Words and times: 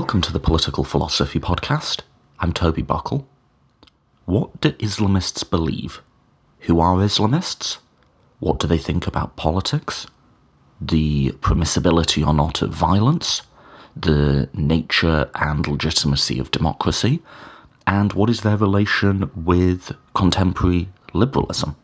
Welcome 0.00 0.20
to 0.20 0.32
the 0.32 0.38
Political 0.38 0.84
Philosophy 0.84 1.40
Podcast. 1.40 2.02
I'm 2.38 2.52
Toby 2.52 2.82
Buckle. 2.82 3.26
What 4.26 4.60
do 4.60 4.70
Islamists 4.74 5.42
believe? 5.50 6.02
Who 6.60 6.78
are 6.78 6.98
Islamists? 6.98 7.78
What 8.38 8.60
do 8.60 8.68
they 8.68 8.78
think 8.78 9.08
about 9.08 9.34
politics? 9.34 10.06
The 10.80 11.32
permissibility 11.40 12.24
or 12.24 12.32
not 12.32 12.62
of 12.62 12.70
violence? 12.70 13.42
The 13.96 14.48
nature 14.54 15.28
and 15.34 15.66
legitimacy 15.66 16.38
of 16.38 16.52
democracy? 16.52 17.20
And 17.84 18.12
what 18.12 18.30
is 18.30 18.42
their 18.42 18.56
relation 18.56 19.28
with 19.34 19.90
contemporary 20.14 20.90
liberalism? 21.12 21.74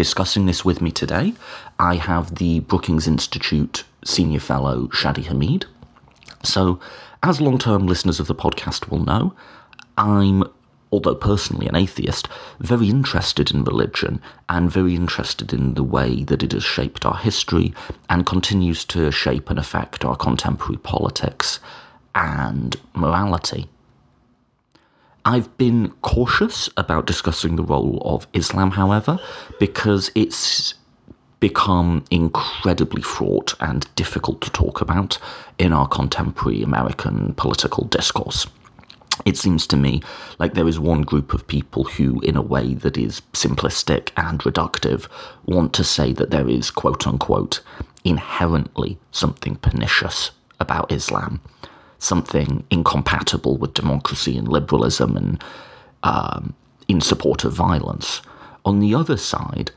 Discussing 0.00 0.46
this 0.46 0.64
with 0.64 0.80
me 0.80 0.90
today, 0.90 1.34
I 1.78 1.96
have 1.96 2.36
the 2.36 2.60
Brookings 2.60 3.06
Institute 3.06 3.84
Senior 4.02 4.40
Fellow 4.40 4.86
Shadi 4.86 5.24
Hamid. 5.26 5.66
So, 6.42 6.80
as 7.22 7.38
long 7.38 7.58
term 7.58 7.86
listeners 7.86 8.18
of 8.18 8.26
the 8.26 8.34
podcast 8.34 8.88
will 8.88 9.04
know, 9.04 9.34
I'm, 9.98 10.44
although 10.90 11.14
personally 11.14 11.68
an 11.68 11.76
atheist, 11.76 12.28
very 12.60 12.88
interested 12.88 13.50
in 13.50 13.62
religion 13.62 14.22
and 14.48 14.72
very 14.72 14.94
interested 14.96 15.52
in 15.52 15.74
the 15.74 15.84
way 15.84 16.24
that 16.24 16.42
it 16.42 16.52
has 16.52 16.64
shaped 16.64 17.04
our 17.04 17.18
history 17.18 17.74
and 18.08 18.24
continues 18.24 18.86
to 18.86 19.10
shape 19.10 19.50
and 19.50 19.58
affect 19.58 20.06
our 20.06 20.16
contemporary 20.16 20.78
politics 20.78 21.60
and 22.14 22.74
morality. 22.94 23.68
I've 25.24 25.54
been 25.58 25.90
cautious 26.00 26.70
about 26.78 27.06
discussing 27.06 27.56
the 27.56 27.62
role 27.62 28.00
of 28.04 28.26
Islam, 28.32 28.70
however, 28.70 29.18
because 29.58 30.10
it's 30.14 30.74
become 31.40 32.04
incredibly 32.10 33.02
fraught 33.02 33.54
and 33.60 33.86
difficult 33.96 34.40
to 34.42 34.50
talk 34.50 34.80
about 34.80 35.18
in 35.58 35.72
our 35.72 35.86
contemporary 35.88 36.62
American 36.62 37.34
political 37.34 37.84
discourse. 37.84 38.46
It 39.26 39.36
seems 39.36 39.66
to 39.68 39.76
me 39.76 40.02
like 40.38 40.54
there 40.54 40.68
is 40.68 40.80
one 40.80 41.02
group 41.02 41.34
of 41.34 41.46
people 41.46 41.84
who, 41.84 42.20
in 42.20 42.36
a 42.36 42.42
way 42.42 42.72
that 42.74 42.96
is 42.96 43.20
simplistic 43.34 44.10
and 44.16 44.40
reductive, 44.40 45.06
want 45.44 45.74
to 45.74 45.84
say 45.84 46.14
that 46.14 46.30
there 46.30 46.48
is, 46.48 46.70
quote 46.70 47.06
unquote, 47.06 47.60
inherently 48.04 48.98
something 49.12 49.56
pernicious 49.56 50.30
about 50.58 50.90
Islam 50.90 51.40
something 52.02 52.64
incompatible 52.70 53.56
with 53.56 53.74
democracy 53.74 54.36
and 54.36 54.48
liberalism 54.48 55.16
and 55.16 55.44
um, 56.02 56.54
in 56.88 57.00
support 57.00 57.44
of 57.44 57.52
violence. 57.52 58.22
On 58.64 58.80
the 58.80 58.94
other 58.94 59.16
side, 59.16 59.70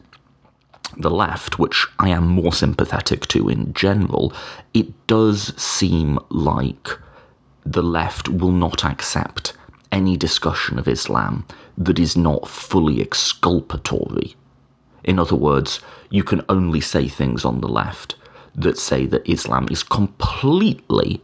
the 0.98 1.12
left, 1.12 1.60
which 1.60 1.88
I 2.00 2.10
am 2.10 2.28
more 2.28 2.54
sympathetic 2.54 3.28
to 3.28 3.50
in 3.50 3.74
general, 3.74 4.34
it 4.74 5.08
does 5.08 5.54
seem 5.62 6.20
like 6.30 6.90
the 7.66 7.84
left 7.84 8.30
will 8.30 8.52
not 8.52 8.84
accept 8.84 9.54
any 9.92 10.18
discussion 10.18 10.80
of 10.80 10.88
Islam 10.88 11.46
that 11.78 12.00
is 12.00 12.18
not 12.18 12.48
fully 12.48 13.02
exculpatory. 13.02 14.36
In 15.04 15.20
other 15.20 15.36
words, 15.36 15.80
you 16.10 16.24
can 16.24 16.42
only 16.50 16.82
say 16.82 17.08
things 17.08 17.46
on 17.46 17.62
the 17.62 17.68
left 17.68 18.16
that 18.56 18.78
say 18.78 19.06
that 19.08 19.28
Islam 19.30 19.68
is 19.70 19.84
completely 19.84 21.22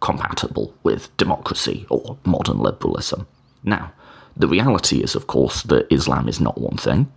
compatible 0.00 0.74
with 0.82 1.14
democracy 1.16 1.86
or 1.90 2.16
modern 2.24 2.58
liberalism. 2.58 3.26
Now, 3.62 3.92
the 4.36 4.48
reality 4.48 5.02
is, 5.02 5.14
of 5.14 5.26
course, 5.26 5.62
that 5.64 5.92
Islam 5.92 6.28
is 6.28 6.40
not 6.40 6.60
one 6.60 6.76
thing. 6.76 7.10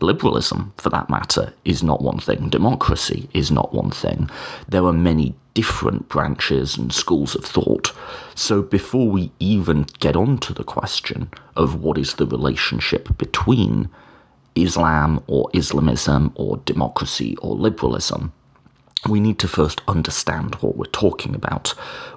Liberalism, 0.00 0.72
for 0.78 0.90
that 0.90 1.10
matter, 1.10 1.52
is 1.64 1.82
not 1.82 2.02
one 2.02 2.18
thing. 2.18 2.48
Democracy 2.48 3.28
is 3.32 3.50
not 3.50 3.72
one 3.72 3.90
thing. 3.90 4.28
There 4.68 4.84
are 4.84 4.92
many 4.92 5.34
different 5.54 6.08
branches 6.08 6.76
and 6.76 6.92
schools 6.92 7.34
of 7.34 7.44
thought. 7.44 7.92
So 8.34 8.62
before 8.62 9.08
we 9.08 9.30
even 9.38 9.86
get 10.00 10.16
on 10.16 10.38
to 10.38 10.52
the 10.52 10.64
question 10.64 11.30
of 11.56 11.82
what 11.82 11.98
is 11.98 12.14
the 12.14 12.26
relationship 12.26 13.16
between 13.18 13.88
Islam 14.54 15.22
or 15.26 15.50
Islamism 15.52 16.32
or 16.34 16.58
democracy 16.58 17.36
or 17.36 17.54
liberalism, 17.54 18.32
we 19.08 19.20
need 19.20 19.38
to 19.40 19.48
first 19.48 19.80
understand 19.88 20.54
what 20.56 20.76
we're 20.76 20.84
talking 20.86 21.34
about, 21.34 21.68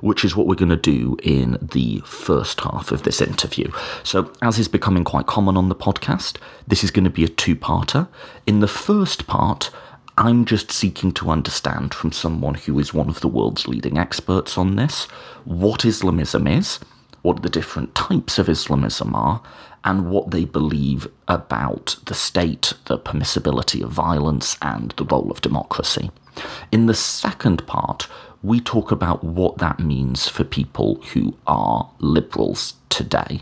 which 0.01 0.23
is 0.23 0.35
what 0.35 0.45
we're 0.45 0.55
going 0.55 0.69
to 0.69 0.75
do 0.75 1.17
in 1.23 1.57
the 1.61 1.99
first 2.05 2.59
half 2.61 2.91
of 2.91 3.03
this 3.03 3.21
interview. 3.21 3.71
So, 4.03 4.31
as 4.41 4.59
is 4.59 4.67
becoming 4.67 5.03
quite 5.03 5.25
common 5.25 5.57
on 5.57 5.69
the 5.69 5.75
podcast, 5.75 6.37
this 6.67 6.83
is 6.83 6.91
going 6.91 7.05
to 7.05 7.09
be 7.09 7.23
a 7.23 7.29
two 7.29 7.55
parter. 7.55 8.07
In 8.45 8.59
the 8.59 8.67
first 8.67 9.25
part, 9.25 9.71
I'm 10.17 10.45
just 10.45 10.71
seeking 10.71 11.11
to 11.13 11.29
understand 11.29 11.93
from 11.93 12.11
someone 12.11 12.53
who 12.53 12.77
is 12.79 12.93
one 12.93 13.09
of 13.09 13.19
the 13.19 13.27
world's 13.27 13.67
leading 13.67 13.97
experts 13.97 14.57
on 14.57 14.75
this 14.75 15.05
what 15.43 15.85
Islamism 15.85 16.47
is, 16.47 16.79
what 17.23 17.41
the 17.41 17.49
different 17.49 17.95
types 17.95 18.37
of 18.37 18.47
Islamism 18.47 19.15
are, 19.15 19.41
and 19.85 20.09
what 20.09 20.31
they 20.31 20.43
believe 20.43 21.07
about 21.27 21.95
the 22.07 22.13
state, 22.13 22.73
the 22.85 22.97
permissibility 22.97 23.83
of 23.83 23.91
violence, 23.91 24.57
and 24.61 24.91
the 24.97 25.05
role 25.05 25.31
of 25.31 25.41
democracy. 25.41 26.11
In 26.71 26.87
the 26.87 26.93
second 26.93 27.65
part, 27.67 28.07
we 28.43 28.59
talk 28.59 28.91
about 28.91 29.23
what 29.23 29.59
that 29.59 29.79
means 29.79 30.27
for 30.27 30.43
people 30.43 30.95
who 31.13 31.35
are 31.47 31.89
liberals 31.99 32.73
today. 32.89 33.41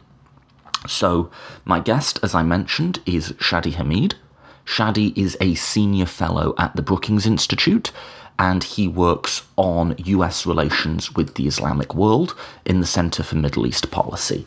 So, 0.88 1.32
my 1.66 1.80
guest, 1.80 2.20
as 2.22 2.36
I 2.36 2.44
mentioned, 2.44 3.00
is 3.06 3.32
Shadi 3.34 3.74
Hamid. 3.74 4.16
Shadi 4.66 5.18
is 5.18 5.38
a 5.40 5.56
senior 5.56 6.06
fellow 6.06 6.54
at 6.58 6.76
the 6.76 6.82
Brookings 6.82 7.26
Institute 7.26 7.92
and 8.40 8.64
he 8.64 8.88
works 8.88 9.44
on 9.58 9.96
US 9.98 10.46
relations 10.46 11.14
with 11.14 11.36
the 11.36 11.48
Islamic 11.48 11.94
world 11.94 12.36
in 12.66 12.82
the 12.82 12.88
Center 12.88 13.24
for 13.24 13.36
Middle 13.36 13.66
East 13.68 13.92
Policy. 13.92 14.46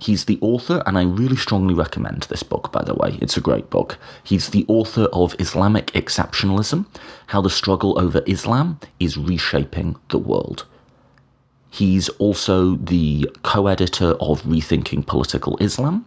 He's 0.00 0.26
the 0.26 0.38
author, 0.40 0.82
and 0.86 0.96
I 0.96 1.02
really 1.02 1.36
strongly 1.36 1.74
recommend 1.74 2.22
this 2.22 2.44
book, 2.44 2.70
by 2.70 2.84
the 2.84 2.94
way. 2.94 3.18
It's 3.20 3.36
a 3.36 3.40
great 3.40 3.68
book. 3.68 3.98
He's 4.22 4.50
the 4.50 4.64
author 4.68 5.04
of 5.12 5.34
Islamic 5.40 5.86
Exceptionalism 5.88 6.86
How 7.28 7.40
the 7.40 7.50
Struggle 7.50 7.98
Over 7.98 8.22
Islam 8.26 8.78
is 9.00 9.16
Reshaping 9.16 9.96
the 10.10 10.18
World. 10.18 10.66
He's 11.70 12.08
also 12.10 12.76
the 12.76 13.28
co 13.42 13.66
editor 13.66 14.12
of 14.20 14.42
Rethinking 14.42 15.04
Political 15.06 15.58
Islam 15.60 16.06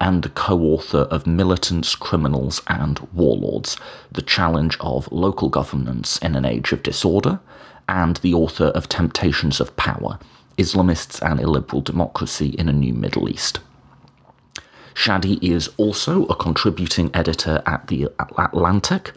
and 0.00 0.22
the 0.22 0.28
co 0.28 0.60
author 0.60 1.08
of 1.10 1.26
Militants, 1.26 1.94
Criminals, 1.94 2.60
and 2.68 2.98
Warlords 3.14 3.76
The 4.12 4.22
Challenge 4.22 4.76
of 4.80 5.10
Local 5.10 5.48
Governance 5.48 6.18
in 6.18 6.36
an 6.36 6.44
Age 6.44 6.72
of 6.72 6.82
Disorder, 6.82 7.40
and 7.88 8.16
the 8.18 8.34
author 8.34 8.66
of 8.66 8.88
Temptations 8.88 9.60
of 9.60 9.74
Power 9.76 10.18
Islamists 10.60 11.22
and 11.22 11.40
Illiberal 11.40 11.80
Democracy 11.80 12.50
in 12.50 12.68
a 12.68 12.72
New 12.72 12.92
Middle 12.92 13.28
East. 13.30 13.60
Shadi 14.94 15.42
is 15.42 15.70
also 15.78 16.26
a 16.26 16.36
contributing 16.36 17.10
editor 17.14 17.62
at 17.64 17.86
The 17.86 18.08
Atlantic 18.38 19.12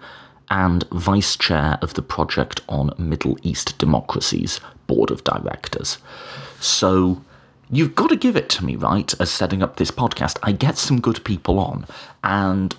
and 0.50 0.88
vice 0.92 1.36
chair 1.36 1.78
of 1.82 1.96
the 1.96 2.02
Project 2.02 2.62
on 2.70 2.94
Middle 2.98 3.38
East 3.44 3.78
Democracies 3.78 4.62
Board 4.88 5.12
of 5.12 5.24
Directors. 5.26 5.98
So, 6.62 7.22
you've 7.70 7.96
got 7.96 8.10
to 8.12 8.16
give 8.16 8.38
it 8.38 8.48
to 8.50 8.64
me, 8.64 8.78
right, 8.78 9.14
as 9.20 9.30
setting 9.30 9.62
up 9.62 9.76
this 9.76 9.92
podcast. 9.92 10.38
I 10.44 10.54
get 10.54 10.78
some 10.78 11.02
good 11.02 11.22
people 11.26 11.60
on, 11.60 11.86
and 12.24 12.74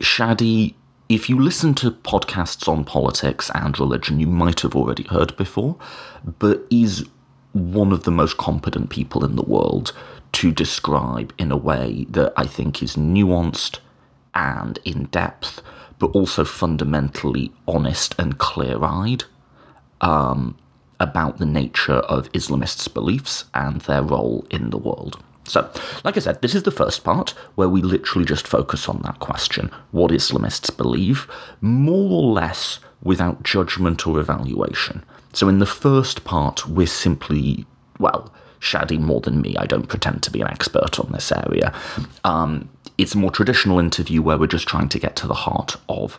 Shadi, 0.00 0.74
if 1.08 1.28
you 1.28 1.38
listen 1.38 1.74
to 1.74 1.90
podcasts 1.90 2.68
on 2.68 2.84
politics 2.84 3.50
and 3.54 3.78
religion, 3.78 4.20
you 4.20 4.26
might 4.28 4.60
have 4.60 4.74
already 4.76 5.02
heard 5.04 5.36
before, 5.36 5.76
but 6.38 6.64
is 6.70 7.04
one 7.58 7.92
of 7.92 8.04
the 8.04 8.10
most 8.10 8.36
competent 8.36 8.90
people 8.90 9.24
in 9.24 9.36
the 9.36 9.42
world 9.42 9.92
to 10.32 10.52
describe 10.52 11.32
in 11.38 11.50
a 11.50 11.56
way 11.56 12.06
that 12.10 12.32
I 12.36 12.46
think 12.46 12.82
is 12.82 12.96
nuanced 12.96 13.78
and 14.34 14.78
in 14.84 15.04
depth, 15.06 15.60
but 15.98 16.08
also 16.08 16.44
fundamentally 16.44 17.52
honest 17.66 18.14
and 18.18 18.38
clear 18.38 18.82
eyed 18.82 19.24
um, 20.00 20.56
about 21.00 21.38
the 21.38 21.46
nature 21.46 21.94
of 21.94 22.30
Islamists' 22.32 22.92
beliefs 22.92 23.44
and 23.54 23.80
their 23.82 24.02
role 24.02 24.46
in 24.50 24.70
the 24.70 24.78
world. 24.78 25.22
So, 25.44 25.70
like 26.04 26.16
I 26.16 26.20
said, 26.20 26.42
this 26.42 26.54
is 26.54 26.64
the 26.64 26.70
first 26.70 27.04
part 27.04 27.30
where 27.54 27.68
we 27.68 27.80
literally 27.80 28.26
just 28.26 28.46
focus 28.46 28.88
on 28.88 29.00
that 29.02 29.18
question 29.18 29.70
what 29.92 30.10
Islamists 30.10 30.76
believe, 30.76 31.26
more 31.60 32.22
or 32.22 32.32
less 32.32 32.80
without 33.02 33.42
judgment 33.42 34.06
or 34.06 34.20
evaluation. 34.20 35.04
So 35.32 35.48
in 35.48 35.58
the 35.58 35.66
first 35.66 36.24
part, 36.24 36.66
we're 36.68 36.86
simply, 36.86 37.66
well, 37.98 38.32
Shadi 38.60 38.98
more 38.98 39.20
than 39.20 39.40
me. 39.40 39.56
I 39.58 39.66
don't 39.66 39.88
pretend 39.88 40.22
to 40.24 40.30
be 40.30 40.40
an 40.40 40.48
expert 40.48 40.98
on 40.98 41.12
this 41.12 41.30
area. 41.30 41.72
Um, 42.24 42.68
it's 42.96 43.14
a 43.14 43.18
more 43.18 43.30
traditional 43.30 43.78
interview 43.78 44.20
where 44.22 44.36
we're 44.36 44.46
just 44.46 44.66
trying 44.66 44.88
to 44.88 44.98
get 44.98 45.14
to 45.16 45.26
the 45.26 45.34
heart 45.34 45.76
of 45.88 46.18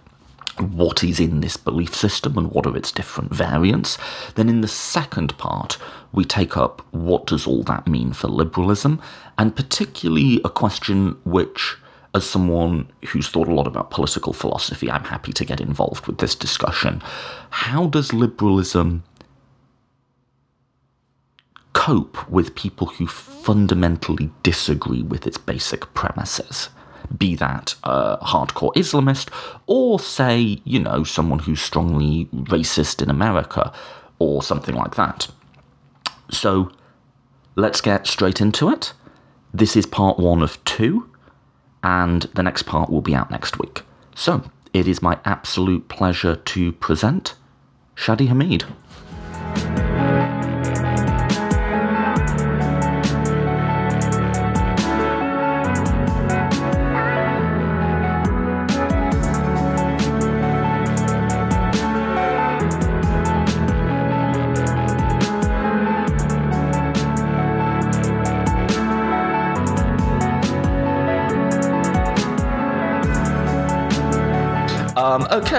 what 0.59 1.03
is 1.03 1.19
in 1.19 1.41
this 1.41 1.57
belief 1.57 1.95
system 1.95 2.37
and 2.37 2.51
what 2.51 2.65
are 2.65 2.75
its 2.75 2.91
different 2.91 3.33
variants. 3.33 3.97
Then 4.35 4.49
in 4.49 4.61
the 4.61 4.67
second 4.67 5.37
part, 5.37 5.77
we 6.11 6.25
take 6.25 6.57
up 6.57 6.81
what 6.91 7.27
does 7.27 7.47
all 7.47 7.63
that 7.63 7.87
mean 7.87 8.13
for 8.13 8.27
liberalism, 8.27 9.01
and 9.37 9.55
particularly 9.55 10.41
a 10.43 10.49
question 10.49 11.17
which 11.23 11.77
as 12.15 12.27
someone 12.27 12.91
who's 13.07 13.29
thought 13.29 13.47
a 13.47 13.53
lot 13.53 13.67
about 13.67 13.91
political 13.91 14.33
philosophy, 14.33 14.89
I'm 14.89 15.03
happy 15.03 15.31
to 15.33 15.45
get 15.45 15.61
involved 15.61 16.07
with 16.07 16.17
this 16.17 16.35
discussion. 16.35 17.01
How 17.51 17.87
does 17.87 18.13
liberalism 18.13 19.03
cope 21.73 22.29
with 22.29 22.55
people 22.55 22.87
who 22.87 23.07
fundamentally 23.07 24.31
disagree 24.43 25.03
with 25.03 25.27
its 25.27 25.37
basic 25.37 25.93
premises? 25.93 26.69
Be 27.15 27.35
that 27.35 27.75
a 27.83 28.17
hardcore 28.17 28.73
Islamist, 28.73 29.29
or 29.67 29.99
say, 29.99 30.61
you 30.63 30.79
know, 30.79 31.03
someone 31.03 31.39
who's 31.39 31.61
strongly 31.61 32.25
racist 32.33 33.01
in 33.01 33.09
America, 33.09 33.71
or 34.19 34.43
something 34.43 34.75
like 34.75 34.95
that. 34.95 35.27
So, 36.29 36.71
let's 37.55 37.81
get 37.81 38.05
straight 38.05 38.41
into 38.41 38.69
it. 38.69 38.93
This 39.53 39.75
is 39.75 39.85
part 39.85 40.19
one 40.19 40.43
of 40.43 40.63
two, 40.65 41.08
and 41.83 42.23
the 42.33 42.43
next 42.43 42.63
part 42.63 42.89
will 42.89 43.01
be 43.01 43.15
out 43.15 43.31
next 43.31 43.59
week. 43.59 43.83
So, 44.15 44.43
it 44.73 44.87
is 44.87 45.01
my 45.01 45.19
absolute 45.25 45.87
pleasure 45.87 46.35
to 46.35 46.71
present 46.73 47.35
Shadi 47.95 48.27
Hamid. 48.27 48.65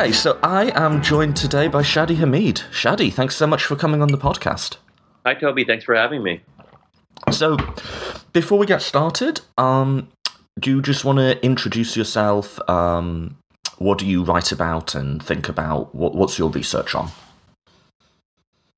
Okay, 0.00 0.12
so 0.12 0.38
I 0.42 0.70
am 0.74 1.02
joined 1.02 1.36
today 1.36 1.68
by 1.68 1.82
Shadi 1.82 2.16
Hamid. 2.16 2.62
Shadi, 2.72 3.12
thanks 3.12 3.36
so 3.36 3.46
much 3.46 3.64
for 3.64 3.76
coming 3.76 4.00
on 4.00 4.08
the 4.08 4.16
podcast. 4.16 4.76
Hi, 5.26 5.34
Toby. 5.34 5.64
Thanks 5.64 5.84
for 5.84 5.94
having 5.94 6.22
me. 6.22 6.40
So, 7.30 7.58
before 8.32 8.56
we 8.56 8.64
get 8.64 8.80
started, 8.80 9.42
um, 9.58 10.08
do 10.58 10.70
you 10.70 10.80
just 10.80 11.04
want 11.04 11.18
to 11.18 11.44
introduce 11.44 11.98
yourself? 11.98 12.58
Um, 12.66 13.36
what 13.76 13.98
do 13.98 14.06
you 14.06 14.24
write 14.24 14.52
about 14.52 14.94
and 14.94 15.22
think 15.22 15.50
about? 15.50 15.94
What, 15.94 16.14
what's 16.14 16.38
your 16.38 16.48
research 16.48 16.94
on? 16.94 17.10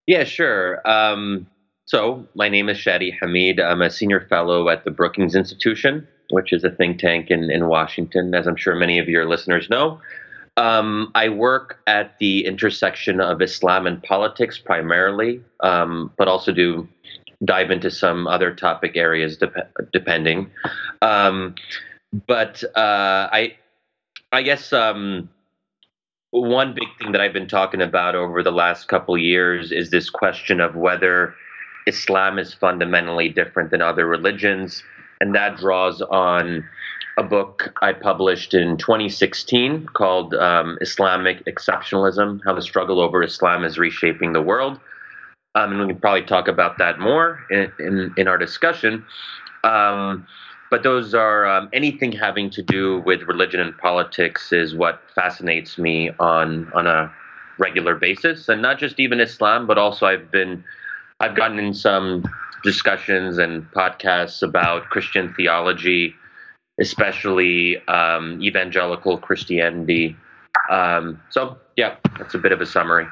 Yeah, 0.09 0.25
sure. 0.25 0.81
Um, 0.89 1.47
so, 1.85 2.27
my 2.35 2.49
name 2.49 2.69
is 2.69 2.79
Shadi 2.79 3.17
Hamid. 3.21 3.61
I'm 3.61 3.81
a 3.81 3.91
senior 3.91 4.27
fellow 4.29 4.69
at 4.69 4.85
the 4.85 4.91
Brookings 4.91 5.37
Institution, 5.37 6.09
which 6.31 6.53
is 6.53 6.65
a 6.65 6.71
think 6.71 6.99
tank 6.99 7.31
in, 7.31 7.49
in 7.49 7.69
Washington, 7.69 8.35
as 8.35 8.49
I'm 8.49 8.57
sure 8.57 8.75
many 8.75 8.99
of 8.99 9.09
your 9.09 9.29
listeners 9.29 9.71
know. 9.71 10.01
Um, 10.57 11.11
I 11.15 11.31
work 11.31 11.81
at 11.87 12.19
the 12.19 12.45
intersection 12.45 13.21
of 13.21 13.41
Islam 13.41 13.87
and 13.87 14.03
politics 14.03 14.59
primarily, 14.59 15.41
um, 15.61 16.13
but 16.19 16.29
also 16.29 16.53
do 16.53 16.87
dive 17.45 17.71
into 17.71 17.91
some 17.91 18.27
other 18.27 18.55
topic 18.55 18.97
areas 18.97 19.37
dep- 19.39 19.73
depending. 19.93 20.51
Um, 21.01 21.55
but 22.27 22.63
uh, 22.77 23.29
I, 23.33 23.57
I 24.31 24.43
guess 24.43 24.73
um, 24.73 25.31
one 26.31 26.75
big 26.75 26.89
thing 26.99 27.13
that 27.13 27.21
I've 27.21 27.33
been 27.33 27.49
talking 27.49 27.83
about 27.83 28.15
over 28.15 28.43
the 28.43 28.53
last 28.53 28.89
couple 28.89 29.17
years 29.17 29.73
is 29.73 29.91
this 29.91 30.11
question 30.11 30.61
of 30.61 30.77
whether 30.77 31.35
Islam 31.87 32.39
is 32.39 32.55
fundamentally 32.55 33.29
different 33.29 33.71
than 33.71 33.83
other 33.83 34.07
religions, 34.07 34.83
and 35.21 35.35
that 35.35 35.57
draws 35.57 36.01
on 36.03 36.65
a 37.19 37.23
book 37.23 37.77
I 37.83 37.93
published 37.93 38.55
in 38.55 38.77
2016 38.79 39.87
called 39.87 40.35
um, 40.35 40.79
Islamic 40.81 41.45
Exceptionalism 41.45 42.41
How 42.45 42.55
the 42.55 42.63
Struggle 42.63 43.01
Over 43.01 43.23
Islam 43.23 43.65
is 43.65 43.79
Reshaping 43.79 44.33
the 44.33 44.43
World. 44.43 44.81
Um, 45.55 45.73
and 45.73 45.81
we 45.81 45.87
can 45.89 46.01
probably 46.01 46.23
talk 46.23 46.49
about 46.49 46.79
that 46.79 46.99
more 46.99 47.41
in, 47.51 47.71
in, 47.79 48.15
in 48.17 48.29
our 48.29 48.39
discussion. 48.39 49.05
Um, 49.65 50.27
but 50.71 50.83
those 50.83 51.13
are 51.13 51.47
um, 51.47 51.69
anything 51.75 52.13
having 52.13 52.49
to 52.51 52.63
do 52.63 53.03
with 53.05 53.23
religion 53.23 53.61
and 53.61 53.77
politics 53.77 54.53
is 54.53 54.75
what 54.75 55.03
fascinates 55.15 55.77
me 55.77 56.11
on 56.19 56.73
on 56.73 56.87
a 56.87 57.13
regular 57.59 57.95
basis, 57.95 58.49
and 58.49 58.63
not 58.63 58.79
just 58.79 58.99
even 58.99 59.21
Islam, 59.21 59.67
but 59.67 59.77
also 59.77 60.07
I've 60.07 60.31
been 60.31 60.65
I've 61.21 61.37
gotten 61.37 61.59
in 61.59 61.75
some 61.75 62.25
discussions 62.65 63.37
and 63.37 63.71
podcasts 63.73 64.43
about 64.43 64.89
Christian 64.89 65.35
theology 65.35 66.15
especially 66.81 67.79
um, 67.89 68.43
evangelical 68.43 69.19
Christianity. 69.19 70.17
Um, 70.71 71.21
so, 71.31 71.59
yeah, 71.77 71.97
that's 72.19 72.35
a 72.35 72.39
bit 72.39 72.53
of 72.53 72.61
a 72.61 72.67
summary. 72.67 73.07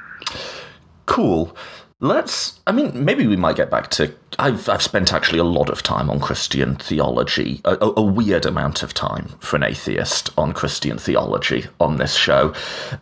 Cool. 1.07 1.57
Let's. 2.03 2.59
I 2.67 2.73
mean, 2.73 3.05
maybe 3.05 3.27
we 3.27 3.37
might 3.37 3.57
get 3.57 3.71
back 3.71 3.91
to. 3.91 4.15
I've 4.39 4.71
I've 4.71 4.81
spent 4.81 5.13
actually 5.13 5.39
a 5.39 5.45
lot 5.45 5.69
of 5.69 5.83
time 5.83 6.09
on 6.09 6.19
Christian 6.19 6.77
theology, 6.77 7.61
a, 7.67 7.77
a, 7.79 8.01
weird 8.01 8.47
amount 8.47 8.83
of 8.83 8.95
time 8.95 9.35
for 9.41 9.57
an 9.57 9.65
atheist 9.65 10.31
on 10.39 10.55
Christian 10.55 10.97
theology 10.97 11.67
on 11.79 11.99
this 11.99 12.15
show. 12.15 12.55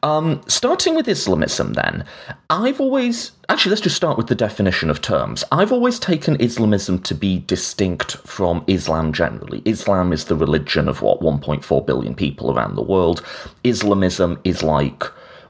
Um, 0.03 0.41
starting 0.49 0.97
with 0.97 1.06
Islamism, 1.06 1.75
then, 1.75 2.05
I've 2.50 2.81
always 2.81 3.31
actually 3.49 3.71
let's 3.71 3.83
just 3.83 3.95
start 3.95 4.19
with 4.19 4.27
the 4.27 4.35
definition 4.35 4.91
of 4.91 5.01
terms. 5.01 5.44
I've 5.53 5.71
always 5.71 6.01
taken 6.01 6.37
Islamism 6.41 6.99
to 7.03 7.15
be 7.15 7.39
distinct 7.47 8.17
from 8.27 8.65
Islam 8.67 9.12
generally. 9.12 9.62
Islam 9.65 10.12
is 10.12 10.25
the 10.25 10.35
religion 10.35 10.89
of 10.89 11.03
what 11.03 11.21
1.4 11.21 11.87
billion 11.87 12.17
people 12.17 12.51
around 12.51 12.75
the 12.75 12.83
world. 12.83 13.25
Islamism 13.62 14.41
is 14.43 14.65
like 14.65 15.05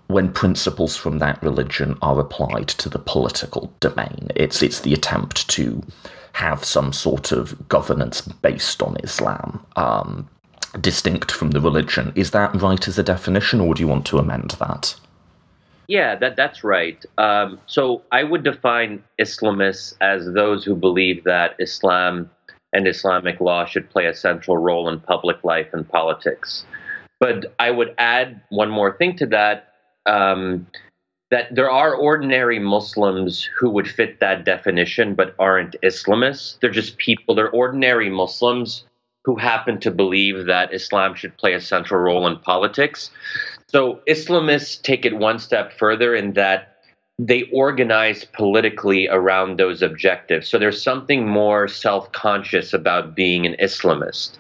when 0.09 0.33
principles 0.33 0.97
from 0.97 1.19
that 1.19 1.43
religion 1.43 1.97
are 2.03 2.19
applied 2.19 2.69
to 2.69 2.89
the 2.89 2.99
political 2.99 3.73
domain. 3.81 4.29
It's 4.35 4.63
it's 4.63 4.81
the 4.81 4.95
attempt 4.95 5.49
to 5.51 5.83
have 6.33 6.65
some 6.65 6.93
sort 6.93 7.31
of 7.33 7.69
governance 7.69 8.23
based 8.23 8.83
on 8.83 8.97
Islam, 9.03 9.65
um, 9.77 10.29
distinct 10.81 11.31
from 11.31 11.51
the 11.51 11.61
religion. 11.61 12.13
Is 12.15 12.31
that 12.33 12.55
right 12.61 12.89
as 12.89 12.99
a 12.99 13.03
definition, 13.03 13.61
or 13.61 13.75
do 13.75 13.83
you 13.83 13.89
want 13.89 14.07
to 14.07 14.19
amend 14.19 14.51
that? 14.53 14.95
Yeah, 15.89 16.17
that 16.17 16.37
that's 16.37 16.65
right. 16.65 17.05
Um, 17.19 17.61
so 17.67 18.03
I 18.13 18.25
would 18.25 18.45
define 18.45 19.03
Islamists 19.19 19.95
as 20.01 20.33
those 20.33 20.65
who 20.65 20.75
believe 20.75 21.25
that 21.25 21.55
Islam 21.59 22.31
and 22.73 22.87
Islamic 22.87 23.41
law 23.41 23.65
should 23.65 23.89
play 23.91 24.07
a 24.07 24.15
central 24.15 24.57
role 24.59 24.89
in 24.89 25.01
public 25.01 25.43
life 25.45 25.69
and 25.73 25.89
politics. 25.89 26.65
But 27.19 27.55
I 27.59 27.71
would 27.71 27.95
add 27.99 28.41
one 28.51 28.71
more 28.71 28.97
thing 28.97 29.17
to 29.17 29.27
that 29.27 29.68
um, 30.09 30.67
that 31.31 31.55
there 31.55 31.71
are 31.71 31.95
ordinary 31.95 32.59
Muslims 32.59 33.43
who 33.43 33.71
would 33.71 33.89
fit 33.89 34.19
that 34.21 34.45
definition 34.45 35.15
but 35.15 35.35
aren't 35.39 35.77
Islamists. 35.83 36.59
They're 36.61 36.71
just 36.71 36.97
people, 36.97 37.35
they're 37.35 37.51
ordinary 37.51 38.09
Muslims 38.09 38.85
who 39.25 39.37
happen 39.37 39.79
to 39.81 39.91
believe 39.91 40.47
that 40.47 40.73
Islam 40.73 41.15
should 41.15 41.37
play 41.37 41.53
a 41.53 41.61
central 41.61 42.01
role 42.01 42.27
in 42.27 42.39
politics. 42.39 43.11
So 43.69 44.01
Islamists 44.09 44.81
take 44.81 45.05
it 45.05 45.19
one 45.19 45.39
step 45.39 45.73
further 45.79 46.15
in 46.15 46.33
that 46.33 46.77
they 47.19 47.43
organize 47.53 48.25
politically 48.25 49.09
around 49.09 49.59
those 49.59 49.83
objectives. 49.83 50.49
So 50.49 50.59
there's 50.59 50.83
something 50.83 51.29
more 51.29 51.69
self 51.69 52.11
conscious 52.13 52.73
about 52.73 53.15
being 53.15 53.45
an 53.45 53.57
Islamist, 53.61 54.39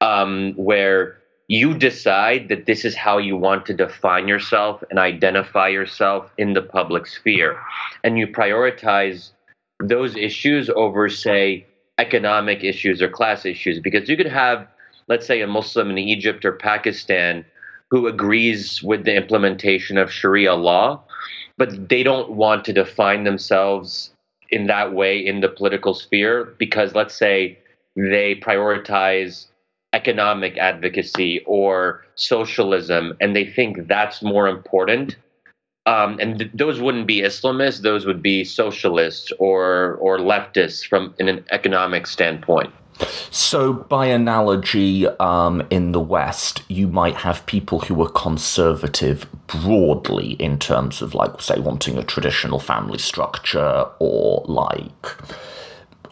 um, 0.00 0.54
where 0.54 1.18
you 1.48 1.74
decide 1.74 2.48
that 2.48 2.66
this 2.66 2.84
is 2.84 2.96
how 2.96 3.18
you 3.18 3.36
want 3.36 3.66
to 3.66 3.74
define 3.74 4.26
yourself 4.26 4.82
and 4.90 4.98
identify 4.98 5.68
yourself 5.68 6.30
in 6.38 6.54
the 6.54 6.62
public 6.62 7.06
sphere. 7.06 7.58
And 8.02 8.18
you 8.18 8.26
prioritize 8.26 9.30
those 9.80 10.16
issues 10.16 10.68
over, 10.70 11.08
say, 11.08 11.66
economic 11.98 12.64
issues 12.64 13.00
or 13.00 13.08
class 13.08 13.44
issues. 13.44 13.78
Because 13.78 14.08
you 14.08 14.16
could 14.16 14.26
have, 14.26 14.66
let's 15.08 15.26
say, 15.26 15.40
a 15.40 15.46
Muslim 15.46 15.90
in 15.90 15.98
Egypt 15.98 16.44
or 16.44 16.52
Pakistan 16.52 17.44
who 17.90 18.08
agrees 18.08 18.82
with 18.82 19.04
the 19.04 19.14
implementation 19.14 19.96
of 19.96 20.10
Sharia 20.10 20.54
law, 20.54 21.04
but 21.56 21.88
they 21.88 22.02
don't 22.02 22.32
want 22.32 22.64
to 22.64 22.72
define 22.72 23.22
themselves 23.22 24.10
in 24.50 24.66
that 24.66 24.92
way 24.92 25.24
in 25.24 25.40
the 25.40 25.48
political 25.48 25.94
sphere 25.94 26.54
because, 26.58 26.94
let's 26.96 27.14
say, 27.14 27.58
they 27.94 28.34
prioritize 28.34 29.46
economic 30.06 30.56
advocacy 30.56 31.42
or 31.46 32.04
socialism, 32.14 33.12
and 33.20 33.34
they 33.34 33.44
think 33.44 33.88
that's 33.88 34.22
more 34.22 34.46
important. 34.48 35.16
Um, 35.86 36.18
and 36.20 36.38
th- 36.38 36.50
those 36.54 36.80
wouldn't 36.80 37.06
be 37.06 37.22
Islamists; 37.22 37.82
those 37.82 38.06
would 38.06 38.22
be 38.22 38.44
socialists 38.44 39.32
or 39.38 39.94
or 40.00 40.18
leftists 40.18 40.86
from 40.86 41.14
in 41.18 41.28
an 41.28 41.44
economic 41.50 42.06
standpoint. 42.06 42.72
So, 43.30 43.72
by 43.72 44.06
analogy, 44.06 45.06
um, 45.06 45.66
in 45.70 45.92
the 45.92 46.00
West, 46.00 46.62
you 46.68 46.88
might 46.88 47.16
have 47.16 47.44
people 47.44 47.80
who 47.80 48.02
are 48.02 48.08
conservative 48.08 49.26
broadly 49.48 50.30
in 50.38 50.58
terms 50.58 51.02
of, 51.02 51.14
like, 51.14 51.42
say, 51.42 51.58
wanting 51.58 51.98
a 51.98 52.02
traditional 52.02 52.58
family 52.58 52.98
structure 52.98 53.84
or 53.98 54.44
like 54.46 55.04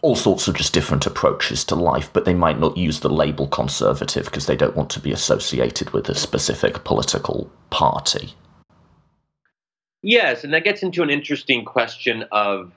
all 0.05 0.15
sorts 0.15 0.47
of 0.47 0.53
just 0.53 0.71
different 0.71 1.07
approaches 1.07 1.63
to 1.63 1.73
life, 1.73 2.13
but 2.13 2.25
they 2.25 2.33
might 2.35 2.59
not 2.59 2.77
use 2.77 2.99
the 2.99 3.09
label 3.09 3.47
conservative 3.47 4.25
because 4.25 4.45
they 4.45 4.55
don't 4.55 4.75
want 4.75 4.87
to 4.91 4.99
be 4.99 5.11
associated 5.11 5.89
with 5.93 6.07
a 6.07 6.13
specific 6.13 6.83
political 6.83 7.49
party. 7.71 8.35
Yes, 10.03 10.43
and 10.43 10.53
that 10.53 10.63
gets 10.63 10.83
into 10.83 11.01
an 11.01 11.09
interesting 11.09 11.65
question 11.65 12.23
of 12.31 12.71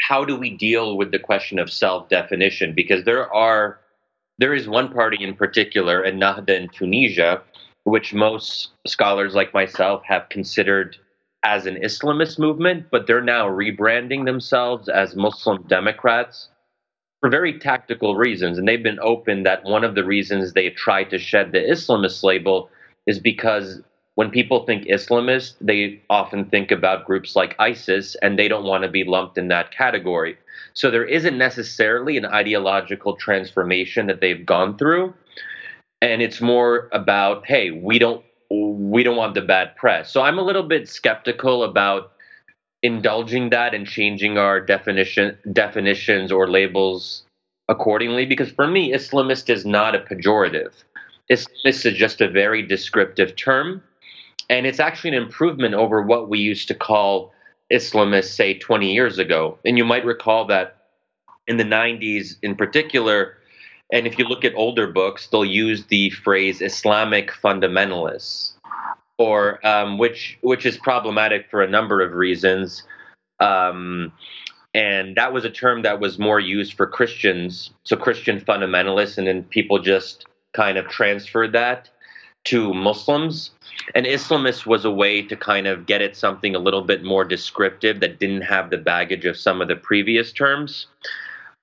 how 0.00 0.24
do 0.24 0.34
we 0.34 0.50
deal 0.50 0.96
with 0.96 1.12
the 1.12 1.18
question 1.20 1.60
of 1.60 1.70
self-definition 1.70 2.74
because 2.74 3.04
there 3.04 3.32
are 3.32 3.78
there 4.38 4.52
is 4.52 4.66
one 4.66 4.92
party 4.92 5.22
in 5.22 5.36
particular, 5.36 6.02
Ennahda 6.02 6.60
in 6.60 6.68
Tunisia, 6.70 7.40
which 7.84 8.12
most 8.12 8.70
scholars 8.84 9.36
like 9.36 9.54
myself 9.54 10.02
have 10.08 10.28
considered 10.28 10.96
as 11.44 11.66
an 11.66 11.76
Islamist 11.76 12.40
movement, 12.40 12.86
but 12.90 13.06
they're 13.06 13.22
now 13.22 13.46
rebranding 13.46 14.24
themselves 14.24 14.88
as 14.88 15.14
Muslim 15.14 15.62
Democrats 15.68 16.48
for 17.24 17.30
very 17.30 17.58
tactical 17.58 18.16
reasons. 18.16 18.58
And 18.58 18.68
they've 18.68 18.82
been 18.82 19.00
open 19.00 19.44
that 19.44 19.64
one 19.64 19.82
of 19.82 19.94
the 19.94 20.04
reasons 20.04 20.52
they 20.52 20.68
tried 20.68 21.08
to 21.08 21.18
shed 21.18 21.52
the 21.52 21.58
Islamist 21.58 22.22
label 22.22 22.68
is 23.06 23.18
because 23.18 23.80
when 24.16 24.30
people 24.30 24.66
think 24.66 24.84
Islamist, 24.88 25.54
they 25.58 26.02
often 26.10 26.44
think 26.44 26.70
about 26.70 27.06
groups 27.06 27.34
like 27.34 27.56
ISIS, 27.58 28.14
and 28.20 28.38
they 28.38 28.46
don't 28.46 28.66
want 28.66 28.84
to 28.84 28.90
be 28.90 29.04
lumped 29.04 29.38
in 29.38 29.48
that 29.48 29.70
category. 29.70 30.36
So 30.74 30.90
there 30.90 31.06
isn't 31.06 31.38
necessarily 31.38 32.18
an 32.18 32.26
ideological 32.26 33.16
transformation 33.16 34.06
that 34.08 34.20
they've 34.20 34.44
gone 34.44 34.76
through, 34.76 35.14
and 36.02 36.20
it's 36.20 36.42
more 36.42 36.90
about, 36.92 37.46
hey, 37.46 37.70
we 37.70 37.98
don't 37.98 38.22
we 38.50 39.02
don't 39.02 39.16
want 39.16 39.32
the 39.32 39.40
bad 39.40 39.74
press. 39.76 40.12
So 40.12 40.20
I'm 40.20 40.38
a 40.38 40.42
little 40.42 40.62
bit 40.62 40.90
skeptical 40.90 41.64
about 41.64 42.12
indulging 42.84 43.48
that 43.48 43.72
and 43.74 43.86
changing 43.86 44.36
our 44.36 44.60
definition 44.60 45.36
definitions 45.52 46.30
or 46.30 46.48
labels 46.48 47.24
accordingly 47.68 48.26
because 48.26 48.50
for 48.50 48.66
me 48.66 48.92
Islamist 48.92 49.48
is 49.48 49.64
not 49.64 49.94
a 49.94 50.00
pejorative. 50.00 50.72
Islamist 51.32 51.86
is 51.86 51.94
just 51.94 52.20
a 52.20 52.28
very 52.28 52.60
descriptive 52.60 53.34
term 53.36 53.82
and 54.50 54.66
it's 54.66 54.80
actually 54.80 55.16
an 55.16 55.22
improvement 55.22 55.74
over 55.74 56.02
what 56.02 56.28
we 56.28 56.38
used 56.38 56.68
to 56.68 56.74
call 56.74 57.32
Islamists, 57.72 58.34
say, 58.34 58.58
20 58.58 58.92
years 58.92 59.18
ago. 59.18 59.58
And 59.64 59.78
you 59.78 59.84
might 59.84 60.04
recall 60.04 60.46
that 60.48 60.76
in 61.46 61.56
the 61.56 61.64
90s, 61.64 62.36
in 62.42 62.54
particular, 62.54 63.36
and 63.92 64.06
if 64.06 64.18
you 64.18 64.26
look 64.26 64.44
at 64.44 64.54
older 64.54 64.86
books, 64.86 65.28
they'll 65.28 65.44
use 65.44 65.86
the 65.86 66.10
phrase 66.10 66.60
Islamic 66.60 67.30
fundamentalists, 67.30 68.53
or 69.18 69.64
um, 69.66 69.98
which 69.98 70.38
which 70.42 70.66
is 70.66 70.76
problematic 70.76 71.50
for 71.50 71.62
a 71.62 71.68
number 71.68 72.00
of 72.00 72.12
reasons. 72.12 72.82
Um, 73.40 74.12
and 74.74 75.16
that 75.16 75.32
was 75.32 75.44
a 75.44 75.50
term 75.50 75.82
that 75.82 76.00
was 76.00 76.18
more 76.18 76.40
used 76.40 76.74
for 76.74 76.86
Christians, 76.86 77.70
so 77.84 77.96
Christian 77.96 78.40
fundamentalists, 78.40 79.18
and 79.18 79.26
then 79.26 79.44
people 79.44 79.78
just 79.78 80.26
kind 80.52 80.78
of 80.78 80.88
transferred 80.88 81.52
that 81.52 81.90
to 82.44 82.74
Muslims. 82.74 83.50
And 83.94 84.06
Islamist 84.06 84.66
was 84.66 84.84
a 84.84 84.90
way 84.90 85.22
to 85.22 85.36
kind 85.36 85.66
of 85.66 85.86
get 85.86 86.02
at 86.02 86.16
something 86.16 86.54
a 86.54 86.58
little 86.58 86.82
bit 86.82 87.02
more 87.02 87.24
descriptive 87.24 88.00
that 88.00 88.18
didn't 88.18 88.42
have 88.42 88.70
the 88.70 88.78
baggage 88.78 89.24
of 89.24 89.36
some 89.36 89.62
of 89.62 89.68
the 89.68 89.76
previous 89.76 90.32
terms. 90.32 90.86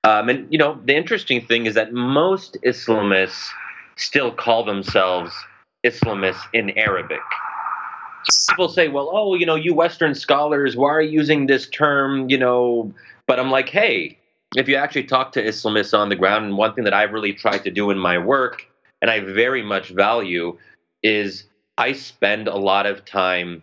Um, 0.04 0.28
and, 0.28 0.52
you 0.52 0.58
know, 0.58 0.80
the 0.84 0.96
interesting 0.96 1.46
thing 1.46 1.66
is 1.66 1.74
that 1.74 1.92
most 1.92 2.56
Islamists 2.64 3.48
still 3.96 4.32
call 4.32 4.64
themselves 4.64 5.32
Islamists 5.84 6.42
in 6.52 6.70
Arabic. 6.78 7.20
People 8.50 8.68
say, 8.68 8.88
well, 8.88 9.10
oh, 9.12 9.34
you 9.34 9.46
know, 9.46 9.54
you 9.54 9.74
Western 9.74 10.14
scholars, 10.14 10.76
why 10.76 10.90
are 10.90 11.02
you 11.02 11.10
using 11.10 11.46
this 11.46 11.68
term, 11.68 12.28
you 12.28 12.38
know? 12.38 12.92
But 13.26 13.40
I'm 13.40 13.50
like, 13.50 13.68
hey, 13.68 14.18
if 14.56 14.68
you 14.68 14.76
actually 14.76 15.04
talk 15.04 15.32
to 15.32 15.42
Islamists 15.42 15.96
on 15.96 16.08
the 16.08 16.16
ground, 16.16 16.44
and 16.44 16.56
one 16.56 16.74
thing 16.74 16.84
that 16.84 16.94
I've 16.94 17.12
really 17.12 17.32
tried 17.32 17.64
to 17.64 17.70
do 17.70 17.90
in 17.90 17.98
my 17.98 18.18
work, 18.18 18.66
and 19.00 19.10
I 19.10 19.20
very 19.20 19.62
much 19.62 19.88
value, 19.88 20.56
is 21.02 21.44
I 21.78 21.92
spend 21.92 22.48
a 22.48 22.56
lot 22.56 22.86
of 22.86 23.04
time 23.04 23.62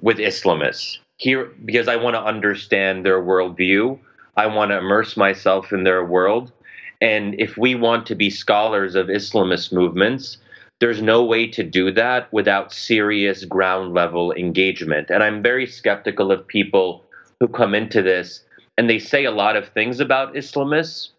with 0.00 0.18
Islamists 0.18 0.98
here 1.16 1.52
because 1.64 1.88
I 1.88 1.96
want 1.96 2.14
to 2.14 2.22
understand 2.22 3.04
their 3.04 3.20
worldview. 3.20 3.98
I 4.36 4.46
want 4.46 4.70
to 4.70 4.78
immerse 4.78 5.16
myself 5.16 5.72
in 5.72 5.84
their 5.84 6.04
world. 6.04 6.52
And 7.00 7.34
if 7.38 7.56
we 7.56 7.74
want 7.74 8.06
to 8.06 8.14
be 8.14 8.30
scholars 8.30 8.94
of 8.94 9.08
Islamist 9.08 9.72
movements, 9.72 10.38
there's 10.80 11.02
no 11.02 11.24
way 11.24 11.46
to 11.48 11.62
do 11.62 11.90
that 11.92 12.32
without 12.32 12.72
serious 12.72 13.44
ground 13.44 13.94
level 13.94 14.32
engagement. 14.32 15.10
And 15.10 15.22
I'm 15.22 15.42
very 15.42 15.66
skeptical 15.66 16.30
of 16.30 16.46
people 16.46 17.04
who 17.40 17.48
come 17.48 17.74
into 17.74 18.02
this 18.02 18.44
and 18.76 18.88
they 18.88 18.98
say 18.98 19.24
a 19.24 19.32
lot 19.32 19.56
of 19.56 19.68
things 19.68 19.98
about 19.98 20.34
Islamists, 20.34 21.10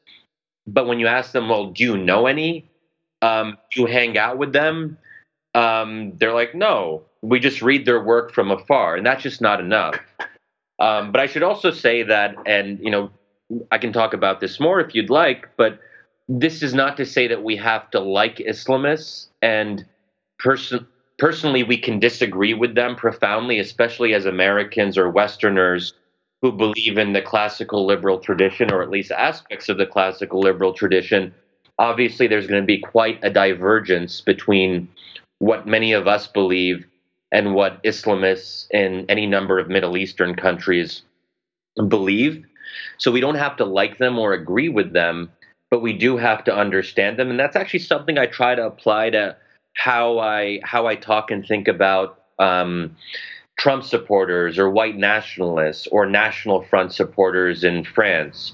but 0.65 0.87
when 0.87 0.99
you 0.99 1.07
ask 1.07 1.33
them, 1.33 1.49
well, 1.49 1.71
do 1.71 1.83
you 1.83 1.97
know 1.97 2.25
any? 2.25 2.69
Um, 3.21 3.57
do 3.73 3.81
you 3.81 3.87
hang 3.87 4.17
out 4.17 4.37
with 4.37 4.53
them? 4.53 4.97
um, 5.55 6.13
they're 6.17 6.33
like, 6.33 6.55
no, 6.55 7.03
we 7.21 7.39
just 7.39 7.61
read 7.61 7.85
their 7.85 8.01
work 8.01 8.33
from 8.33 8.51
afar, 8.51 8.95
and 8.95 9.05
that's 9.05 9.23
just 9.23 9.41
not 9.41 9.59
enough. 9.59 9.95
Um, 10.79 11.11
but 11.11 11.19
I 11.19 11.25
should 11.25 11.43
also 11.43 11.71
say 11.71 12.03
that, 12.03 12.35
and 12.45 12.79
you 12.79 12.91
know, 12.91 13.11
I 13.71 13.77
can 13.77 13.91
talk 13.91 14.13
about 14.13 14.39
this 14.39 14.59
more 14.59 14.79
if 14.79 14.93
you'd 14.95 15.09
like, 15.09 15.49
but 15.57 15.79
this 16.29 16.61
is 16.61 16.75
not 16.75 16.95
to 16.97 17.05
say 17.05 17.27
that 17.27 17.43
we 17.43 17.55
have 17.57 17.89
to 17.89 17.99
like 17.99 18.37
Islamists 18.37 19.27
and 19.41 19.83
person 20.37 20.85
personally 21.17 21.63
we 21.63 21.77
can 21.77 21.99
disagree 21.99 22.53
with 22.53 22.75
them 22.75 22.95
profoundly, 22.95 23.59
especially 23.59 24.13
as 24.13 24.25
Americans 24.25 24.97
or 24.97 25.09
Westerners 25.09 25.93
who 26.41 26.51
believe 26.51 26.97
in 26.97 27.11
the 27.11 27.21
classical 27.21 27.85
liberal 27.85 28.19
tradition 28.19 28.71
or 28.71 28.81
at 28.81 28.91
least 28.91 29.11
aspects 29.11 29.67
of 29.67 29.77
the 29.77 29.87
classical 29.87 30.39
liberal 30.39 30.71
tradition. 30.71 31.33
Obviously, 31.79 32.27
there's 32.27 32.47
going 32.47 32.61
to 32.61 32.65
be 32.65 32.79
quite 32.79 33.19
a 33.23 33.29
divergence 33.29 34.21
between 34.21 34.87
what 35.39 35.67
many 35.67 35.93
of 35.93 36.07
us 36.07 36.27
believe 36.27 36.85
and 37.31 37.53
what 37.53 37.83
Islamists 37.83 38.67
in 38.71 39.05
any 39.09 39.25
number 39.25 39.59
of 39.59 39.67
Middle 39.67 39.97
Eastern 39.97 40.35
countries 40.35 41.01
believe. 41.87 42.45
So 42.97 43.11
we 43.11 43.21
don't 43.21 43.35
have 43.35 43.57
to 43.57 43.65
like 43.65 43.97
them 43.97 44.19
or 44.19 44.33
agree 44.33 44.69
with 44.69 44.93
them, 44.93 45.31
but 45.69 45.81
we 45.81 45.93
do 45.93 46.17
have 46.17 46.43
to 46.45 46.55
understand 46.55 47.17
them. 47.17 47.29
And 47.29 47.39
that's 47.39 47.55
actually 47.55 47.79
something 47.79 48.17
I 48.17 48.25
try 48.25 48.55
to 48.55 48.65
apply 48.65 49.11
to 49.11 49.35
how 49.73 50.19
I 50.19 50.59
how 50.63 50.87
I 50.87 50.95
talk 50.95 51.31
and 51.31 51.45
think 51.45 51.67
about 51.67 52.23
um, 52.39 52.95
Trump 53.57 53.83
supporters 53.83 54.57
or 54.57 54.69
white 54.69 54.97
nationalists 54.97 55.87
or 55.87 56.05
National 56.05 56.63
Front 56.63 56.93
supporters 56.93 57.63
in 57.63 57.83
France, 57.83 58.53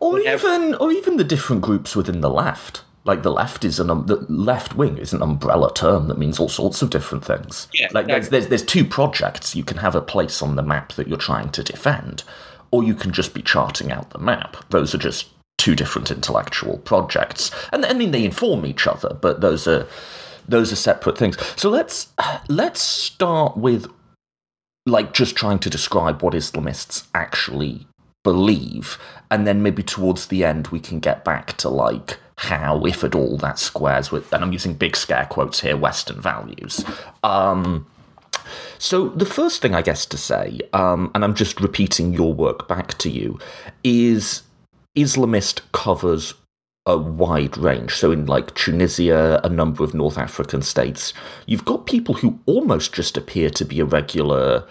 or 0.00 0.20
even 0.20 0.74
or 0.74 0.92
even 0.92 1.16
the 1.16 1.24
different 1.24 1.62
groups 1.62 1.96
within 1.96 2.20
the 2.20 2.30
left 2.30 2.82
like 3.04 3.22
the 3.22 3.32
left 3.32 3.64
is 3.64 3.80
an 3.80 3.90
um, 3.90 4.06
the 4.06 4.16
left 4.28 4.76
wing 4.76 4.98
is 4.98 5.12
an 5.12 5.22
umbrella 5.22 5.72
term 5.74 6.08
that 6.08 6.18
means 6.18 6.38
all 6.38 6.48
sorts 6.48 6.82
of 6.82 6.90
different 6.90 7.24
things. 7.24 7.68
Yeah, 7.72 7.88
like 7.92 8.06
there's, 8.06 8.28
there's 8.28 8.48
there's 8.48 8.64
two 8.64 8.84
projects. 8.84 9.56
You 9.56 9.64
can 9.64 9.78
have 9.78 9.94
a 9.94 10.00
place 10.00 10.42
on 10.42 10.56
the 10.56 10.62
map 10.62 10.92
that 10.94 11.08
you're 11.08 11.18
trying 11.18 11.50
to 11.50 11.62
defend, 11.62 12.22
or 12.70 12.84
you 12.84 12.94
can 12.94 13.12
just 13.12 13.34
be 13.34 13.42
charting 13.42 13.90
out 13.90 14.10
the 14.10 14.18
map. 14.18 14.56
Those 14.70 14.94
are 14.94 14.98
just 14.98 15.31
two 15.62 15.76
different 15.76 16.10
intellectual 16.10 16.78
projects, 16.78 17.50
and 17.72 17.86
I 17.86 17.94
mean 17.94 18.10
they 18.10 18.24
inform 18.24 18.66
each 18.66 18.86
other, 18.86 19.16
but 19.20 19.40
those 19.40 19.68
are 19.68 19.86
those 20.48 20.72
are 20.72 20.76
separate 20.90 21.16
things. 21.16 21.36
So 21.56 21.70
let's 21.70 22.08
let's 22.48 22.80
start 22.80 23.56
with 23.56 23.86
like 24.86 25.12
just 25.12 25.36
trying 25.36 25.60
to 25.60 25.70
describe 25.70 26.22
what 26.22 26.34
Islamists 26.34 27.06
actually 27.14 27.86
believe, 28.24 28.98
and 29.30 29.46
then 29.46 29.62
maybe 29.62 29.82
towards 29.82 30.26
the 30.26 30.44
end 30.44 30.68
we 30.68 30.80
can 30.80 30.98
get 30.98 31.24
back 31.24 31.56
to 31.58 31.68
like 31.68 32.18
how, 32.36 32.84
if 32.84 33.04
at 33.04 33.14
all, 33.14 33.36
that 33.36 33.58
squares 33.58 34.10
with, 34.10 34.32
and 34.32 34.42
I'm 34.42 34.52
using 34.52 34.74
big 34.74 34.96
scare 34.96 35.26
quotes 35.30 35.60
here, 35.60 35.76
Western 35.76 36.20
values. 36.20 36.84
Um, 37.22 37.86
so 38.78 39.10
the 39.10 39.26
first 39.26 39.62
thing 39.62 39.76
I 39.76 39.82
guess 39.82 40.04
to 40.06 40.16
say, 40.16 40.58
um, 40.72 41.12
and 41.14 41.22
I'm 41.22 41.34
just 41.34 41.60
repeating 41.60 42.12
your 42.12 42.34
work 42.34 42.66
back 42.66 42.98
to 42.98 43.10
you, 43.10 43.38
is 43.84 44.42
Islamist 44.96 45.60
covers 45.72 46.34
a 46.84 46.98
wide 46.98 47.56
range. 47.56 47.94
So 47.94 48.10
in 48.10 48.26
like 48.26 48.54
Tunisia, 48.54 49.40
a 49.44 49.48
number 49.48 49.84
of 49.84 49.94
North 49.94 50.18
African 50.18 50.62
states, 50.62 51.12
you've 51.46 51.64
got 51.64 51.86
people 51.86 52.14
who 52.14 52.38
almost 52.46 52.92
just 52.92 53.16
appear 53.16 53.50
to 53.50 53.64
be 53.64 53.80
a 53.80 53.84
regular 53.84 54.66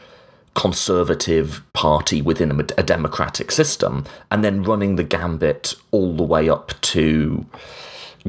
conservative 0.53 1.61
party 1.73 2.21
within 2.21 2.51
a, 2.51 2.57
a, 2.77 2.83
democratic 2.83 3.51
system, 3.51 4.03
and 4.31 4.43
then 4.43 4.63
running 4.63 4.97
the 4.97 5.03
gambit 5.03 5.73
all 5.91 6.13
the 6.13 6.23
way 6.23 6.49
up 6.49 6.73
to 6.81 7.45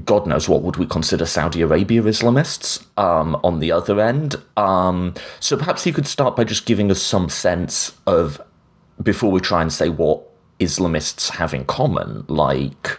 God 0.04 0.26
knows 0.26 0.48
what 0.48 0.62
would 0.62 0.76
we 0.76 0.86
consider 0.86 1.26
Saudi 1.26 1.60
Arabia 1.60 2.02
Islamists 2.02 2.86
um, 2.96 3.38
on 3.44 3.58
the 3.58 3.72
other 3.72 4.00
end. 4.00 4.36
Um, 4.56 5.14
so 5.40 5.56
perhaps 5.56 5.84
you 5.84 5.92
could 5.92 6.06
start 6.06 6.36
by 6.36 6.44
just 6.44 6.64
giving 6.64 6.90
us 6.90 7.02
some 7.02 7.28
sense 7.28 7.92
of, 8.06 8.40
before 9.02 9.30
we 9.30 9.40
try 9.40 9.60
and 9.60 9.72
say 9.72 9.90
what 9.90 10.31
Islamists 10.62 11.30
have 11.30 11.54
in 11.54 11.64
common, 11.64 12.24
like 12.28 12.98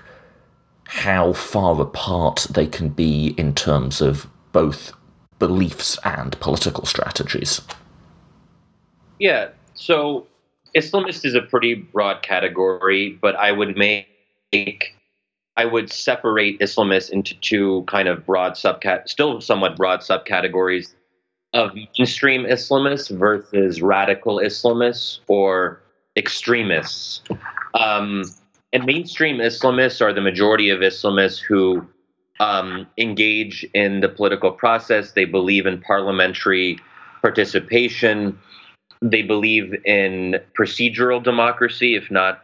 how 0.85 1.33
far 1.33 1.79
apart 1.81 2.47
they 2.49 2.67
can 2.67 2.89
be 2.89 3.33
in 3.37 3.55
terms 3.55 4.01
of 4.01 4.27
both 4.51 4.93
beliefs 5.39 5.97
and 6.03 6.39
political 6.39 6.85
strategies. 6.85 7.61
Yeah. 9.19 9.49
So 9.73 10.27
Islamist 10.75 11.25
is 11.25 11.35
a 11.35 11.41
pretty 11.41 11.73
broad 11.75 12.21
category, 12.21 13.17
but 13.21 13.35
I 13.35 13.51
would 13.51 13.75
make 13.77 14.07
I 15.55 15.65
would 15.65 15.91
separate 15.91 16.59
Islamists 16.59 17.11
into 17.11 17.35
two 17.35 17.83
kind 17.87 18.07
of 18.07 18.25
broad 18.25 18.53
subcat, 18.53 19.07
still 19.07 19.39
somewhat 19.41 19.75
broad 19.75 19.99
subcategories 19.99 20.93
of 21.53 21.75
mainstream 21.75 22.45
Islamists 22.45 23.15
versus 23.15 23.81
radical 23.81 24.37
Islamists 24.37 25.19
or 25.27 25.82
extremists. 26.15 27.21
Um, 27.73 28.23
and 28.71 28.85
mainstream 28.85 29.37
Islamists 29.37 30.01
are 30.01 30.13
the 30.13 30.21
majority 30.21 30.69
of 30.69 30.79
Islamists 30.79 31.39
who 31.39 31.87
um, 32.39 32.87
engage 32.97 33.65
in 33.73 34.01
the 34.01 34.09
political 34.09 34.51
process. 34.51 35.11
They 35.11 35.25
believe 35.25 35.65
in 35.65 35.81
parliamentary 35.81 36.79
participation. 37.21 38.37
They 39.01 39.21
believe 39.21 39.73
in 39.85 40.39
procedural 40.57 41.23
democracy, 41.23 41.95
if 41.95 42.09
not 42.09 42.43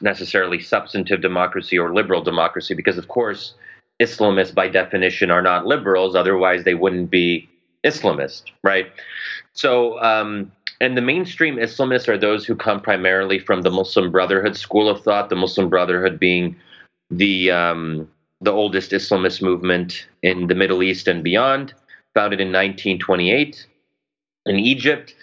necessarily 0.00 0.60
substantive 0.60 1.20
democracy 1.20 1.78
or 1.78 1.92
liberal 1.92 2.22
democracy, 2.22 2.74
because 2.74 2.98
of 2.98 3.08
course, 3.08 3.54
Islamists 4.00 4.54
by 4.54 4.68
definition 4.68 5.30
are 5.30 5.42
not 5.42 5.66
liberals, 5.66 6.14
otherwise, 6.14 6.64
they 6.64 6.74
wouldn't 6.74 7.10
be 7.10 7.48
Islamist, 7.84 8.44
right? 8.62 8.90
So, 9.52 10.00
um, 10.02 10.50
and 10.80 10.96
the 10.96 11.02
mainstream 11.02 11.56
Islamists 11.56 12.08
are 12.08 12.18
those 12.18 12.44
who 12.44 12.56
come 12.56 12.80
primarily 12.80 13.38
from 13.38 13.62
the 13.62 13.70
Muslim 13.70 14.10
Brotherhood 14.10 14.56
school 14.56 14.88
of 14.88 15.02
thought, 15.02 15.28
the 15.28 15.36
Muslim 15.36 15.68
Brotherhood 15.68 16.18
being 16.18 16.56
the 17.10 17.50
um, 17.50 18.08
the 18.40 18.52
oldest 18.52 18.90
Islamist 18.90 19.40
movement 19.40 20.06
in 20.22 20.48
the 20.48 20.54
Middle 20.54 20.82
East 20.82 21.08
and 21.08 21.22
beyond, 21.22 21.72
founded 22.14 22.40
in 22.40 22.48
1928 22.48 23.66
in 24.46 24.58
Egypt. 24.58 25.14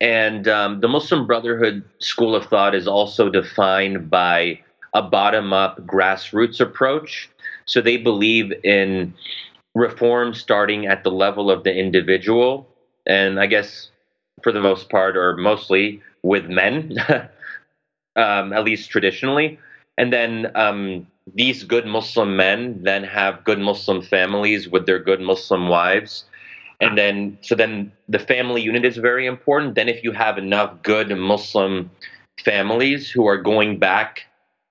And 0.00 0.48
um, 0.48 0.80
the 0.80 0.88
Muslim 0.88 1.26
Brotherhood 1.26 1.84
school 1.98 2.34
of 2.34 2.46
thought 2.46 2.74
is 2.74 2.88
also 2.88 3.28
defined 3.28 4.10
by 4.10 4.58
a 4.94 5.02
bottom 5.02 5.52
up 5.52 5.78
grassroots 5.86 6.60
approach. 6.60 7.30
So 7.66 7.80
they 7.80 7.96
believe 7.96 8.52
in 8.64 9.14
reform 9.74 10.34
starting 10.34 10.86
at 10.86 11.04
the 11.04 11.10
level 11.10 11.50
of 11.50 11.62
the 11.64 11.74
individual. 11.74 12.68
And 13.06 13.38
I 13.38 13.46
guess 13.46 13.91
for 14.42 14.52
the 14.52 14.60
most 14.60 14.88
part, 14.88 15.16
or 15.16 15.36
mostly 15.36 16.02
with 16.22 16.46
men, 16.46 16.96
um, 18.16 18.52
at 18.52 18.64
least 18.64 18.90
traditionally. 18.90 19.58
And 19.98 20.12
then 20.12 20.50
um, 20.54 21.06
these 21.34 21.64
good 21.64 21.86
Muslim 21.86 22.36
men 22.36 22.82
then 22.82 23.04
have 23.04 23.44
good 23.44 23.58
Muslim 23.58 24.02
families 24.02 24.68
with 24.68 24.86
their 24.86 24.98
good 24.98 25.20
Muslim 25.20 25.68
wives 25.68 26.24
and 26.82 26.98
then 26.98 27.38
so 27.40 27.54
then 27.54 27.92
the 28.08 28.18
family 28.18 28.60
unit 28.60 28.84
is 28.84 28.96
very 28.96 29.26
important 29.26 29.74
then 29.76 29.88
if 29.88 30.02
you 30.02 30.12
have 30.12 30.36
enough 30.36 30.82
good 30.82 31.16
muslim 31.16 31.90
families 32.44 33.08
who 33.08 33.26
are 33.26 33.38
going 33.38 33.78
back 33.78 34.26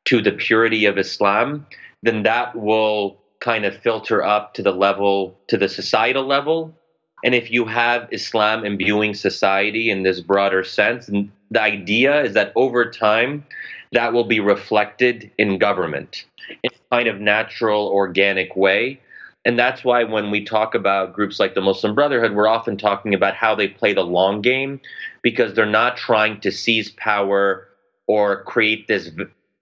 to 0.06 0.22
the 0.22 0.32
purity 0.32 0.86
of 0.86 0.98
islam 0.98 1.66
then 2.04 2.24
that 2.24 2.56
will 2.56 3.18
kind 3.40 3.66
of 3.66 3.76
filter 3.78 4.22
up 4.22 4.54
to 4.54 4.62
the 4.62 4.72
level 4.72 5.40
to 5.48 5.58
the 5.58 5.70
societal 5.70 6.26
level 6.26 6.76
and 7.24 7.36
if 7.36 7.52
you 7.52 7.66
have 7.66 8.08
islam 8.12 8.66
imbuing 8.66 9.14
society 9.14 9.90
in 9.90 10.04
this 10.04 10.20
broader 10.20 10.64
sense 10.64 11.08
the 11.52 11.62
idea 11.62 12.24
is 12.24 12.34
that 12.34 12.52
over 12.56 12.90
time 12.90 13.44
that 13.92 14.14
will 14.14 14.24
be 14.24 14.40
reflected 14.40 15.30
in 15.38 15.58
government 15.58 16.26
in 16.64 16.70
a 16.72 16.96
kind 16.96 17.08
of 17.08 17.20
natural 17.20 17.88
organic 17.88 18.56
way 18.56 19.00
and 19.44 19.58
that's 19.58 19.84
why 19.84 20.04
when 20.04 20.30
we 20.30 20.44
talk 20.46 20.76
about 20.76 21.14
groups 21.14 21.40
like 21.40 21.56
the 21.56 21.62
Muslim 21.62 21.96
Brotherhood, 21.96 22.36
we're 22.36 22.48
often 22.48 22.78
talking 22.78 23.14
about 23.14 23.34
how 23.34 23.56
they 23.56 23.68
play 23.68 23.94
the 23.94 24.04
long 24.04 24.42
game 24.42 24.80
because 25.24 25.56
they're 25.56 25.66
not 25.66 25.98
trying 25.98 26.40
to 26.42 26.52
seize 26.52 26.92
power 26.92 27.68
or 28.06 28.44
create 28.44 28.88
this 28.88 29.10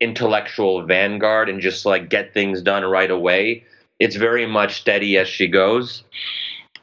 intellectual 0.01 0.86
vanguard 0.86 1.50
and 1.50 1.62
just 1.62 1.86
like 1.86 2.10
get 2.10 2.34
things 2.34 2.62
done 2.62 2.84
right 2.84 3.12
away. 3.12 3.63
It's 4.00 4.16
very 4.16 4.46
much 4.46 4.82
steady 4.82 5.18
as 5.18 5.28
she 5.28 5.48
goes. 5.48 6.04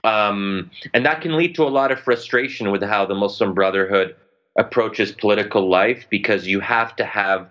Um, 0.07 0.71
and 0.95 1.05
that 1.05 1.21
can 1.21 1.37
lead 1.37 1.57
to 1.57 1.65
a 1.65 1.69
lot 1.69 1.91
of 1.91 1.99
frustration 1.99 2.71
with 2.71 2.83
how 2.83 3.07
the 3.07 3.15
Muslim 3.15 3.55
Brotherhood 3.55 4.15
approaches 4.57 5.11
political 5.13 5.69
life 5.69 6.07
because 6.09 6.47
you 6.47 6.61
have 6.61 6.95
to 6.97 7.05
have 7.05 7.49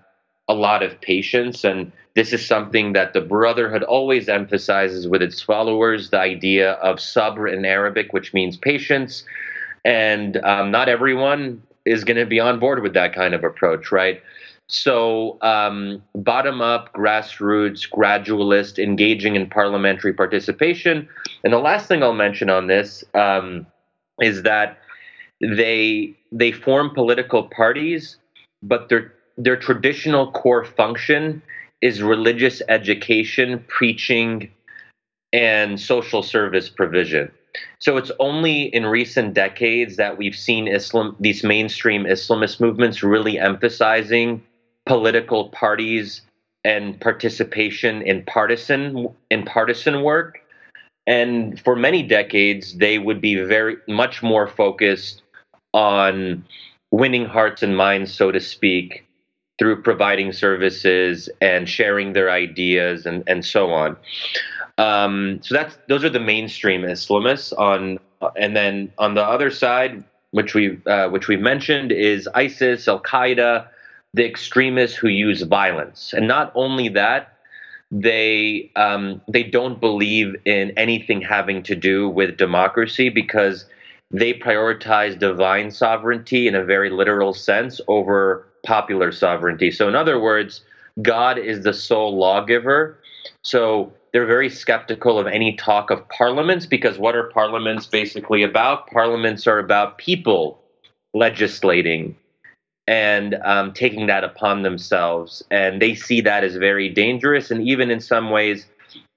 a 0.48 0.54
lot 0.54 0.82
of 0.82 1.02
patience 1.02 1.64
and 1.64 1.92
this 2.16 2.32
is 2.32 2.46
something 2.48 2.94
that 2.94 3.12
the 3.12 3.20
Brotherhood 3.20 3.84
always 3.84 4.30
emphasizes 4.30 5.06
with 5.06 5.22
its 5.22 5.42
followers 5.42 6.12
the 6.12 6.20
idea 6.20 6.72
of 6.74 6.98
sabr 6.98 7.52
in 7.52 7.66
Arabic, 7.66 8.14
which 8.14 8.34
means 8.34 8.56
patience. 8.56 9.26
And 9.84 10.38
um, 10.38 10.72
not 10.72 10.88
everyone 10.88 11.62
is 11.84 12.06
going 12.06 12.18
to 12.18 12.26
be 12.26 12.40
on 12.40 12.58
board 12.58 12.82
with 12.82 12.94
that 12.94 13.14
kind 13.14 13.34
of 13.34 13.44
approach, 13.44 13.92
right? 13.92 14.24
So, 14.68 15.38
um, 15.42 16.02
bottom 16.16 16.60
up, 16.60 16.92
grassroots, 16.94 17.88
gradualist, 17.88 18.84
engaging 18.84 19.36
in 19.36 19.48
parliamentary 19.48 20.14
participation. 20.14 21.08
And 21.44 21.54
the 21.54 21.60
last 21.60 21.88
thing 21.88 22.02
I'll 22.02 22.14
mention 22.14 22.50
on 22.50 22.66
this 22.66 23.04
um, 23.14 23.68
is 24.20 24.42
that 24.44 24.80
they 25.40 26.16
they 26.32 26.52
form 26.52 26.90
political 26.96 27.44
parties, 27.44 28.18
but 28.64 28.90
their 28.90 29.14
their 29.38 29.56
traditional 29.58 30.32
core 30.32 30.66
function 30.66 31.44
is 31.82 32.02
religious 32.02 32.62
education, 32.68 33.64
preaching, 33.68 34.50
and 35.32 35.80
social 35.80 36.24
service 36.24 36.70
provision. 36.70 37.32
So 37.80 37.98
it's 37.98 38.12
only 38.20 38.64
in 38.64 38.86
recent 38.86 39.34
decades 39.34 39.98
that 39.98 40.18
we've 40.18 40.36
seen 40.36 40.68
Islam, 40.68 41.16
these 41.20 41.44
mainstream 41.44 42.06
Islamist 42.06 42.60
movements 42.60 43.04
really 43.04 43.38
emphasizing 43.40 44.44
political 44.86 45.50
parties 45.50 46.22
and 46.64 47.00
participation 47.00 48.02
in 48.02 48.24
partisan 48.26 49.08
in 49.30 49.44
partisan 49.44 50.02
work. 50.02 50.40
And 51.08 51.60
for 51.60 51.76
many 51.76 52.02
decades, 52.02 52.78
they 52.78 52.98
would 52.98 53.22
be 53.22 53.36
very 53.36 53.78
much 53.88 54.24
more 54.24 54.48
focused 54.48 55.22
on 55.74 56.44
winning 56.90 57.26
hearts 57.26 57.62
and 57.62 57.78
minds, 57.78 58.12
so 58.12 58.32
to 58.32 58.40
speak, 58.40 59.06
through 59.60 59.84
providing 59.84 60.32
services 60.32 61.30
and 61.42 61.70
sharing 61.70 62.14
their 62.14 62.32
ideas 62.32 63.06
and, 63.06 63.24
and 63.28 63.46
so 63.46 63.72
on. 63.72 63.96
Um, 64.78 65.40
so 65.44 65.54
that's 65.56 65.78
those 65.88 66.04
are 66.04 66.10
the 66.10 66.20
mainstream 66.20 66.82
Islamists 66.82 67.54
on, 67.58 68.00
and 68.36 68.56
then 68.56 68.92
on 68.98 69.14
the 69.14 69.24
other 69.24 69.52
side, 69.52 70.04
which 70.32 70.54
we 70.54 70.80
uh, 70.86 71.10
which 71.10 71.28
we've 71.28 71.40
mentioned, 71.40 71.92
is 71.92 72.28
ISIS, 72.34 72.88
Al 72.88 73.00
Qaeda, 73.02 73.68
the 74.16 74.26
extremists 74.26 74.96
who 74.96 75.10
use 75.10 75.42
violence, 75.42 76.14
and 76.14 76.26
not 76.26 76.52
only 76.56 76.88
that, 76.88 77.34
they 77.92 78.72
um, 78.78 79.22
they 79.28 79.44
don't 79.44 79.82
believe 79.82 80.36
in 80.46 80.72
anything 80.78 81.22
having 81.22 81.62
to 81.64 81.76
do 81.76 82.10
with 82.10 82.38
democracy 82.38 83.10
because 83.10 83.66
they 84.12 84.34
prioritize 84.34 85.20
divine 85.20 85.70
sovereignty 85.70 86.48
in 86.48 86.56
a 86.56 86.64
very 86.64 86.90
literal 86.90 87.34
sense 87.34 87.82
over 87.90 88.48
popular 88.66 89.12
sovereignty. 89.12 89.70
So, 89.70 89.88
in 89.90 89.96
other 89.96 90.20
words, 90.20 90.62
God 91.02 91.38
is 91.38 91.64
the 91.64 91.74
sole 91.74 92.18
lawgiver. 92.18 92.98
So, 93.44 93.92
they're 94.14 94.26
very 94.26 94.50
skeptical 94.50 95.20
of 95.20 95.28
any 95.28 95.58
talk 95.58 95.92
of 95.92 96.08
parliaments 96.08 96.66
because 96.66 96.98
what 96.98 97.18
are 97.18 97.30
parliaments 97.32 97.86
basically 97.86 98.44
about? 98.44 98.88
Parliaments 98.88 99.46
are 99.46 99.60
about 99.60 99.98
people 99.98 100.62
legislating 101.14 102.16
and 102.88 103.36
um, 103.44 103.74
taking 103.74 104.08
that 104.08 104.24
upon 104.24 104.64
themselves. 104.64 105.44
And 105.50 105.82
they 105.82 105.96
see 105.96 106.22
that 106.22 106.44
as 106.44 106.56
very 106.56 106.90
dangerous 106.90 107.52
and 107.52 107.68
even 107.68 107.90
in 107.90 108.00
some 108.00 108.30
ways 108.30 108.66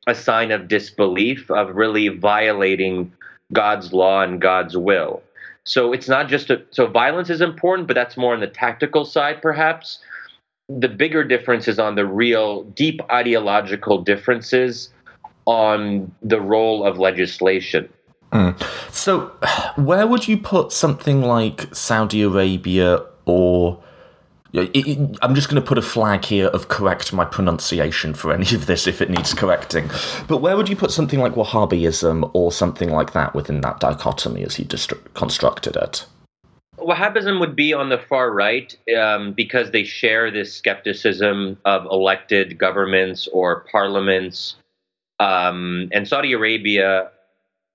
a 0.07 0.15
sign 0.15 0.51
of 0.51 0.69
disbelief, 0.69 1.51
of 1.51 1.77
really 1.77 2.09
violating 2.09 3.13
God's 3.53 3.93
law 3.93 4.23
and 4.23 4.41
God's 4.41 4.77
will. 4.77 5.23
So 5.65 5.93
it's 5.93 6.09
not 6.09 6.29
just 6.29 6.49
a, 6.49 6.63
so 6.71 6.87
violence 6.87 7.29
is 7.29 7.43
important, 7.43 7.89
but 7.89 7.95
that's 7.95 8.17
more 8.17 8.33
on 8.33 8.41
the 8.41 8.47
tactical 8.47 9.05
side, 9.05 9.43
perhaps. 9.43 9.99
The 10.71 10.89
bigger 10.89 11.25
difference 11.25 11.69
is 11.69 11.79
on 11.79 11.95
the 11.95 12.07
real 12.07 12.65
deep 12.65 13.01
ideological 13.11 14.03
differences 14.03 14.91
on 15.45 16.11
the 16.23 16.41
role 16.41 16.85
of 16.85 16.99
legislation. 16.99 17.89
Mm. 18.33 18.61
So, 18.93 19.27
where 19.77 20.07
would 20.07 20.29
you 20.29 20.37
put 20.37 20.73
something 20.73 21.23
like 21.23 21.75
Saudi 21.75 22.23
Arabia 22.23 23.03
or 23.29 23.83
I'm 24.55 25.35
just 25.35 25.51
going 25.51 25.61
to 25.61 25.67
put 25.67 25.77
a 25.77 25.83
flag 25.83 26.25
here 26.25 26.47
of 26.47 26.69
correct 26.69 27.13
my 27.13 27.27
pronunciation 27.27 28.15
for 28.15 28.33
any 28.33 28.55
of 28.55 28.67
this 28.67 28.87
if 28.87 29.03
it 29.03 29.11
needs 29.11 29.35
correcting. 29.35 29.91
But 30.27 30.39
where 30.39 30.57
would 30.57 30.71
you 30.71 30.77
put 30.77 30.91
something 30.91 31.21
like 31.21 31.35
Wahhabism 31.35 32.31
or 32.33 32.51
something 32.51 32.91
like 32.91 33.13
that 33.13 33.35
within 33.35 33.61
that 33.61 33.81
dichotomy 33.81 34.45
as 34.45 34.59
you 34.59 34.65
dist- 34.65 34.95
constructed 35.13 35.77
it? 35.77 36.07
Wahhabism 36.79 37.41
would 37.41 37.55
be 37.55 37.75
on 37.75 37.91
the 37.91 37.99
far 37.99 38.33
right 38.33 38.75
um, 38.99 39.33
because 39.33 39.73
they 39.73 39.85
share 39.85 40.31
this 40.31 40.55
skepticism 40.55 41.59
of 41.67 41.85
elected 41.87 42.57
governments 42.57 43.29
or 43.33 43.67
parliaments. 43.71 44.57
Um, 45.21 45.91
and 45.93 46.09
Saudi 46.09 46.33
Arabia 46.33 47.11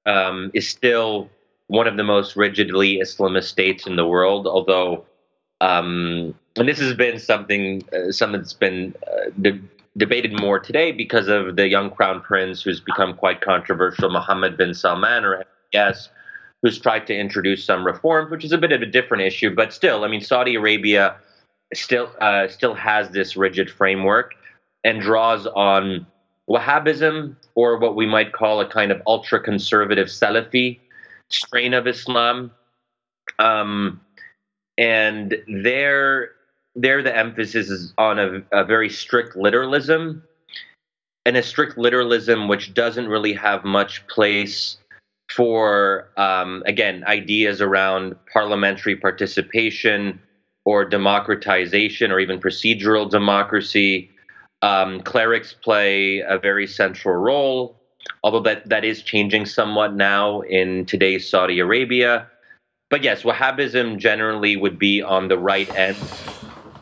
um, 0.08 0.50
is 0.56 0.68
still 0.68 1.30
one 1.68 1.88
of 1.88 1.98
the 1.98 2.04
most 2.04 2.36
rigidly 2.36 3.00
Islamist 3.00 3.46
states 3.46 3.86
in 3.86 3.96
the 3.96 4.08
world, 4.08 4.48
although 4.48 5.06
um, 5.64 6.36
and 6.58 6.68
this 6.68 6.78
has 6.80 6.94
been 6.94 7.20
something 7.20 7.84
uh, 7.94 8.12
something 8.12 8.42
that's 8.42 8.54
been 8.54 8.94
uh, 9.08 9.50
debated 9.96 10.38
more 10.40 10.60
today 10.60 10.92
because 10.92 11.30
of 11.30 11.56
the 11.56 11.70
young 11.70 11.90
crown 11.90 12.20
prince 12.22 12.62
who's 12.62 12.82
become 12.82 13.14
quite 13.14 13.40
controversial, 13.40 14.10
Mohammed 14.10 14.58
bin 14.58 14.74
Salman, 14.74 15.24
or 15.24 15.46
yes, 15.72 16.10
who's 16.62 16.78
tried 16.78 17.08
to 17.08 17.16
introduce 17.16 17.64
some 17.64 17.86
reforms, 17.86 18.30
which 18.30 18.44
is 18.44 18.52
a 18.52 18.58
bit 18.58 18.74
of 18.74 18.82
a 18.82 18.86
different 18.86 19.24
issue. 19.24 19.56
But 19.56 19.72
still, 19.72 20.04
I 20.04 20.10
mean, 20.10 20.20
Saudi 20.20 20.56
Arabia 20.56 21.16
still 21.74 22.12
uh, 22.20 22.50
still 22.50 22.74
has 22.74 23.10
this 23.12 23.38
rigid 23.38 23.72
framework 23.72 24.36
and 24.84 25.00
draws 25.00 25.48
on 25.48 26.06
Wahhabism, 26.50 27.38
or 27.56 27.78
what 27.78 27.96
we 27.96 28.06
might 28.06 28.34
call 28.34 28.60
a 28.60 28.68
kind 28.68 28.92
of 28.92 29.02
ultra 29.08 29.40
conservative 29.40 30.08
Salafi 30.08 30.82
strain 31.30 31.74
of 31.74 31.88
Islam. 31.88 32.52
Um, 33.40 34.02
and 34.78 35.36
there, 35.64 36.32
there 36.76 37.04
the 37.04 37.16
emphasis 37.16 37.70
is 37.70 37.94
on 37.98 38.20
a, 38.20 38.42
a 38.52 38.64
very 38.64 38.90
strict 38.90 39.36
literalism, 39.36 40.24
and 41.26 41.38
a 41.38 41.44
strict 41.44 41.78
literalism 41.78 42.48
which 42.48 42.74
doesn't 42.74 43.08
really 43.08 43.34
have 43.34 43.64
much 43.64 44.06
place 44.08 44.78
for, 45.30 46.10
um, 46.18 46.64
again, 46.66 47.04
ideas 47.08 47.62
around 47.62 48.16
parliamentary 48.32 48.96
participation 48.96 50.20
or 50.66 50.86
democratization 50.86 52.12
or 52.12 52.20
even 52.20 52.40
procedural 52.40 53.10
democracy 53.10 54.10
um, 54.62 55.02
clerics 55.02 55.54
play 55.54 56.20
a 56.20 56.38
very 56.38 56.66
central 56.66 57.16
role, 57.16 57.82
although 58.24 58.42
that, 58.42 58.68
that 58.70 58.86
is 58.86 59.02
changing 59.02 59.46
somewhat 59.46 59.94
now 59.94 60.42
in 60.42 60.86
today's 60.86 61.30
Saudi 61.30 61.60
Arabia. 61.60 62.28
But 62.94 63.02
yes, 63.02 63.24
Wahhabism 63.24 63.98
generally 63.98 64.56
would 64.56 64.78
be 64.78 65.02
on 65.02 65.28
the 65.28 65.36
right 65.36 65.68
end 65.74 65.98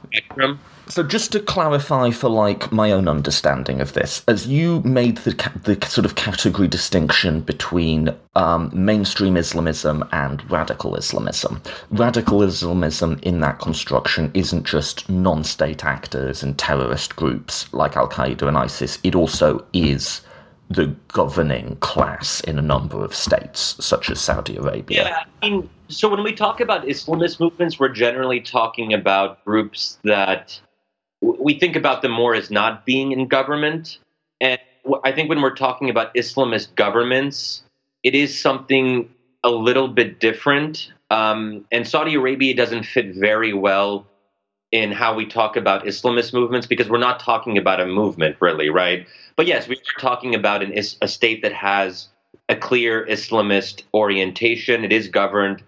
spectrum. 0.03 0.59
So 0.89 1.03
just 1.03 1.31
to 1.31 1.39
clarify 1.39 2.09
for 2.11 2.27
like 2.27 2.69
my 2.69 2.91
own 2.91 3.07
understanding 3.07 3.79
of 3.79 3.93
this, 3.93 4.21
as 4.27 4.45
you 4.45 4.81
made 4.81 5.19
the 5.19 5.31
the 5.63 5.87
sort 5.87 6.03
of 6.03 6.15
category 6.15 6.67
distinction 6.67 7.39
between 7.39 8.13
um, 8.35 8.69
mainstream 8.73 9.37
Islamism 9.37 10.03
and 10.11 10.51
radical 10.51 10.97
Islamism, 10.97 11.61
radical 11.91 12.43
Islamism 12.43 13.17
in 13.23 13.39
that 13.39 13.59
construction 13.59 14.31
isn't 14.33 14.65
just 14.65 15.09
non-state 15.09 15.85
actors 15.85 16.43
and 16.43 16.57
terrorist 16.57 17.15
groups 17.15 17.71
like 17.73 17.95
Al 17.95 18.09
Qaeda 18.09 18.49
and 18.49 18.57
ISIS. 18.57 18.99
It 19.03 19.15
also 19.15 19.65
is 19.71 20.19
the 20.69 20.87
governing 21.09 21.77
class 21.77 22.41
in 22.41 22.59
a 22.59 22.61
number 22.61 23.01
of 23.01 23.15
states, 23.15 23.77
such 23.79 24.09
as 24.09 24.19
Saudi 24.19 24.57
Arabia. 24.57 25.03
Yeah, 25.03 25.23
I 25.41 25.49
mean, 25.49 25.69
so 25.91 26.09
when 26.09 26.23
we 26.23 26.33
talk 26.33 26.59
about 26.59 26.85
Islamist 26.85 27.39
movements, 27.39 27.79
we're 27.79 27.89
generally 27.89 28.39
talking 28.39 28.93
about 28.93 29.43
groups 29.45 29.99
that 30.03 30.59
we 31.21 31.59
think 31.59 31.75
about 31.75 32.01
them 32.01 32.11
more 32.11 32.33
as 32.33 32.49
not 32.49 32.85
being 32.85 33.11
in 33.11 33.27
government. 33.27 33.99
And 34.39 34.59
I 35.03 35.11
think 35.11 35.29
when 35.29 35.41
we're 35.41 35.55
talking 35.55 35.89
about 35.89 36.13
Islamist 36.15 36.75
governments, 36.75 37.63
it 38.03 38.15
is 38.15 38.39
something 38.39 39.09
a 39.43 39.51
little 39.51 39.87
bit 39.87 40.19
different. 40.19 40.91
Um, 41.09 41.65
and 41.71 41.87
Saudi 41.87 42.15
Arabia 42.15 42.55
doesn't 42.55 42.83
fit 42.83 43.13
very 43.15 43.53
well 43.53 44.07
in 44.71 44.91
how 44.91 45.13
we 45.13 45.25
talk 45.25 45.57
about 45.57 45.83
Islamist 45.83 46.33
movements 46.33 46.65
because 46.65 46.89
we're 46.89 46.97
not 46.97 47.19
talking 47.19 47.57
about 47.57 47.81
a 47.81 47.85
movement, 47.85 48.37
really, 48.39 48.69
right? 48.69 49.05
But 49.35 49.45
yes, 49.45 49.67
we 49.67 49.75
are 49.75 49.99
talking 49.99 50.33
about 50.33 50.63
an, 50.63 50.73
a 51.01 51.07
state 51.07 51.41
that 51.41 51.53
has 51.53 52.07
a 52.47 52.55
clear 52.55 53.05
Islamist 53.05 53.83
orientation. 53.93 54.85
It 54.85 54.93
is 54.93 55.09
governed 55.09 55.61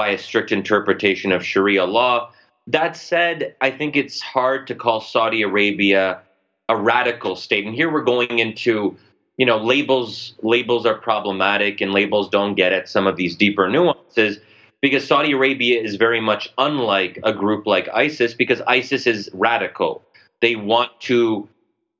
by 0.00 0.08
a 0.08 0.16
strict 0.16 0.50
interpretation 0.50 1.30
of 1.30 1.44
Sharia 1.44 1.84
law. 1.84 2.30
That 2.66 2.96
said, 2.96 3.54
I 3.60 3.70
think 3.70 3.96
it's 3.96 4.18
hard 4.18 4.66
to 4.68 4.74
call 4.74 5.02
Saudi 5.02 5.42
Arabia 5.42 6.22
a 6.70 6.76
radical 6.76 7.36
state. 7.36 7.66
And 7.66 7.74
here 7.74 7.92
we're 7.92 8.04
going 8.14 8.38
into, 8.38 8.96
you 9.36 9.44
know, 9.44 9.58
labels 9.58 10.36
labels 10.40 10.86
are 10.86 10.94
problematic 10.94 11.82
and 11.82 11.92
labels 11.92 12.30
don't 12.30 12.54
get 12.54 12.72
at 12.72 12.88
some 12.88 13.06
of 13.06 13.16
these 13.16 13.36
deeper 13.36 13.68
nuances 13.68 14.38
because 14.80 15.06
Saudi 15.06 15.32
Arabia 15.32 15.78
is 15.82 15.96
very 15.96 16.22
much 16.22 16.48
unlike 16.56 17.20
a 17.22 17.34
group 17.34 17.66
like 17.66 17.86
ISIS 17.90 18.32
because 18.32 18.62
ISIS 18.62 19.06
is 19.06 19.28
radical. 19.34 20.02
They 20.40 20.56
want 20.56 20.98
to 21.00 21.46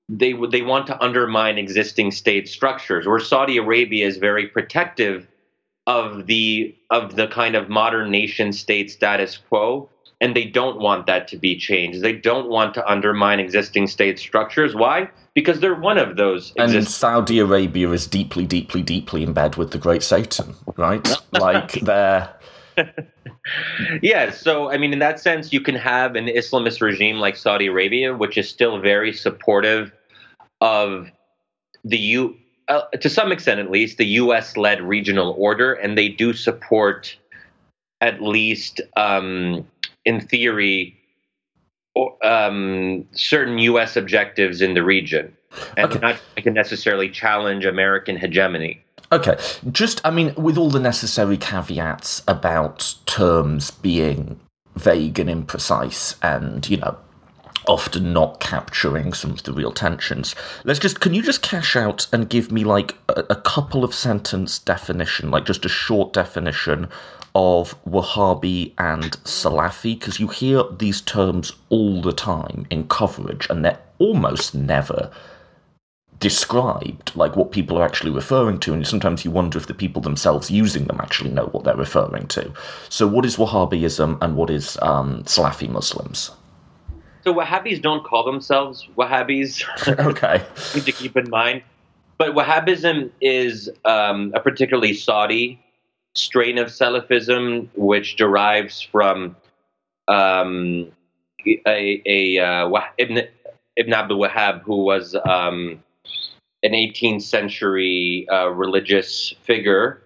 they 0.09 0.33
they 0.51 0.63
want 0.63 0.87
to 0.87 0.99
undermine 1.05 1.59
existing 1.59 2.13
state 2.13 2.49
structures 2.49 3.07
where 3.07 3.21
Saudi 3.21 3.59
Arabia 3.59 4.07
is 4.07 4.17
very 4.17 4.47
protective 4.47 5.27
of 5.91 6.27
the 6.27 6.73
of 6.91 7.17
the 7.17 7.27
kind 7.27 7.57
of 7.57 7.69
modern 7.69 8.13
nation 8.13 8.53
state 8.53 8.93
status 8.93 9.37
quo 9.37 9.89
and 10.21 10.37
they 10.37 10.45
don't 10.45 10.79
want 10.79 11.07
that 11.07 11.27
to 11.29 11.37
be 11.37 11.57
changed. 11.57 12.03
They 12.03 12.13
don't 12.13 12.49
want 12.49 12.75
to 12.75 12.87
undermine 12.87 13.41
existing 13.41 13.89
state 13.89 14.19
structures. 14.19 14.75
Why? 14.75 15.11
Because 15.35 15.61
they're 15.61 15.75
one 15.75 15.99
of 15.99 16.17
those. 16.17 16.53
And 16.57 16.87
Saudi 16.87 17.39
Arabia 17.39 17.91
is 17.91 18.07
deeply, 18.07 18.47
deeply, 18.47 18.83
deeply 18.83 19.23
in 19.23 19.33
bed 19.33 19.57
with 19.57 19.71
the 19.73 19.79
Great 19.79 20.03
Satan, 20.03 20.55
right? 20.77 21.09
like 21.33 21.73
they're. 21.73 22.33
yeah, 24.03 24.31
so 24.31 24.71
I 24.71 24.77
mean, 24.77 24.93
in 24.93 25.01
that 25.01 25.19
sense, 25.19 25.53
you 25.53 25.61
can 25.61 25.75
have 25.75 26.15
an 26.15 26.27
Islamist 26.27 26.81
regime 26.81 27.17
like 27.17 27.37
Saudi 27.37 27.67
Arabia, 27.67 28.15
which 28.15 28.39
is 28.39 28.49
still 28.49 28.79
very 28.79 29.13
supportive 29.13 29.91
of 30.61 31.09
the 31.83 31.99
U, 31.99 32.37
uh, 32.71 32.83
to 32.97 33.11
some 33.11 33.33
extent 33.33 33.59
at 33.59 33.71
least, 33.71 33.99
the 33.99 34.07
U.S.-led 34.07 34.87
regional 34.87 35.35
order, 35.37 35.75
and 35.75 35.99
they 35.99 36.09
do 36.09 36.33
support 36.33 37.17
at 38.01 38.23
least 38.23 38.81
um, 38.97 39.67
in 40.05 40.21
theory, 40.21 40.97
um, 42.23 43.05
certain 43.13 43.59
U.S. 43.59 43.97
objectives 43.97 44.63
in 44.63 44.75
the 44.75 44.85
region, 44.85 45.37
and 45.77 45.91
okay. 45.91 45.99
not 45.99 46.21
can 46.37 46.55
necessarily 46.55 47.11
challenge 47.11 47.65
American 47.65 48.17
hegemony. 48.17 48.83
Okay, 49.13 49.37
just 49.73 50.01
I 50.05 50.11
mean, 50.11 50.33
with 50.37 50.57
all 50.57 50.71
the 50.71 50.79
necessary 50.79 51.37
caveats 51.37 52.23
about 52.29 52.95
terms 53.07 53.73
being 53.73 54.39
vague 54.77 55.19
and 55.19 55.29
imprecise, 55.29 56.15
and 56.23 56.69
you 56.71 56.77
know, 56.77 56.97
often 57.71 58.13
not 58.13 58.41
capturing 58.41 59.13
some 59.13 59.31
of 59.31 59.45
the 59.45 59.53
real 59.53 59.71
tensions. 59.71 60.35
Let's 60.65 60.81
just 60.81 60.99
can 60.99 61.15
you 61.15 61.23
just 61.23 61.41
cash 61.41 61.77
out 61.77 62.09
and 62.13 62.29
give 62.29 62.51
me 62.51 62.65
like 62.65 62.97
a, 63.09 63.25
a 63.31 63.37
couple 63.37 63.85
of 63.85 63.95
sentence 63.95 64.59
definition, 64.59 65.31
like 65.31 65.47
just 65.47 65.65
a 65.65 65.69
short 65.69 66.13
definition 66.13 66.89
of 67.33 67.81
Wahhabi 67.85 68.73
and 68.77 69.13
Salafi? 69.23 69.99
Because 69.99 70.19
you 70.19 70.27
hear 70.27 70.65
these 70.79 71.01
terms 71.01 71.53
all 71.69 72.03
the 72.03 72.13
time 72.13 72.67
in 72.71 72.89
coverage 72.89 73.47
and 73.49 73.65
they're 73.65 73.79
almost 74.01 74.53
never 74.53 75.13
described 76.19 77.17
like 77.17 77.35
what 77.37 77.51
people 77.53 77.79
are 77.79 77.87
actually 77.87 78.11
referring 78.11 78.59
to 78.61 78.75
and 78.75 78.87
sometimes 78.87 79.25
you 79.25 79.31
wonder 79.31 79.57
if 79.57 79.67
the 79.69 79.73
people 79.73 80.03
themselves 80.03 80.51
using 80.51 80.85
them 80.85 81.01
actually 81.01 81.31
know 81.31 81.47
what 81.47 81.63
they're 81.63 81.77
referring 81.77 82.27
to. 82.27 82.53
So 82.89 83.07
what 83.07 83.25
is 83.25 83.37
wahhabism 83.37 84.19
and 84.21 84.37
what 84.37 84.51
is 84.51 84.77
um, 84.83 85.23
salafi 85.23 85.69
muslims 85.69 86.33
so 87.25 87.35
wahhabis 87.35 87.81
don't 87.81 88.05
call 88.05 88.25
themselves 88.25 88.89
wahhabis 88.97 89.65
okay 90.07 90.45
need 90.75 90.85
to 90.85 90.93
keep 90.93 91.17
in 91.17 91.29
mind 91.31 91.63
but 92.19 92.35
wahhabism 92.35 93.11
is 93.21 93.71
um, 93.85 94.33
a 94.35 94.41
particularly 94.41 94.95
saudi 94.95 95.61
strain 96.15 96.59
of 96.59 96.69
Salafism, 96.69 97.69
which 97.75 98.17
derives 98.17 98.81
from 98.81 99.37
um, 100.09 100.91
a, 101.47 102.03
a 102.07 102.39
uh, 102.39 102.81
Ibn, 102.99 103.23
Ibn 103.77 103.93
Abdul 103.93 104.21
Wahhab, 104.21 104.63
who 104.63 104.85
was 104.85 105.15
um, 105.15 105.83
an 106.63 106.73
18th 106.73 107.23
century 107.23 108.27
uh, 108.31 108.49
religious 108.49 109.35
figure 109.43 110.03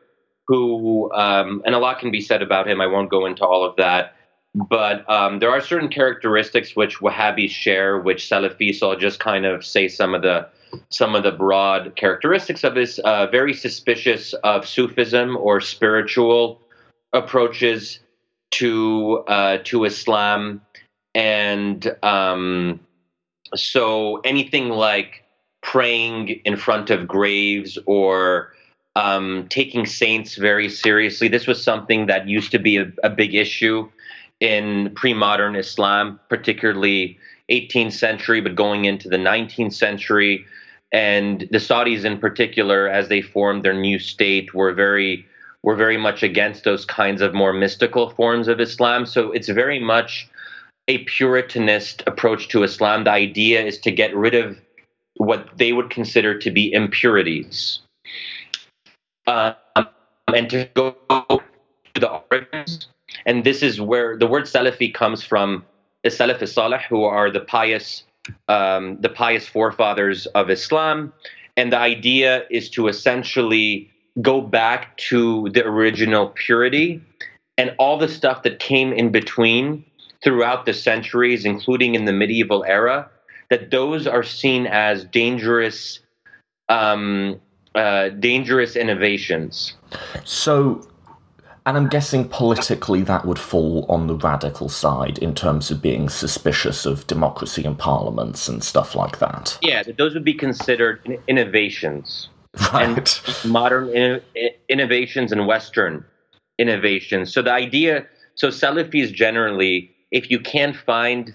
who, 0.46 1.10
um, 1.14 1.62
and 1.64 1.74
a 1.74 1.78
lot 1.78 1.98
can 1.98 2.10
be 2.10 2.20
said 2.20 2.42
about 2.42 2.68
him. 2.68 2.80
I 2.80 2.86
won't 2.86 3.10
go 3.10 3.24
into 3.24 3.46
all 3.46 3.64
of 3.64 3.76
that. 3.76 4.13
But 4.54 5.08
um, 5.10 5.40
there 5.40 5.50
are 5.50 5.60
certain 5.60 5.88
characteristics 5.88 6.76
which 6.76 7.00
Wahhabis 7.00 7.50
share, 7.50 7.98
which 7.98 8.24
Salafis, 8.28 8.76
so 8.76 8.90
I'll 8.90 8.98
just 8.98 9.18
kind 9.18 9.44
of 9.44 9.64
say 9.64 9.88
some 9.88 10.14
of 10.14 10.22
the 10.22 10.48
some 10.90 11.14
of 11.14 11.22
the 11.24 11.32
broad 11.32 11.96
characteristics 11.96 12.62
of 12.62 12.74
this. 12.74 12.98
Uh, 13.00 13.26
very 13.26 13.52
suspicious 13.52 14.32
of 14.44 14.66
Sufism 14.66 15.36
or 15.36 15.60
spiritual 15.60 16.60
approaches 17.12 17.98
to 18.52 19.24
uh, 19.26 19.58
to 19.64 19.84
Islam, 19.84 20.60
and 21.16 21.92
um, 22.04 22.78
so 23.56 24.18
anything 24.18 24.68
like 24.68 25.24
praying 25.62 26.28
in 26.44 26.56
front 26.56 26.90
of 26.90 27.08
graves 27.08 27.76
or 27.86 28.52
um, 28.94 29.46
taking 29.48 29.84
saints 29.84 30.36
very 30.36 30.68
seriously. 30.68 31.26
This 31.26 31.48
was 31.48 31.60
something 31.60 32.06
that 32.06 32.28
used 32.28 32.52
to 32.52 32.60
be 32.60 32.76
a, 32.76 32.92
a 33.02 33.10
big 33.10 33.34
issue 33.34 33.88
in 34.44 34.92
pre-modern 34.94 35.56
Islam, 35.56 36.20
particularly 36.28 37.18
18th 37.50 37.94
century, 37.94 38.42
but 38.42 38.54
going 38.54 38.84
into 38.84 39.08
the 39.08 39.16
19th 39.16 39.72
century. 39.72 40.44
And 40.92 41.48
the 41.50 41.58
Saudis, 41.58 42.04
in 42.04 42.18
particular, 42.18 42.86
as 42.86 43.08
they 43.08 43.22
formed 43.22 43.62
their 43.62 43.72
new 43.72 43.98
state, 43.98 44.52
were 44.52 44.74
very 44.74 45.26
were 45.62 45.76
very 45.76 45.96
much 45.96 46.22
against 46.22 46.64
those 46.64 46.84
kinds 46.84 47.22
of 47.22 47.32
more 47.32 47.54
mystical 47.54 48.10
forms 48.10 48.48
of 48.48 48.60
Islam. 48.60 49.06
So 49.06 49.32
it's 49.32 49.48
very 49.48 49.78
much 49.78 50.28
a 50.88 51.02
Puritanist 51.04 52.02
approach 52.06 52.48
to 52.48 52.64
Islam. 52.64 53.04
The 53.04 53.12
idea 53.12 53.64
is 53.64 53.78
to 53.78 53.90
get 53.90 54.14
rid 54.14 54.34
of 54.34 54.60
what 55.16 55.56
they 55.56 55.72
would 55.72 55.88
consider 55.88 56.38
to 56.38 56.50
be 56.50 56.70
impurities. 56.70 57.80
Um, 59.26 59.54
and 60.28 60.50
to 60.50 60.68
go 60.74 60.96
to 61.08 61.40
the 61.94 62.10
origins, 62.10 62.88
and 63.26 63.44
this 63.44 63.62
is 63.62 63.80
where 63.80 64.16
the 64.16 64.26
word 64.26 64.44
Salafi 64.44 64.92
comes 64.92 65.22
from. 65.22 65.64
The 66.02 66.10
Salaf 66.10 66.46
Salih, 66.46 66.80
who 66.88 67.04
are 67.04 67.30
the 67.30 67.40
pious, 67.40 68.04
um, 68.48 69.00
the 69.00 69.08
pious 69.08 69.46
forefathers 69.46 70.26
of 70.26 70.50
Islam, 70.50 71.12
and 71.56 71.72
the 71.72 71.78
idea 71.78 72.44
is 72.50 72.68
to 72.70 72.88
essentially 72.88 73.90
go 74.20 74.40
back 74.40 74.96
to 74.96 75.48
the 75.50 75.64
original 75.64 76.28
purity 76.28 77.00
and 77.56 77.74
all 77.78 77.98
the 77.98 78.08
stuff 78.08 78.42
that 78.42 78.58
came 78.58 78.92
in 78.92 79.10
between 79.10 79.84
throughout 80.22 80.66
the 80.66 80.74
centuries, 80.74 81.44
including 81.44 81.94
in 81.94 82.04
the 82.04 82.12
medieval 82.12 82.64
era, 82.64 83.08
that 83.50 83.70
those 83.70 84.06
are 84.06 84.22
seen 84.22 84.66
as 84.66 85.04
dangerous, 85.04 86.00
um, 86.68 87.40
uh, 87.74 88.08
dangerous 88.08 88.74
innovations. 88.74 89.74
So, 90.24 90.86
and 91.66 91.76
I'm 91.76 91.88
guessing 91.88 92.28
politically 92.28 93.02
that 93.02 93.24
would 93.24 93.38
fall 93.38 93.86
on 93.88 94.06
the 94.06 94.16
radical 94.16 94.68
side 94.68 95.18
in 95.18 95.34
terms 95.34 95.70
of 95.70 95.80
being 95.80 96.08
suspicious 96.08 96.84
of 96.84 97.06
democracy 97.06 97.64
and 97.64 97.78
parliaments 97.78 98.48
and 98.48 98.62
stuff 98.62 98.94
like 98.94 99.18
that. 99.18 99.58
Yeah, 99.62 99.82
those 99.96 100.14
would 100.14 100.24
be 100.24 100.34
considered 100.34 101.18
innovations. 101.26 102.28
Right. 102.72 102.86
And 102.86 103.50
modern 103.50 104.20
innovations 104.68 105.32
and 105.32 105.46
Western 105.46 106.04
innovations. 106.58 107.32
So 107.32 107.42
the 107.42 107.52
idea, 107.52 108.06
so 108.34 108.48
Salafis 108.48 109.12
generally, 109.12 109.90
if 110.12 110.30
you 110.30 110.38
can't 110.38 110.76
find 110.76 111.34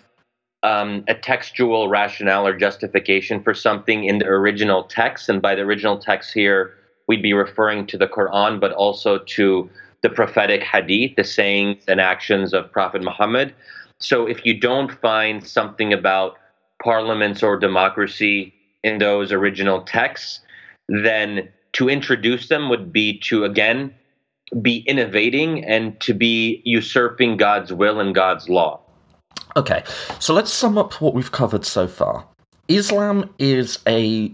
um, 0.64 1.04
a 1.08 1.16
textual 1.16 1.90
rationale 1.90 2.48
or 2.48 2.56
justification 2.56 3.44
for 3.44 3.54
something 3.54 4.06
in 4.06 4.20
the 4.20 4.28
original 4.28 4.84
text, 4.84 5.28
and 5.28 5.42
by 5.42 5.56
the 5.56 5.62
original 5.62 5.98
text 5.98 6.34
here, 6.34 6.74
we'd 7.08 7.22
be 7.22 7.34
referring 7.34 7.88
to 7.88 7.98
the 7.98 8.08
Quran, 8.08 8.60
but 8.60 8.72
also 8.74 9.18
to 9.18 9.70
the 10.02 10.10
prophetic 10.10 10.64
hadith, 10.64 11.16
the 11.16 11.24
sayings 11.24 11.84
and 11.88 12.00
actions 12.00 12.54
of 12.54 12.72
Prophet 12.72 13.04
Muhammad. 13.04 13.54
So 14.00 14.26
if 14.28 14.46
you 14.46 14.58
don't 14.58 14.92
find 15.02 15.46
something 15.46 15.92
about 15.92 16.38
parliaments 16.82 17.44
or 17.44 17.58
democracy 17.58 18.54
in 18.84 19.00
those 19.00 19.32
original 19.32 19.82
texts, 19.82 20.40
then 20.88 21.50
to 21.74 21.90
introduce 21.90 22.48
them 22.48 22.70
would 22.70 22.92
be 22.92 23.20
to 23.20 23.44
again 23.44 23.94
be 24.62 24.78
innovating 24.88 25.64
and 25.66 26.00
to 26.00 26.14
be 26.14 26.62
usurping 26.66 27.38
God's 27.38 27.72
will 27.72 28.00
and 28.00 28.16
God's 28.16 28.50
law. 28.50 28.80
Okay, 29.56 29.84
so 30.20 30.34
let's 30.34 30.52
sum 30.52 30.78
up 30.78 31.02
what 31.02 31.14
we've 31.14 31.32
covered 31.32 31.66
so 31.66 31.88
far. 31.88 32.26
Islam 32.68 33.30
is 33.40 33.80
a 33.88 34.34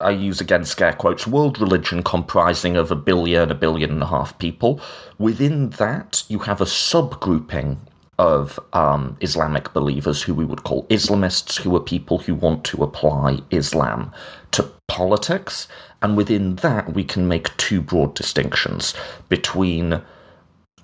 I 0.00 0.10
use 0.10 0.40
again 0.40 0.64
scare 0.64 0.94
quotes, 0.94 1.26
world 1.26 1.60
religion 1.60 2.02
comprising 2.02 2.76
of 2.76 2.90
a 2.90 2.96
billion, 2.96 3.50
a 3.50 3.54
billion 3.54 3.90
and 3.90 4.02
a 4.02 4.06
half 4.06 4.38
people. 4.38 4.80
Within 5.18 5.70
that, 5.70 6.24
you 6.28 6.38
have 6.40 6.60
a 6.60 6.64
subgrouping 6.64 7.76
of 8.18 8.58
um, 8.72 9.16
Islamic 9.20 9.72
believers 9.72 10.22
who 10.22 10.34
we 10.34 10.44
would 10.44 10.62
call 10.62 10.86
Islamists, 10.88 11.60
who 11.60 11.74
are 11.76 11.80
people 11.80 12.18
who 12.18 12.34
want 12.34 12.64
to 12.64 12.82
apply 12.82 13.40
Islam 13.50 14.12
to 14.52 14.70
politics. 14.88 15.68
And 16.02 16.16
within 16.16 16.56
that, 16.56 16.94
we 16.94 17.04
can 17.04 17.28
make 17.28 17.56
two 17.56 17.80
broad 17.80 18.14
distinctions 18.14 18.94
between 19.28 20.02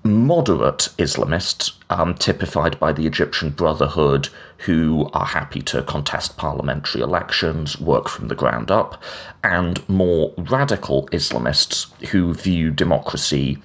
moderate 0.07 0.89
Islamists, 0.99 1.73
um, 1.91 2.15
typified 2.15 2.79
by 2.79 2.93
the 2.93 3.07
Egyptian 3.07 3.51
Brotherhood, 3.51 4.29
who 4.59 5.11
are 5.13 5.27
happy 5.27 5.61
to 5.63 5.83
contest 5.83 6.37
parliamentary 6.37 7.03
elections, 7.03 7.81
work 7.81 8.09
from 8.09 8.29
the 8.29 8.35
ground 8.35 8.71
up, 8.71 9.03
and 9.45 9.87
more 9.89 10.33
radical 10.37 11.09
Islamists 11.13 11.93
who 12.09 12.35
view 12.35 12.71
democracy 12.71 13.59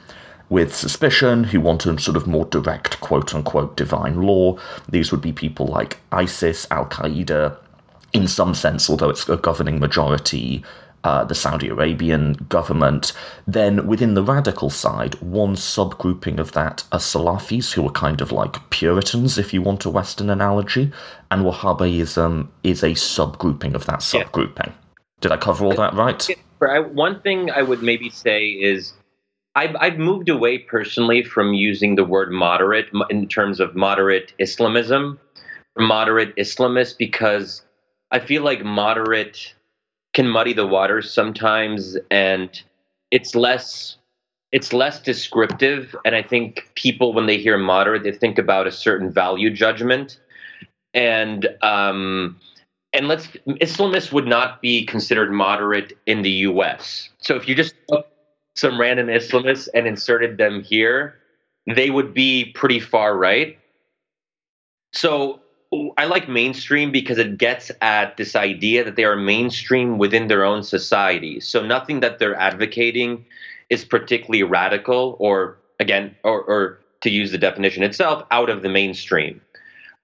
with 0.50 0.76
suspicion, 0.76 1.46
who 1.46 1.62
want 1.62 1.86
a 1.86 1.98
sort 2.00 2.18
of 2.18 2.28
more 2.28 2.46
direct 2.46 3.00
quote 3.00 3.34
unquote 3.34 3.78
divine 3.78 4.22
law. 4.22 4.58
These 4.90 5.12
would 5.12 5.22
be 5.22 5.32
people 5.32 5.68
like 5.68 6.00
ISIS, 6.12 6.68
Al 6.72 6.86
Qaeda, 6.88 7.56
in 8.14 8.28
some 8.28 8.54
sense, 8.54 8.90
although 8.90 9.10
it's 9.10 9.28
a 9.30 9.38
governing 9.38 9.80
majority 9.80 10.64
uh, 11.04 11.24
the 11.24 11.36
Saudi 11.36 11.68
Arabian 11.68 12.34
government. 12.50 13.14
Then 13.48 13.88
within 13.88 14.14
the 14.14 14.24
radical 14.24 14.70
side, 14.70 15.16
one 15.22 15.56
subgrouping 15.56 16.40
of 16.40 16.52
that 16.54 16.84
are 16.92 17.00
Salafis, 17.00 17.74
who 17.74 17.86
are 17.88 17.92
kind 17.92 18.22
of 18.22 18.32
like 18.32 18.70
Puritans, 18.70 19.38
if 19.38 19.54
you 19.54 19.62
want 19.62 19.86
a 19.86 19.90
Western 19.90 20.30
analogy, 20.30 20.92
and 21.30 21.44
Wahhabism 21.44 22.48
is 22.64 22.84
a 22.84 22.92
subgrouping 22.92 23.74
of 23.74 23.86
that 23.86 24.00
subgrouping. 24.00 24.68
Yeah. 24.68 24.74
Did 25.22 25.32
I 25.32 25.38
cover 25.38 25.66
all 25.66 25.76
that 25.76 25.94
right? 25.94 26.28
One 26.94 27.22
thing 27.22 27.50
I 27.52 27.62
would 27.62 27.82
maybe 27.82 28.10
say 28.10 28.50
is 28.50 28.94
I've, 29.56 29.76
I've 29.80 29.98
moved 29.98 30.30
away 30.30 30.60
personally 30.60 31.24
from 31.24 31.54
using 31.54 31.96
the 31.96 32.06
word 32.06 32.32
moderate 32.32 32.90
in 33.10 33.28
terms 33.28 33.60
of 33.60 33.76
moderate 33.76 34.34
Islamism, 34.40 35.20
moderate 35.78 36.36
Islamist, 36.38 36.98
because 36.98 37.64
I 38.12 38.20
feel 38.20 38.44
like 38.44 38.64
moderate 38.64 39.54
can 40.14 40.28
muddy 40.28 40.54
the 40.54 40.68
waters 40.68 41.12
sometimes 41.12 41.98
and 42.10 42.62
it's 43.12 43.36
less 43.36 43.98
it's 44.52 44.74
less 44.74 45.00
descriptive. 45.02 45.96
And 46.06 46.16
i 46.16 46.22
think 46.22 46.70
people 46.76 47.14
when 47.14 47.26
they 47.26 47.38
hear 47.38 47.58
moderate 47.58 48.04
they 48.04 48.12
think 48.12 48.38
about 48.38 48.68
a 48.68 48.72
certain 48.72 49.12
value 49.12 49.50
judgment. 49.50 50.20
And 50.94 51.48
um 51.62 52.38
and 52.94 53.08
let's 53.08 53.28
islamists 53.48 54.12
would 54.12 54.28
not 54.28 54.62
be 54.62 54.86
considered 54.86 55.32
moderate 55.32 55.98
in 56.06 56.22
the 56.24 56.32
us 56.32 57.10
so 57.20 57.36
if 57.36 57.48
you 57.48 57.56
just 57.56 57.74
took 57.90 58.06
some 58.56 58.80
random 58.80 59.08
islamists 59.08 59.70
and 59.74 59.88
inserted 59.88 60.38
them 60.38 60.62
here 60.62 61.22
they 61.68 61.90
would 61.90 62.14
be 62.14 62.52
pretty 62.56 62.80
far 62.80 63.18
right. 63.18 63.58
So 64.94 65.42
I 65.98 66.06
like 66.06 66.28
mainstream 66.28 66.92
because 66.92 67.18
it 67.18 67.38
gets 67.38 67.72
at 67.82 68.18
this 68.18 68.36
idea 68.36 68.84
that 68.84 68.98
they 68.98 69.06
are 69.06 69.16
mainstream 69.16 69.98
within 69.98 70.28
their 70.28 70.44
own 70.44 70.64
society. 70.64 71.40
So 71.40 71.66
nothing 71.66 72.02
that 72.02 72.20
they're 72.20 72.36
advocating 72.36 73.26
is 73.70 73.86
particularly 73.86 74.44
radical 74.44 75.16
or 75.20 75.58
again 75.80 76.14
or, 76.24 76.42
or 76.42 76.80
to 77.02 77.10
use 77.10 77.32
the 77.32 77.38
definition 77.38 77.84
itself 77.84 78.26
out 78.32 78.50
of 78.50 78.64
the 78.64 78.70
mainstream. 78.70 79.40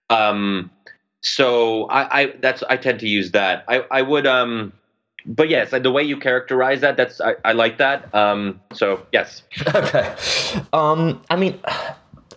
Um, 0.10 0.71
so 1.19 1.86
I, 1.88 2.21
I 2.21 2.34
that's 2.39 2.63
I 2.63 2.77
tend 2.77 3.01
to 3.01 3.08
use 3.08 3.32
that. 3.32 3.65
I, 3.67 3.84
I 3.91 4.01
would 4.03 4.25
um 4.25 4.71
but 5.25 5.49
yes, 5.49 5.71
the 5.71 5.91
way 5.91 6.03
you 6.03 6.17
characterize 6.17 6.80
that, 6.80 6.95
that's 6.95 7.19
I, 7.19 7.36
I 7.43 7.51
like 7.51 7.77
that. 7.80 8.13
Um, 8.15 8.62
so 8.71 9.06
yes. 9.12 9.43
Okay. 9.75 10.15
Um, 10.71 11.21
I 11.30 11.36
mean, 11.36 11.60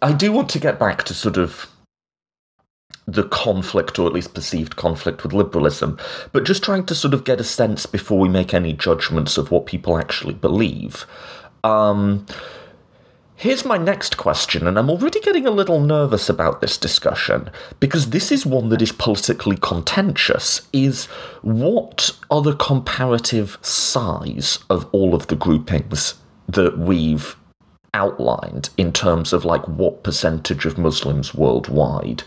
I 0.03 0.13
do 0.13 0.33
want 0.33 0.49
to 0.51 0.59
get 0.59 0.81
back 0.81 1.05
to 1.05 1.15
sort 1.15 1.37
of 1.37 1.70
the 3.13 3.25
conflict, 3.25 3.99
or 3.99 4.07
at 4.07 4.13
least 4.13 4.35
perceived 4.35 4.77
conflict, 4.77 5.23
with 5.23 5.33
liberalism, 5.33 5.99
but 6.33 6.45
just 6.45 6.63
trying 6.63 6.87
to 6.87 6.95
sort 6.95 7.15
of 7.15 7.25
get 7.25 7.41
a 7.41 7.45
sense 7.45 7.87
before 7.87 8.19
we 8.19 8.29
make 8.29 8.55
any 8.55 8.73
judgments 8.73 9.37
of 9.39 9.51
what 9.51 9.67
people 9.67 9.99
actually 9.99 10.35
believe. 10.35 11.07
Um, 11.65 12.27
here's 13.37 13.65
my 13.65 13.77
next 13.77 14.17
question, 14.17 14.67
and 14.67 14.79
I'm 14.79 14.91
already 14.91 15.21
getting 15.21 15.47
a 15.47 15.51
little 15.51 15.81
nervous 15.81 16.29
about 16.29 16.61
this 16.61 16.77
discussion 16.77 17.51
because 17.81 18.11
this 18.11 18.31
is 18.31 18.47
one 18.47 18.69
that 18.69 18.83
is 18.83 18.93
politically 18.93 19.57
contentious. 19.61 20.63
Is 20.73 21.07
what 21.43 22.17
are 22.31 22.43
the 22.43 22.57
comparative 22.57 23.59
size 23.63 24.59
of 24.71 24.89
all 24.93 25.15
of 25.15 25.27
the 25.27 25.37
groupings 25.37 26.15
that 26.49 26.79
we've 26.79 27.37
outlined 27.95 28.71
in 28.77 28.93
terms 28.93 29.33
of 29.33 29.45
like 29.45 29.67
what 29.67 30.05
percentage 30.05 30.65
of 30.65 30.79
Muslims 30.79 31.35
worldwide 31.35 32.23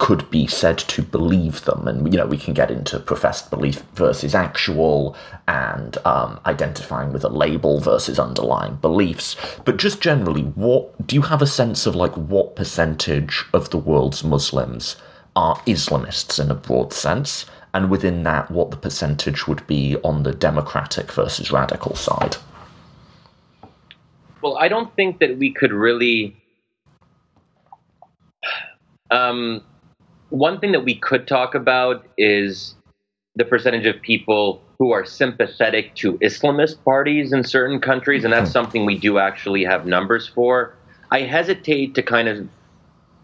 could 0.00 0.28
be 0.30 0.46
said 0.46 0.78
to 0.78 1.02
believe 1.02 1.66
them. 1.66 1.86
And, 1.86 2.10
you 2.10 2.18
know, 2.18 2.26
we 2.26 2.38
can 2.38 2.54
get 2.54 2.70
into 2.70 2.98
professed 2.98 3.50
belief 3.50 3.82
versus 3.94 4.34
actual 4.34 5.14
and 5.46 5.98
um, 6.06 6.40
identifying 6.46 7.12
with 7.12 7.22
a 7.22 7.28
label 7.28 7.80
versus 7.80 8.18
underlying 8.18 8.76
beliefs. 8.76 9.36
But 9.66 9.76
just 9.76 10.00
generally, 10.00 10.42
what 10.42 11.06
do 11.06 11.14
you 11.14 11.22
have 11.22 11.42
a 11.42 11.46
sense 11.46 11.84
of 11.84 11.94
like 11.94 12.14
what 12.14 12.56
percentage 12.56 13.44
of 13.52 13.68
the 13.68 13.76
world's 13.76 14.24
Muslims 14.24 14.96
are 15.36 15.56
Islamists 15.66 16.42
in 16.42 16.50
a 16.50 16.54
broad 16.54 16.94
sense? 16.94 17.44
And 17.74 17.90
within 17.90 18.22
that, 18.22 18.50
what 18.50 18.70
the 18.70 18.78
percentage 18.78 19.46
would 19.46 19.64
be 19.66 19.96
on 20.02 20.22
the 20.22 20.32
democratic 20.32 21.12
versus 21.12 21.52
radical 21.52 21.94
side? 21.94 22.38
Well, 24.40 24.56
I 24.56 24.68
don't 24.68 24.96
think 24.96 25.20
that 25.20 25.36
we 25.36 25.52
could 25.52 25.72
really 25.72 26.42
um, 29.10 29.62
one 30.30 30.60
thing 30.60 30.72
that 30.72 30.84
we 30.84 30.94
could 30.94 31.28
talk 31.28 31.54
about 31.54 32.06
is 32.16 32.74
the 33.36 33.44
percentage 33.44 33.86
of 33.86 34.00
people 34.00 34.62
who 34.78 34.92
are 34.92 35.04
sympathetic 35.04 35.94
to 35.96 36.14
Islamist 36.18 36.82
parties 36.84 37.32
in 37.32 37.44
certain 37.44 37.80
countries, 37.80 38.24
and 38.24 38.32
that's 38.32 38.50
hmm. 38.50 38.52
something 38.52 38.86
we 38.86 38.98
do 38.98 39.18
actually 39.18 39.64
have 39.64 39.86
numbers 39.86 40.26
for. 40.26 40.74
I 41.10 41.20
hesitate 41.22 41.94
to 41.96 42.02
kind 42.02 42.28
of 42.28 42.48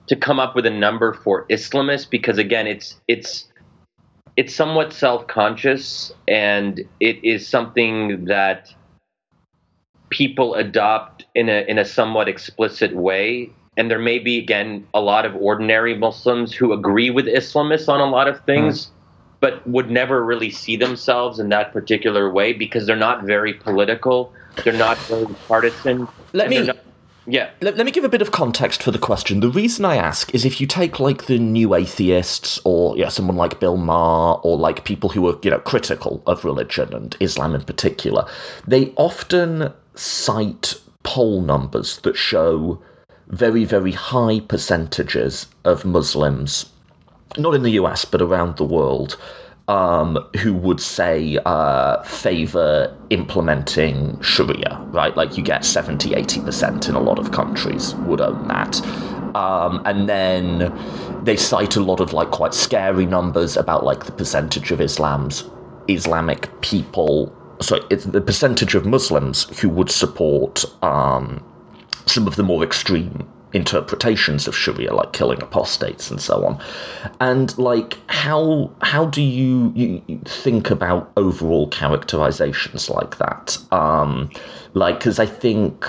to 0.09 0.17
come 0.17 0.39
up 0.39 0.55
with 0.55 0.67
a 0.67 0.71
number 0.71 1.13
for 1.13 1.47
Islamists 1.47 2.09
because 2.09 2.39
again, 2.39 2.67
it's 2.67 3.01
it's 3.09 3.49
it's 4.37 4.55
somewhat 4.55 4.93
self-conscious 4.93 6.13
and 6.29 6.81
it 7.01 7.25
is 7.25 7.49
something 7.49 8.27
that 8.27 8.73
people 10.11 10.55
adopt 10.55 11.25
in 11.35 11.49
a 11.49 11.65
in 11.69 11.79
a 11.79 11.85
somewhat 11.85 12.29
explicit 12.29 12.95
way 12.95 13.51
and 13.77 13.91
there 13.91 13.99
may 13.99 14.19
be 14.19 14.39
again 14.39 14.87
a 14.95 15.01
lot 15.01 15.25
of 15.25 15.35
ordinary 15.37 15.97
muslims 15.97 16.53
who 16.53 16.73
agree 16.73 17.11
with 17.11 17.27
islamists 17.27 17.89
on 17.89 18.01
a 18.01 18.07
lot 18.07 18.29
of 18.29 18.41
things 18.45 18.87
mm. 18.87 18.91
but 19.41 19.67
would 19.67 19.91
never 19.91 20.25
really 20.25 20.51
see 20.51 20.77
themselves 20.77 21.39
in 21.39 21.49
that 21.49 21.73
particular 21.73 22.31
way 22.31 22.53
because 22.53 22.87
they're 22.87 22.97
not 22.97 23.25
very 23.25 23.55
political 23.55 24.33
they're 24.65 24.73
not 24.73 24.97
very 24.99 25.27
partisan 25.49 26.09
let 26.33 26.49
me 26.49 26.65
not, 26.65 26.77
yeah. 27.29 27.51
Let, 27.61 27.77
let, 27.77 27.85
me 27.85 27.91
give 27.91 28.05
a 28.05 28.09
bit 28.09 28.23
of 28.23 28.31
context 28.31 28.83
for 28.83 28.93
the 28.93 28.99
question. 28.99 29.41
The 29.41 29.51
reason 29.51 29.85
I 29.85 29.97
ask 29.97 30.33
is 30.35 30.45
if 30.45 30.61
you 30.61 30.67
take 30.67 31.01
like 31.01 31.27
the 31.27 31.39
new 31.39 31.75
atheists 31.75 32.61
or 32.65 32.97
yeah, 32.97 33.09
someone 33.09 33.37
like 33.37 33.59
Bill 33.59 33.77
Maher 33.77 34.39
or 34.43 34.57
like 34.57 34.85
people 34.85 35.11
who 35.11 35.29
are, 35.29 35.37
you 35.43 35.51
know, 35.51 35.59
critical 35.59 36.23
of 36.27 36.45
religion 36.45 36.95
and 36.95 37.17
Islam 37.19 37.55
in 37.55 37.63
particular, 37.63 38.27
they 38.67 38.93
often 38.97 39.73
cite 39.97 40.75
poll 41.03 41.41
numbers 41.41 41.99
that 41.99 42.17
show 42.17 42.81
very, 43.29 43.65
very 43.65 43.93
high 43.93 44.41
percentages 44.41 45.47
of 45.65 45.85
Muslims, 45.85 46.67
not 47.37 47.55
in 47.55 47.63
the 47.63 47.73
US, 47.73 48.05
but 48.05 48.23
around 48.23 48.57
the 48.57 48.65
world, 48.65 49.17
um, 49.69 50.17
who 50.39 50.55
would 50.55 50.81
say 50.81 51.39
uh, 51.45 52.03
favor 52.03 52.97
implementing 53.11 54.21
Sharia, 54.21 54.81
right? 54.91 55.17
Like 55.17 55.37
you 55.37 55.43
get 55.43 55.65
70, 55.65 56.11
80% 56.11 56.89
in 56.89 56.95
a 56.95 57.01
lot 57.01 57.19
of 57.19 57.33
countries 57.33 57.95
would 57.97 58.21
own 58.21 58.47
that. 58.49 58.81
Um, 59.35 59.83
and 59.85 60.09
then 60.09 60.73
they 61.25 61.37
cite 61.37 61.77
a 61.77 61.81
lot 61.81 62.01
of 62.01 62.13
like 62.13 62.31
quite 62.31 62.55
scary 62.55 63.07
numbers 63.07 63.57
about 63.57 63.85
like 63.85 64.07
the 64.07 64.13
percentage 64.13 64.71
of 64.71 64.81
Islam's 64.81 65.45
Islamic 65.89 66.49
people. 66.63 67.35
So 67.61 67.85
it's 67.91 68.05
the 68.05 68.21
percentage 68.21 68.75
of 68.75 68.87
Muslims 68.87 69.45
who 69.61 69.69
would 69.71 69.91
support 69.91 70.65
um, 70.83 71.45
some 72.07 72.27
of 72.27 72.37
the 72.37 72.43
more 72.43 72.63
extreme 72.63 73.29
interpretations 73.53 74.47
of 74.47 74.57
Sharia, 74.57 74.93
like 74.93 75.13
killing 75.13 75.43
apostates 75.43 76.11
and 76.11 76.21
so 76.21 76.45
on. 76.45 76.61
And 77.21 77.57
like, 77.59 77.99
how 78.09 78.71
how 78.83 79.07
do 79.07 79.23
you, 79.23 79.73
you 79.75 80.21
think 80.25 80.71
about 80.71 81.11
overall 81.17 81.69
characterizations 81.69 82.91
like 82.91 83.19
that? 83.19 83.59
Um, 83.73 84.31
like, 84.75 84.99
because 84.99 85.19
I 85.19 85.27
think 85.27 85.85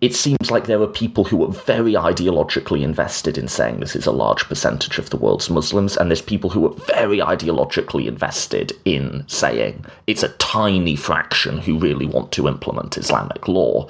it 0.00 0.14
seems 0.14 0.50
like 0.50 0.66
there 0.66 0.82
are 0.82 0.86
people 0.86 1.24
who 1.24 1.42
are 1.42 1.52
very 1.52 1.94
ideologically 1.94 2.82
invested 2.82 3.38
in 3.38 3.48
saying 3.48 3.80
this 3.80 3.96
is 3.96 4.06
a 4.06 4.12
large 4.12 4.44
percentage 4.44 4.98
of 4.98 5.08
the 5.10 5.16
world's 5.16 5.48
Muslims, 5.48 5.96
and 5.96 6.10
there's 6.10 6.20
people 6.20 6.50
who 6.50 6.66
are 6.66 6.74
very 6.86 7.18
ideologically 7.18 8.06
invested 8.06 8.72
in 8.84 9.24
saying 9.26 9.84
it's 10.06 10.22
a 10.22 10.28
tiny 10.30 10.96
fraction 10.96 11.58
who 11.58 11.78
really 11.78 12.06
want 12.06 12.32
to 12.32 12.48
implement 12.48 12.98
Islamic 12.98 13.48
law. 13.48 13.88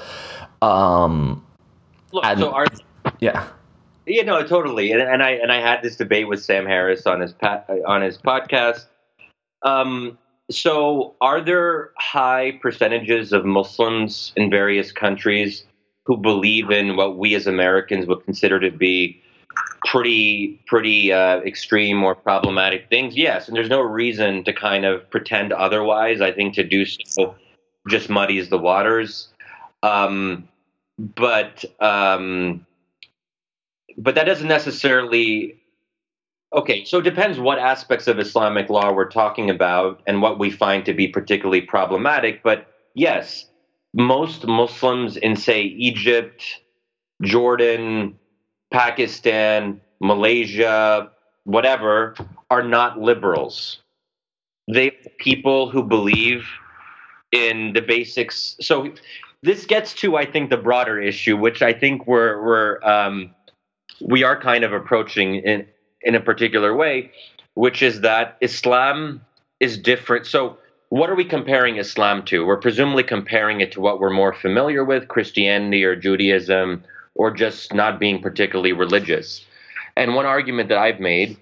Um, 0.66 1.44
Look, 2.12 2.24
and, 2.24 2.40
so 2.40 2.50
are 2.50 2.66
yeah. 3.20 3.48
Yeah, 4.06 4.22
no, 4.22 4.46
totally. 4.46 4.92
And, 4.92 5.02
and 5.02 5.22
I 5.22 5.30
and 5.30 5.52
I 5.52 5.60
had 5.60 5.82
this 5.82 5.96
debate 5.96 6.28
with 6.28 6.42
Sam 6.42 6.66
Harris 6.66 7.06
on 7.06 7.20
his 7.20 7.34
on 7.86 8.02
his 8.02 8.18
podcast. 8.18 8.86
Um, 9.62 10.18
so, 10.50 11.16
are 11.20 11.40
there 11.40 11.90
high 11.98 12.58
percentages 12.62 13.32
of 13.32 13.44
Muslims 13.44 14.32
in 14.36 14.48
various 14.48 14.92
countries 14.92 15.64
who 16.04 16.16
believe 16.16 16.70
in 16.70 16.96
what 16.96 17.18
we 17.18 17.34
as 17.34 17.48
Americans 17.48 18.06
would 18.06 18.24
consider 18.24 18.60
to 18.60 18.70
be 18.70 19.20
pretty 19.84 20.60
pretty 20.66 21.12
uh, 21.12 21.38
extreme 21.38 22.02
or 22.04 22.14
problematic 22.14 22.88
things? 22.88 23.16
Yes, 23.16 23.48
and 23.48 23.56
there's 23.56 23.70
no 23.70 23.80
reason 23.80 24.44
to 24.44 24.52
kind 24.52 24.84
of 24.84 25.08
pretend 25.10 25.52
otherwise. 25.52 26.20
I 26.20 26.30
think 26.30 26.54
to 26.54 26.64
do 26.64 26.84
so 26.86 27.34
just 27.88 28.08
muddies 28.08 28.48
the 28.48 28.58
waters. 28.58 29.28
Um, 29.82 30.48
but 30.98 31.64
um, 31.80 32.66
but 33.96 34.14
that 34.14 34.24
doesn't 34.24 34.48
necessarily. 34.48 35.60
Okay, 36.52 36.84
so 36.84 36.98
it 36.98 37.02
depends 37.02 37.38
what 37.38 37.58
aspects 37.58 38.06
of 38.06 38.18
Islamic 38.18 38.70
law 38.70 38.92
we're 38.92 39.10
talking 39.10 39.50
about 39.50 40.00
and 40.06 40.22
what 40.22 40.38
we 40.38 40.50
find 40.50 40.84
to 40.86 40.94
be 40.94 41.08
particularly 41.08 41.60
problematic. 41.60 42.42
But 42.42 42.68
yes, 42.94 43.46
most 43.92 44.46
Muslims 44.46 45.16
in, 45.16 45.36
say, 45.36 45.62
Egypt, 45.62 46.44
Jordan, 47.22 48.18
Pakistan, 48.70 49.80
Malaysia, 50.00 51.10
whatever, 51.44 52.14
are 52.50 52.62
not 52.62 53.00
liberals. 53.00 53.82
They 54.72 54.92
people 55.18 55.70
who 55.70 55.82
believe 55.82 56.46
in 57.32 57.72
the 57.72 57.80
basics. 57.80 58.56
So 58.60 58.92
this 59.46 59.64
gets 59.64 59.94
to, 59.94 60.16
I 60.16 60.26
think, 60.26 60.50
the 60.50 60.56
broader 60.56 61.00
issue, 61.00 61.36
which 61.36 61.62
I 61.62 61.72
think 61.72 62.06
we're 62.06 62.42
we're 62.42 62.82
um, 62.82 63.30
we 64.00 64.24
are 64.24 64.38
kind 64.38 64.64
of 64.64 64.72
approaching 64.72 65.36
in 65.36 65.66
in 66.02 66.16
a 66.16 66.20
particular 66.20 66.74
way, 66.74 67.12
which 67.54 67.80
is 67.80 68.00
that 68.00 68.36
Islam 68.40 69.20
is 69.60 69.78
different. 69.78 70.26
So, 70.26 70.58
what 70.88 71.08
are 71.10 71.14
we 71.14 71.24
comparing 71.24 71.76
Islam 71.76 72.24
to? 72.24 72.44
We're 72.44 72.56
presumably 72.56 73.04
comparing 73.04 73.60
it 73.60 73.70
to 73.72 73.80
what 73.80 74.00
we're 74.00 74.10
more 74.10 74.32
familiar 74.32 74.84
with, 74.84 75.06
Christianity 75.06 75.84
or 75.84 75.94
Judaism, 75.94 76.82
or 77.14 77.30
just 77.30 77.72
not 77.72 78.00
being 78.00 78.20
particularly 78.20 78.72
religious. 78.72 79.46
And 79.96 80.16
one 80.16 80.26
argument 80.26 80.68
that 80.70 80.78
I've 80.78 81.00
made 81.00 81.38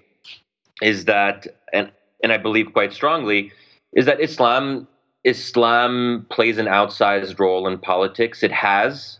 is 0.79 1.05
that, 1.05 1.47
and 1.73 1.91
and 2.21 2.31
I 2.31 2.37
believe 2.37 2.71
quite 2.71 2.93
strongly, 2.93 3.51
is 3.93 4.05
that 4.05 4.21
Islam 4.21 4.87
Islam 5.25 6.27
plays 6.29 6.59
an 6.59 6.67
outsized 6.67 7.39
role 7.39 7.67
in 7.67 7.79
politics. 7.79 8.43
It 8.43 8.51
has 8.51 9.19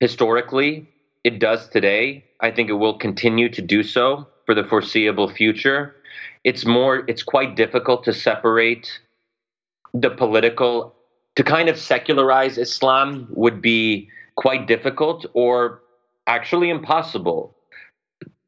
historically, 0.00 0.88
it 1.22 1.38
does 1.38 1.68
today. 1.68 2.24
I 2.40 2.50
think 2.50 2.68
it 2.68 2.74
will 2.74 2.98
continue 2.98 3.48
to 3.50 3.62
do 3.62 3.84
so 3.84 4.26
for 4.46 4.54
the 4.54 4.64
foreseeable 4.64 5.28
future. 5.28 5.94
It's 6.42 6.66
more 6.66 7.04
it's 7.06 7.22
quite 7.22 7.54
difficult 7.54 8.02
to 8.04 8.12
separate 8.12 9.00
the 9.94 10.10
political 10.10 10.92
to 11.36 11.44
kind 11.44 11.68
of 11.68 11.78
secularize 11.78 12.58
Islam 12.58 13.28
would 13.30 13.62
be 13.62 14.08
quite 14.34 14.66
difficult 14.66 15.24
or 15.34 15.80
actually 16.26 16.68
impossible. 16.68 17.54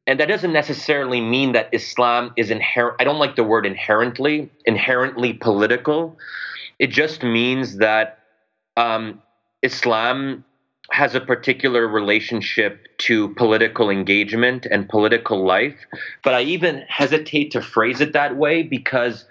And 0.07 0.19
that 0.19 0.27
doesn't 0.27 0.53
necessarily 0.53 1.21
mean 1.21 1.53
that 1.53 1.69
Islam 1.71 2.33
is 2.35 2.51
inherent 2.51 2.97
I 2.99 3.05
don't 3.05 3.17
like 3.17 3.37
the 3.37 3.45
word 3.45 3.65
inherently, 3.65 4.51
inherently 4.65 5.31
political 5.31 6.17
it 6.79 6.89
just 6.89 7.23
means 7.23 7.77
that 7.77 8.19
um, 8.77 9.21
Islam 9.61 10.43
has 10.91 11.15
a 11.15 11.21
particular 11.21 11.87
relationship 11.87 12.87
to 12.97 13.33
political 13.35 13.89
engagement 13.89 14.67
and 14.69 14.87
political 14.87 15.43
life. 15.43 15.75
But 16.23 16.35
I 16.35 16.41
even 16.41 16.83
hesitate 16.87 17.51
to 17.51 17.61
phrase 17.61 18.01
it 18.01 18.13
that 18.13 18.37
way 18.37 18.61
because 18.63 19.25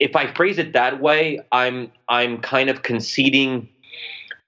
if 0.00 0.16
I 0.16 0.32
phrase 0.32 0.58
it 0.58 0.72
that 0.72 1.00
way, 1.00 1.40
I'm 1.52 1.92
I'm 2.08 2.40
kind 2.40 2.70
of 2.70 2.82
conceding 2.82 3.68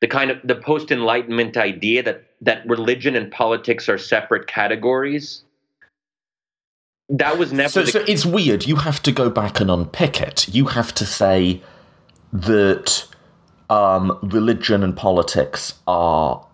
the 0.01 0.09
kind 0.09 0.31
of 0.31 0.39
the 0.45 0.55
post 0.55 0.91
enlightenment 0.91 1.57
idea 1.57 2.03
that 2.03 2.25
that 2.41 2.67
religion 2.67 3.15
and 3.15 3.31
politics 3.31 3.89
are 3.89 3.99
separate 3.99 4.47
categories 4.47 5.43
that 7.11 7.39
was 7.39 7.53
never. 7.53 7.69
So, 7.69 7.83
the- 7.83 7.91
so 7.93 8.05
it's 8.07 8.25
weird. 8.25 8.67
You 8.67 8.77
have 8.77 9.03
to 9.03 9.13
go 9.13 9.29
back 9.29 9.61
and 9.61 9.71
unpick 9.71 10.21
it. 10.21 10.49
You 10.49 10.67
have 10.67 10.95
to 10.95 11.05
say 11.05 11.63
that 12.33 13.07
um, 13.69 14.19
religion 14.23 14.83
and 14.83 14.97
politics 14.97 15.75
are 15.87 16.47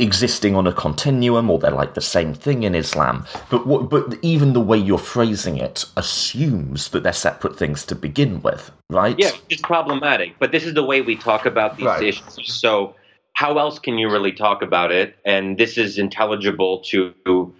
existing 0.00 0.54
on 0.54 0.64
a 0.66 0.72
continuum 0.72 1.50
or 1.50 1.58
they're 1.58 1.72
like 1.72 1.94
the 1.94 2.00
same 2.00 2.32
thing 2.32 2.62
in 2.62 2.74
Islam. 2.74 3.26
But 3.50 3.66
what, 3.66 3.90
but 3.90 4.16
even 4.22 4.52
the 4.52 4.60
way 4.60 4.78
you're 4.78 4.96
phrasing 4.96 5.56
it 5.56 5.84
assumes 5.96 6.90
that 6.90 7.02
they're 7.02 7.12
separate 7.12 7.58
things 7.58 7.84
to 7.86 7.96
begin 7.96 8.40
with, 8.42 8.70
right? 8.90 9.16
Yeah, 9.18 9.30
it's 9.48 9.62
problematic. 9.62 10.36
But 10.38 10.52
this 10.52 10.64
is 10.64 10.74
the 10.74 10.84
way 10.84 11.00
we 11.00 11.16
talk 11.16 11.46
about 11.46 11.76
these 11.76 11.86
right. 11.86 12.02
issues. 12.02 12.52
So 12.52 12.94
how 13.32 13.58
else 13.58 13.78
can 13.80 13.98
you 13.98 14.08
really 14.08 14.32
talk 14.32 14.62
about 14.62 14.92
it? 14.92 15.16
And 15.24 15.58
this 15.58 15.76
is 15.76 15.98
intelligible 15.98 16.80
to 16.90 17.52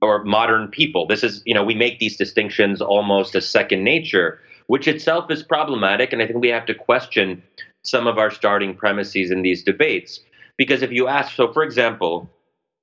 or 0.00 0.24
modern 0.24 0.68
people. 0.68 1.06
This 1.06 1.22
is, 1.22 1.42
you 1.44 1.54
know, 1.54 1.64
we 1.64 1.74
make 1.74 1.98
these 1.98 2.16
distinctions 2.16 2.80
almost 2.80 3.34
as 3.34 3.48
second 3.48 3.84
nature, 3.84 4.40
which 4.66 4.88
itself 4.88 5.30
is 5.30 5.42
problematic. 5.42 6.12
And 6.12 6.22
I 6.22 6.26
think 6.26 6.40
we 6.40 6.48
have 6.48 6.66
to 6.66 6.74
question 6.74 7.42
some 7.84 8.06
of 8.06 8.18
our 8.18 8.30
starting 8.30 8.74
premises 8.74 9.30
in 9.30 9.42
these 9.42 9.62
debates. 9.62 10.20
Because 10.56 10.82
if 10.82 10.90
you 10.92 11.08
ask, 11.08 11.34
so 11.34 11.52
for 11.52 11.62
example, 11.62 12.30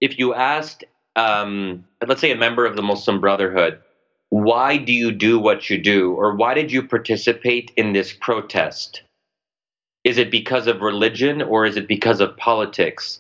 if 0.02 0.18
you 0.18 0.34
asked, 0.34 0.84
um, 1.16 1.86
let's 2.06 2.22
say, 2.22 2.32
a 2.32 2.36
member 2.36 2.66
of 2.66 2.76
the 2.76 2.82
Muslim 2.82 3.20
Brotherhood, 3.20 3.80
why 4.30 4.78
do 4.78 4.92
you 4.92 5.12
do 5.12 5.40
what 5.40 5.70
you 5.70 5.78
do? 5.78 6.14
Or 6.14 6.36
why 6.36 6.54
did 6.54 6.72
you 6.72 6.84
participate 6.84 7.72
in 7.78 7.94
this 7.94 8.14
protest? 8.14 9.04
Is 10.04 10.18
it 10.18 10.32
because 10.32 10.68
of 10.68 10.82
religion 10.82 11.42
or 11.42 11.66
is 11.66 11.78
it 11.78 11.88
because 11.88 12.22
of 12.22 12.38
politics? 12.38 13.20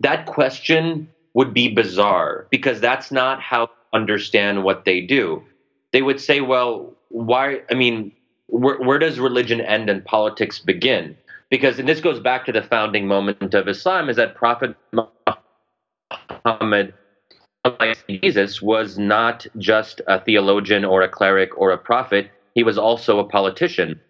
That 0.00 0.26
question 0.26 1.08
would 1.34 1.54
be 1.54 1.68
bizarre 1.68 2.46
because 2.50 2.80
that's 2.80 3.10
not 3.10 3.40
how 3.40 3.68
understand 3.92 4.64
what 4.64 4.84
they 4.84 5.00
do. 5.00 5.42
they 5.92 6.02
would 6.02 6.20
say, 6.20 6.40
well, 6.40 6.92
why? 7.08 7.60
I 7.70 7.74
mean, 7.74 8.12
where, 8.46 8.78
where 8.78 8.98
does 8.98 9.20
religion 9.20 9.60
end 9.60 9.90
and 9.90 10.04
politics 10.04 10.58
begin? 10.58 11.16
Because, 11.50 11.78
and 11.78 11.88
this 11.88 12.00
goes 12.00 12.18
back 12.18 12.46
to 12.46 12.52
the 12.52 12.62
founding 12.62 13.06
moment 13.06 13.54
of 13.54 13.68
Islam, 13.68 14.08
is 14.08 14.16
that 14.16 14.34
Prophet 14.34 14.74
Muhammad, 16.44 16.94
Jesus, 18.08 18.62
was 18.62 18.98
not 18.98 19.46
just 19.58 20.00
a 20.06 20.18
theologian 20.20 20.84
or 20.84 21.02
a 21.02 21.08
cleric 21.08 21.50
or 21.58 21.70
a 21.70 21.78
prophet, 21.78 22.30
he 22.54 22.62
was 22.62 22.78
also 22.78 23.18
a 23.18 23.28
politician. 23.28 24.00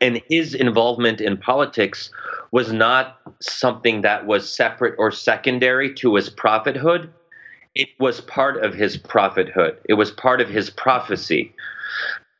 And 0.00 0.20
his 0.28 0.54
involvement 0.54 1.20
in 1.20 1.36
politics 1.36 2.10
was 2.52 2.72
not 2.72 3.18
something 3.40 4.02
that 4.02 4.26
was 4.26 4.50
separate 4.50 4.94
or 4.98 5.10
secondary 5.10 5.94
to 5.94 6.14
his 6.16 6.28
prophethood. 6.28 7.12
It 7.74 7.88
was 8.00 8.20
part 8.20 8.62
of 8.64 8.74
his 8.74 8.96
prophethood. 8.96 9.78
It 9.88 9.94
was 9.94 10.10
part 10.10 10.40
of 10.40 10.48
his 10.48 10.70
prophecy. 10.70 11.54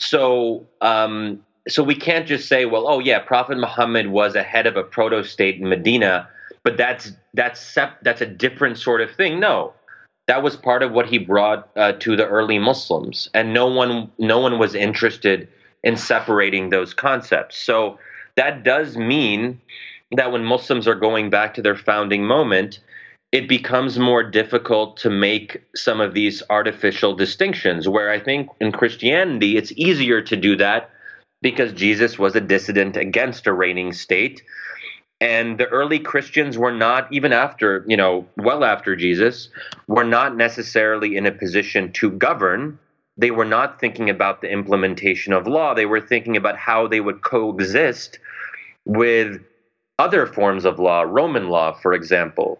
So, 0.01 0.67
um, 0.81 1.45
so 1.69 1.83
we 1.83 1.95
can't 1.95 2.27
just 2.27 2.49
say, 2.49 2.65
well, 2.65 2.89
oh 2.89 2.99
yeah, 2.99 3.21
Prophet 3.21 3.59
Muhammad 3.59 4.09
was 4.09 4.35
a 4.35 4.43
head 4.43 4.67
of 4.67 4.77
a 4.77 4.83
proto 4.83 5.23
state 5.23 5.61
in 5.61 5.69
Medina, 5.69 6.29
but 6.65 6.77
that's 6.77 7.13
that's 7.35 7.61
sep- 7.61 8.03
that's 8.03 8.21
a 8.21 8.27
different 8.27 8.79
sort 8.79 9.01
of 9.03 9.15
thing. 9.15 9.39
No, 9.39 9.73
that 10.27 10.43
was 10.43 10.57
part 10.57 10.83
of 10.83 10.93
what 10.93 11.07
he 11.07 11.19
brought 11.19 11.69
uh, 11.77 11.93
to 11.93 12.17
the 12.17 12.27
early 12.27 12.59
Muslims, 12.59 13.29
and 13.35 13.55
no 13.55 13.67
one 13.67 14.11
no 14.19 14.39
one 14.39 14.59
was 14.59 14.75
interested 14.75 15.49
in 15.85 15.97
separating 15.97 16.71
those 16.71 16.93
concepts. 16.95 17.57
So 17.59 17.99
that 18.37 18.65
does 18.65 18.97
mean 18.97 19.61
that 20.13 20.33
when 20.33 20.45
Muslims 20.45 20.89
are 20.89 20.95
going 20.95 21.31
back 21.31 21.55
to 21.55 21.63
their 21.63 21.77
founding 21.77 22.25
moment, 22.25 22.81
it 23.33 23.49
becomes 23.49 23.99
more 23.99 24.23
difficult 24.23 24.97
to 24.99 25.11
make 25.11 25.63
some 25.77 26.01
of 26.01 26.15
these 26.15 26.43
artificial 26.51 27.15
distinctions. 27.15 27.89
Where 27.89 28.11
I 28.11 28.19
think 28.19 28.49
in 28.61 28.73
Christianity, 28.73 29.57
it's 29.57 29.73
easier 29.77 30.21
to 30.23 30.37
do 30.37 30.57
that 30.57 30.91
because 31.43 31.73
Jesus 31.73 32.19
was 32.19 32.35
a 32.35 32.41
dissident 32.41 32.97
against 32.97 33.47
a 33.47 33.53
reigning 33.53 33.93
state. 33.93 34.43
And 35.21 35.59
the 35.59 35.67
early 35.67 35.99
Christians 35.99 36.57
were 36.57 36.73
not, 36.73 37.13
even 37.13 37.33
after, 37.33 37.85
you 37.87 37.97
know, 37.97 38.27
well 38.37 38.65
after 38.65 38.97
Jesus, 38.97 39.51
were 39.87 40.05
not 40.05 40.37
necessarily 40.37 41.17
in 41.17 41.27
a 41.27 41.33
position 41.33 41.93
to 41.93 42.11
govern. 42.11 42.79
They 43.17 43.31
were 43.31 43.45
not 43.45 43.79
thinking 43.79 44.09
about 44.09 44.41
the 44.41 44.51
implementation 44.51 45.35
of 45.35 45.47
law. 45.47 45.75
They 45.75 45.87
were 45.87 46.01
thinking 46.01 46.37
about 46.37 46.57
how 46.57 46.89
they 46.89 47.01
would 47.01 47.21
coexist 47.23 48.19
with 48.87 49.43
other 50.01 50.27
forms 50.27 50.65
of 50.65 50.79
law, 50.79 51.03
Roman 51.03 51.49
law, 51.49 51.73
for 51.73 51.93
example. 51.93 52.59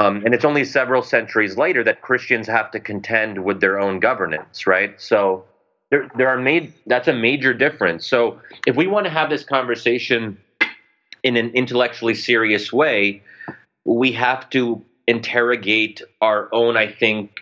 Um, 0.00 0.22
and 0.24 0.34
it's 0.34 0.44
only 0.44 0.64
several 0.64 1.00
centuries 1.00 1.56
later 1.56 1.84
that 1.84 2.02
Christians 2.02 2.48
have 2.48 2.72
to 2.72 2.80
contend 2.80 3.44
with 3.44 3.60
their 3.60 3.78
own 3.78 4.00
governance, 4.00 4.66
right? 4.66 5.00
So 5.00 5.44
there, 5.90 6.10
there 6.16 6.28
are 6.28 6.38
made 6.38 6.72
that's 6.86 7.06
a 7.06 7.12
major 7.12 7.54
difference. 7.54 8.04
So 8.04 8.40
if 8.66 8.74
we 8.74 8.88
want 8.88 9.06
to 9.06 9.10
have 9.10 9.30
this 9.30 9.44
conversation 9.44 10.38
in 11.22 11.36
an 11.36 11.50
intellectually 11.50 12.14
serious 12.14 12.72
way, 12.72 13.22
we 13.84 14.10
have 14.12 14.50
to 14.50 14.84
interrogate 15.06 16.02
our 16.20 16.48
own, 16.52 16.76
I 16.76 16.90
think, 16.90 17.38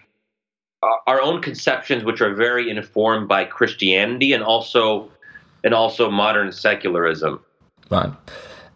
our 1.07 1.23
own 1.23 1.41
conceptions, 1.41 2.05
which 2.05 2.21
are 2.21 2.35
very 2.35 2.69
informed 2.69 3.27
by 3.27 3.47
Christianity 3.47 4.35
and 4.35 4.45
also 4.45 5.11
and 5.65 5.73
also 5.73 6.11
modern 6.11 6.53
secularism. 6.53 7.41
Right. 7.89 8.13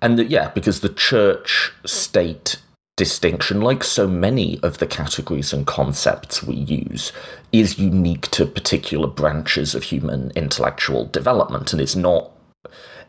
And 0.00 0.18
the, 0.18 0.24
yeah, 0.24 0.50
because 0.50 0.80
the 0.80 0.88
church 0.88 1.72
state 1.84 2.56
distinction, 2.96 3.60
like 3.60 3.84
so 3.84 4.06
many 4.06 4.60
of 4.62 4.78
the 4.78 4.86
categories 4.86 5.52
and 5.52 5.66
concepts 5.66 6.42
we 6.42 6.56
use, 6.56 7.12
is 7.52 7.78
unique 7.78 8.28
to 8.32 8.46
particular 8.46 9.06
branches 9.06 9.74
of 9.74 9.84
human 9.84 10.30
intellectual 10.34 11.06
development, 11.06 11.72
and 11.72 11.80
it's 11.80 11.96
not 11.96 12.30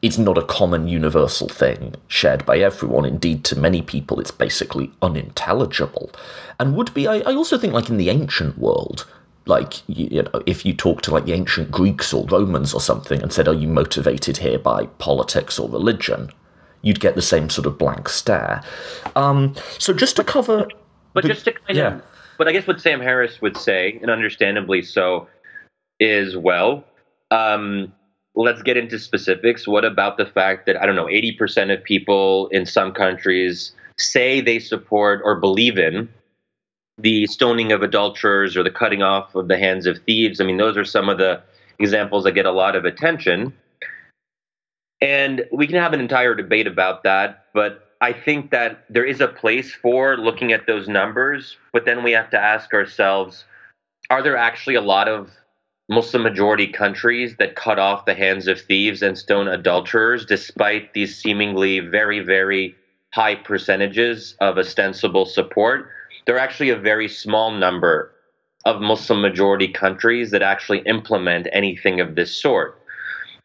it's 0.01 0.17
not 0.17 0.37
a 0.37 0.45
common 0.45 0.87
universal 0.87 1.49
thing 1.49 1.93
shared 2.07 2.45
by 2.45 2.59
everyone. 2.59 3.03
Indeed, 3.03 3.43
to 3.45 3.59
many 3.59 3.81
people, 3.81 4.19
it's 4.19 4.31
basically 4.31 4.91
unintelligible, 5.01 6.11
and 6.59 6.75
would 6.75 6.93
be. 6.93 7.07
I, 7.07 7.17
I 7.17 7.33
also 7.35 7.57
think, 7.57 7.73
like 7.73 7.89
in 7.89 7.97
the 7.97 8.09
ancient 8.09 8.57
world, 8.57 9.05
like 9.45 9.87
you, 9.89 10.07
you, 10.11 10.23
know 10.23 10.43
if 10.45 10.65
you 10.65 10.73
talk 10.73 11.01
to 11.01 11.11
like 11.11 11.25
the 11.25 11.33
ancient 11.33 11.71
greeks 11.71 12.13
or 12.13 12.25
romans 12.27 12.73
or 12.73 12.79
something 12.79 13.21
and 13.21 13.33
said 13.33 13.47
are 13.47 13.53
you 13.53 13.67
motivated 13.67 14.37
here 14.37 14.59
by 14.59 14.85
politics 14.99 15.57
or 15.59 15.67
religion 15.69 16.29
you'd 16.81 16.99
get 16.99 17.15
the 17.15 17.21
same 17.21 17.49
sort 17.49 17.65
of 17.65 17.77
blank 17.77 18.09
stare. 18.09 18.61
Um, 19.15 19.55
so 19.77 19.93
just 19.93 20.15
to 20.15 20.23
cover, 20.23 20.67
but 21.13 21.23
the, 21.23 21.29
just 21.29 21.45
to 21.45 21.51
kind 21.53 21.77
yeah. 21.77 21.95
of, 21.95 22.01
but 22.37 22.47
I 22.47 22.51
guess 22.51 22.67
what 22.67 22.79
Sam 22.79 23.01
Harris 23.01 23.41
would 23.41 23.57
say, 23.57 23.99
and 24.01 24.09
understandably 24.09 24.81
so, 24.81 25.27
is 25.99 26.37
well. 26.37 26.83
Um, 27.31 27.93
let's 28.35 28.61
get 28.61 28.77
into 28.77 28.97
specifics. 28.97 29.67
What 29.67 29.83
about 29.83 30.17
the 30.17 30.25
fact 30.25 30.65
that 30.65 30.81
I 30.81 30.85
don't 30.85 30.95
know, 30.95 31.09
eighty 31.09 31.31
percent 31.33 31.71
of 31.71 31.83
people 31.83 32.47
in 32.49 32.65
some 32.65 32.93
countries 32.93 33.73
say 33.97 34.39
they 34.39 34.59
support 34.59 35.21
or 35.25 35.35
believe 35.35 35.77
in 35.77 36.07
the 36.97 37.27
stoning 37.27 37.71
of 37.71 37.81
adulterers 37.81 38.57
or 38.57 38.63
the 38.63 38.71
cutting 38.71 39.01
off 39.01 39.35
of 39.35 39.47
the 39.47 39.57
hands 39.57 39.85
of 39.85 39.97
thieves? 40.05 40.39
I 40.39 40.45
mean, 40.45 40.57
those 40.57 40.77
are 40.77 40.85
some 40.85 41.09
of 41.09 41.17
the 41.17 41.41
examples 41.79 42.23
that 42.23 42.31
get 42.33 42.45
a 42.45 42.51
lot 42.51 42.75
of 42.75 42.85
attention. 42.85 43.53
And 45.01 45.45
we 45.51 45.67
can 45.67 45.77
have 45.77 45.93
an 45.93 46.01
entire 46.01 46.35
debate 46.35 46.67
about 46.67 47.03
that, 47.03 47.45
but 47.53 47.89
I 48.01 48.13
think 48.13 48.51
that 48.51 48.85
there 48.89 49.05
is 49.05 49.21
a 49.21 49.27
place 49.27 49.73
for 49.73 50.17
looking 50.17 50.53
at 50.53 50.67
those 50.67 50.87
numbers, 50.87 51.57
but 51.73 51.85
then 51.85 52.03
we 52.03 52.11
have 52.11 52.29
to 52.31 52.39
ask 52.39 52.73
ourselves 52.73 53.45
are 54.09 54.23
there 54.23 54.37
actually 54.37 54.75
a 54.75 54.81
lot 54.81 55.07
of 55.07 55.29
Muslim 55.89 56.23
majority 56.23 56.67
countries 56.67 57.35
that 57.37 57.55
cut 57.55 57.77
off 57.77 58.05
the 58.05 58.13
hands 58.13 58.47
of 58.47 58.59
thieves 58.61 59.01
and 59.01 59.17
stone 59.17 59.47
adulterers 59.47 60.25
despite 60.25 60.93
these 60.93 61.15
seemingly 61.15 61.79
very, 61.79 62.19
very 62.19 62.75
high 63.13 63.35
percentages 63.35 64.35
of 64.39 64.57
ostensible 64.57 65.25
support? 65.25 65.89
There 66.25 66.35
are 66.35 66.39
actually 66.39 66.69
a 66.69 66.77
very 66.77 67.07
small 67.07 67.51
number 67.51 68.11
of 68.65 68.81
Muslim 68.81 69.21
majority 69.21 69.67
countries 69.67 70.31
that 70.31 70.41
actually 70.41 70.79
implement 70.79 71.47
anything 71.51 71.99
of 71.99 72.15
this 72.15 72.33
sort. 72.33 72.78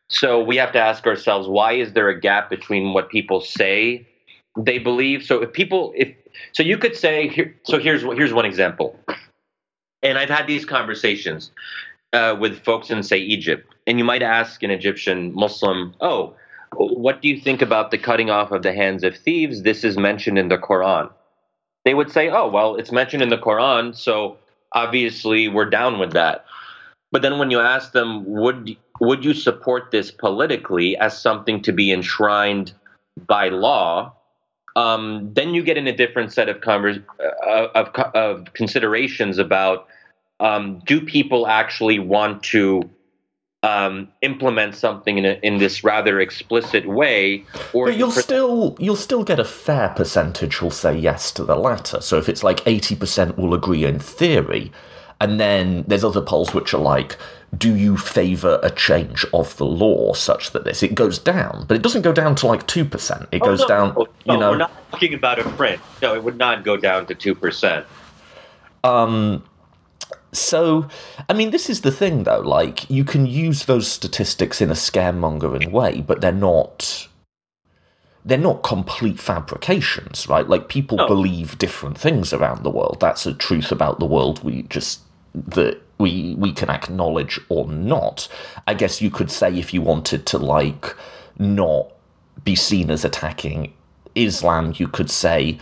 So 0.09 0.43
we 0.43 0.57
have 0.57 0.73
to 0.73 0.81
ask 0.81 1.07
ourselves 1.07 1.49
why 1.49 1.73
is 1.73 1.93
there 1.93 2.09
a 2.09 2.19
gap 2.19 2.51
between 2.51 2.93
what 2.93 3.09
people 3.09 3.41
say 3.41 4.07
they 4.59 4.79
believe? 4.79 5.25
So 5.25 5.43
if 5.43 5.53
people 5.53 5.93
if 5.97 6.15
so 6.53 6.63
you 6.63 6.79
could 6.79 6.97
say 6.97 7.29
here, 7.29 7.55
so 7.65 7.79
here's 7.79 8.03
here's 8.03 8.33
one 8.33 8.45
example. 8.45 8.99
And 10.03 10.19
I've 10.19 10.29
had 10.29 10.47
these 10.47 10.65
conversations 10.67 11.51
uh, 12.13 12.37
with 12.39 12.63
folks 12.63 12.91
in 12.91 13.03
say 13.03 13.19
Egypt, 13.19 13.75
and 13.87 13.99
you 13.99 14.05
might 14.05 14.23
ask 14.23 14.63
an 14.63 14.71
Egyptian 14.71 15.35
Muslim, 15.35 15.95
"Oh, 16.01 16.35
what 16.77 17.23
do 17.23 17.29
you 17.29 17.41
think 17.41 17.63
about 17.63 17.91
the 17.91 17.99
cutting 17.99 18.31
off 18.31 18.53
of 18.53 18.63
the 18.63 18.75
hands 18.75 19.03
of 19.03 19.17
thieves? 19.17 19.63
This 19.63 19.85
is 19.85 19.97
mentioned 19.97 20.39
in 20.39 20.49
the 20.49 20.59
Quran." 20.59 21.11
They 21.85 21.95
would 21.95 22.11
say, 22.11 22.29
"Oh, 22.29 22.49
well, 22.49 22.77
it's 22.77 22.93
mentioned 22.93 23.23
in 23.23 23.31
the 23.31 23.39
Quran, 23.39 23.97
so 23.97 24.37
obviously 24.73 25.49
we're 25.49 25.71
down 25.71 25.99
with 25.99 26.13
that." 26.13 26.45
But 27.11 27.23
then 27.23 27.39
when 27.39 27.51
you 27.51 27.61
ask 27.61 27.93
them, 27.93 28.25
would 28.27 28.77
would 29.01 29.25
you 29.25 29.35
support 29.35 29.91
this 29.91 30.11
politically 30.11 30.97
as 30.97 31.21
something 31.21 31.63
to 31.63 31.73
be 31.73 31.93
enshrined 31.93 32.73
by 33.27 33.49
law? 33.49 34.13
Um, 34.77 35.31
then 35.35 35.55
you 35.55 35.63
get 35.63 35.77
in 35.77 35.87
a 35.87 35.97
different 35.97 36.33
set 36.33 36.49
of 36.49 36.57
uh, 36.67 37.69
of, 37.75 37.89
of 38.15 38.53
considerations 38.55 39.39
about 39.39 39.87
um, 40.41 40.83
do 40.85 41.01
people 41.01 41.47
actually 41.47 41.99
want 41.99 42.43
to 42.45 42.83
um, 43.63 44.09
implement 44.21 44.75
something 44.75 45.17
in, 45.17 45.25
a, 45.25 45.39
in 45.43 45.59
this 45.59 45.85
rather 45.85 46.21
explicit 46.21 46.87
way, 46.87 47.45
or 47.73 47.87
but 47.87 47.97
you'll 47.97 48.11
still 48.11 48.77
you'll 48.79 48.95
still 48.97 49.25
get 49.25 49.41
a 49.41 49.45
fair 49.45 49.89
percentage 49.91 50.57
who'll 50.57 50.71
say 50.71 50.97
yes 50.97 51.33
to 51.33 51.45
the 51.45 51.57
latter. 51.57 52.01
So 52.01 52.19
if 52.19 52.29
it's 52.29 52.45
like 52.45 52.67
eighty 52.67 52.95
percent 52.95 53.39
will 53.39 53.55
agree 53.55 53.85
in 53.85 53.99
theory, 53.99 54.71
and 55.25 55.41
then 55.41 55.85
there's 55.89 56.05
other 56.05 56.21
polls 56.21 56.53
which 56.53 56.75
are 56.75 56.83
like, 56.83 57.17
do 57.57 57.75
you 57.75 57.97
favour 57.97 58.61
a 58.63 58.71
change 58.71 59.25
of 59.33 59.57
the 59.57 59.65
law 59.65 60.13
such 60.13 60.51
that 60.51 60.65
this? 60.65 60.83
It 60.83 60.95
goes 60.95 61.19
down, 61.19 61.65
but 61.67 61.79
it 61.79 61.83
doesn't 61.83 62.03
go 62.03 62.13
down 62.13 62.35
to 62.37 62.47
like 62.47 62.67
2%. 62.67 63.27
It 63.33 63.41
oh, 63.41 63.47
goes 63.47 63.61
no, 63.61 63.67
down, 63.67 63.95
no, 63.95 64.07
you 64.27 64.39
know. 64.39 64.51
We're 64.51 64.59
not 64.59 64.91
talking 64.91 65.15
about 65.15 65.39
a 65.39 65.45
print. 65.45 65.81
No, 66.03 66.15
it 66.15 66.23
would 66.23 66.37
not 66.37 66.63
go 66.63 66.77
down 66.77 67.07
to 67.07 67.15
2%. 67.15 67.87
Um, 68.85 69.43
so, 70.33 70.89
I 71.27 71.33
mean, 71.33 71.53
this 71.53 71.71
is 71.71 71.81
the 71.81 71.91
thing, 71.91 72.25
though. 72.25 72.41
Like, 72.41 72.91
you 72.91 73.03
can 73.03 73.25
use 73.25 73.65
those 73.65 73.89
statistics 73.89 74.61
in 74.61 74.69
a 74.69 74.75
scaremongering 74.75 75.73
way, 75.73 76.03
but 76.03 76.21
they're 76.21 76.33
not 76.33 77.09
they're 78.27 78.39
not 78.39 78.63
complete 78.63 79.21
fabrications, 79.21 80.27
right? 80.29 80.49
Like 80.49 80.69
people 80.69 80.97
no. 80.97 81.07
believe 81.07 81.59
different 81.59 81.99
things 81.99 82.33
around 82.33 82.63
the 82.63 82.71
world. 82.71 82.97
That's 83.01 83.27
a 83.27 83.35
truth 83.35 83.71
about 83.71 83.99
the 83.99 84.07
world 84.07 84.43
we 84.43 84.63
just 84.63 85.01
that 85.35 85.81
we 85.99 86.35
we 86.39 86.53
can 86.53 86.71
acknowledge 86.71 87.41
or 87.49 87.67
not. 87.69 88.29
I 88.67 88.75
guess 88.75 89.01
you 89.01 89.11
could 89.11 89.31
say 89.31 89.57
if 89.57 89.75
you 89.75 89.83
wanted 89.83 90.27
to 90.27 90.39
like 90.39 90.95
not 91.39 91.93
be 92.45 92.55
seen 92.55 92.91
as 92.91 93.05
attacking 93.05 93.73
Islam, 94.15 94.75
you 94.77 94.89
could 94.89 95.11
say 95.11 95.59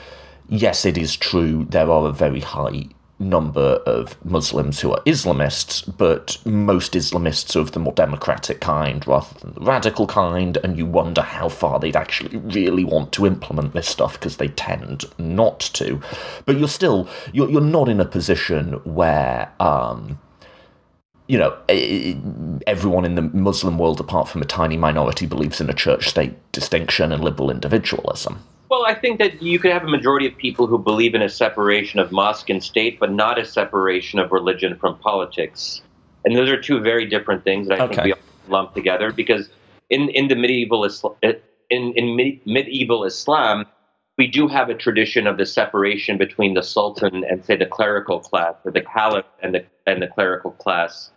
yes, 0.49 0.85
it 0.85 0.99
is 0.99 1.17
true 1.17 1.67
there 1.71 1.91
are 1.91 2.09
a 2.09 2.13
very 2.13 2.41
high 2.41 2.87
number 3.23 3.81
of 3.87 4.23
Muslims 4.25 4.81
who 4.81 4.93
are 4.93 5.01
Islamists, 5.05 5.85
but 5.97 6.39
most 6.45 6.93
Islamists 6.93 7.57
are 7.57 7.61
of 7.61 7.73
the 7.73 7.81
more 7.81 7.93
democratic 7.93 8.61
kind 8.61 9.07
rather 9.07 9.39
than 9.41 9.55
the 9.55 9.61
radical 9.61 10.07
kind, 10.07 10.59
and 10.63 10.77
you 10.77 10.87
wonder 10.87 11.23
how 11.23 11.49
far 11.49 11.79
they'd 11.79 11.97
actually 11.97 12.37
really 12.37 12.85
want 12.85 13.13
to 13.13 13.27
implement 13.27 13.73
this 13.73 13.89
stuff 13.89 14.15
because 14.15 14.37
they 14.37 14.49
tend 14.49 15.05
not 15.19 15.61
to. 15.61 16.01
But 16.45 16.59
you're 16.59 16.69
still 16.69 17.09
you're 17.33 17.51
you're 17.51 17.61
not 17.61 17.89
in 17.89 18.01
a 18.01 18.05
position 18.05 18.81
where 18.85 19.53
um, 19.61 20.19
you 21.29 21.39
know, 21.39 21.57
eh, 21.69 22.13
eh, 22.13 22.15
everyone 22.67 23.05
in 23.05 23.15
the 23.15 23.23
Muslim 23.23 23.79
world, 23.79 24.01
apart 24.01 24.29
from 24.29 24.43
a 24.43 24.45
tiny 24.45 24.77
minority, 24.77 25.27
believes 25.27 25.61
in 25.61 25.71
a 25.71 25.75
church 25.75 26.09
state 26.09 26.35
distinction 26.53 27.13
and 27.13 27.23
liberal 27.23 27.51
individualism. 27.51 28.43
Well, 28.69 28.87
I 28.87 28.95
think 28.95 29.19
that 29.19 29.43
you 29.43 29.59
could 29.59 29.71
have 29.71 29.85
a 29.85 29.89
majority 29.89 30.27
of 30.27 30.37
people 30.37 30.67
who 30.67 30.79
believe 30.79 31.15
in 31.15 31.23
a 31.23 31.29
separation 31.29 32.01
of 32.01 32.11
mosque 32.11 32.49
and 32.49 32.65
state, 32.65 32.99
but 32.99 33.13
not 33.13 33.39
a 33.39 33.45
separation 33.45 34.19
of 34.19 34.33
religion 34.33 34.79
from 34.79 34.99
politics. 34.99 35.83
And 36.25 36.35
those 36.35 36.49
are 36.49 36.61
two 36.61 36.81
very 36.81 37.05
different 37.05 37.45
things 37.45 37.69
that 37.69 37.81
I 37.81 37.85
okay. 37.85 37.95
think 37.95 38.05
we 38.05 38.13
all 38.13 38.19
lump 38.49 38.75
together 38.75 39.13
because 39.13 39.51
in, 39.91 40.09
in 40.11 40.29
the 40.29 40.37
medieval 40.37 40.85
Islam, 40.85 41.15
eh, 41.23 41.35
in, 41.69 41.93
in 41.95 42.41
medieval 42.47 43.05
Islam, 43.05 43.67
we 44.23 44.29
do 44.29 44.47
have 44.47 44.69
a 44.69 44.75
tradition 44.75 45.27
of 45.27 45.37
the 45.37 45.45
separation 45.45 46.17
between 46.17 46.55
the 46.55 46.63
sultan 46.63 47.25
and 47.29 47.45
say 47.45 47.57
the 47.57 47.67
clerical 47.67 48.21
class, 48.21 48.55
or 48.65 48.71
the 48.71 48.81
caliph 48.81 49.27
and 49.43 49.53
the 49.53 49.65
and 49.85 50.01
the 50.01 50.07
clerical 50.07 50.53
class. 50.53 51.11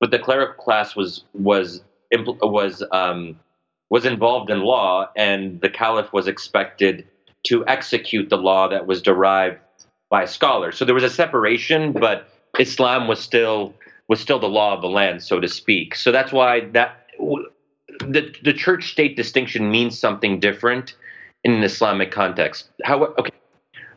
But 0.00 0.10
the 0.10 0.18
clerical 0.18 0.64
class 0.64 0.96
was 0.96 1.24
was 1.34 1.82
was 2.10 2.82
um, 2.92 3.38
was 3.90 4.06
involved 4.06 4.48
in 4.48 4.60
law, 4.60 5.10
and 5.14 5.60
the 5.60 5.68
caliph 5.68 6.14
was 6.14 6.28
expected 6.28 7.06
to 7.48 7.62
execute 7.66 8.30
the 8.30 8.38
law 8.38 8.68
that 8.68 8.86
was 8.86 9.02
derived 9.02 9.58
by 10.08 10.24
scholars. 10.24 10.78
So 10.78 10.86
there 10.86 10.94
was 10.94 11.04
a 11.04 11.10
separation, 11.10 11.92
but 11.92 12.26
Islam 12.58 13.06
was 13.06 13.20
still 13.20 13.74
was 14.08 14.18
still 14.18 14.38
the 14.38 14.48
law 14.48 14.72
of 14.74 14.80
the 14.80 14.88
land, 14.88 15.22
so 15.22 15.40
to 15.40 15.48
speak. 15.48 15.94
So 15.94 16.10
that's 16.10 16.32
why 16.32 16.60
that 16.72 17.06
the 17.98 18.34
the 18.42 18.54
church 18.54 18.92
state 18.92 19.14
distinction 19.14 19.70
means 19.70 19.98
something 19.98 20.40
different 20.40 20.94
in 21.46 21.52
an 21.54 21.62
Islamic 21.62 22.10
context. 22.10 22.70
How 22.82 23.04
okay, 23.04 23.30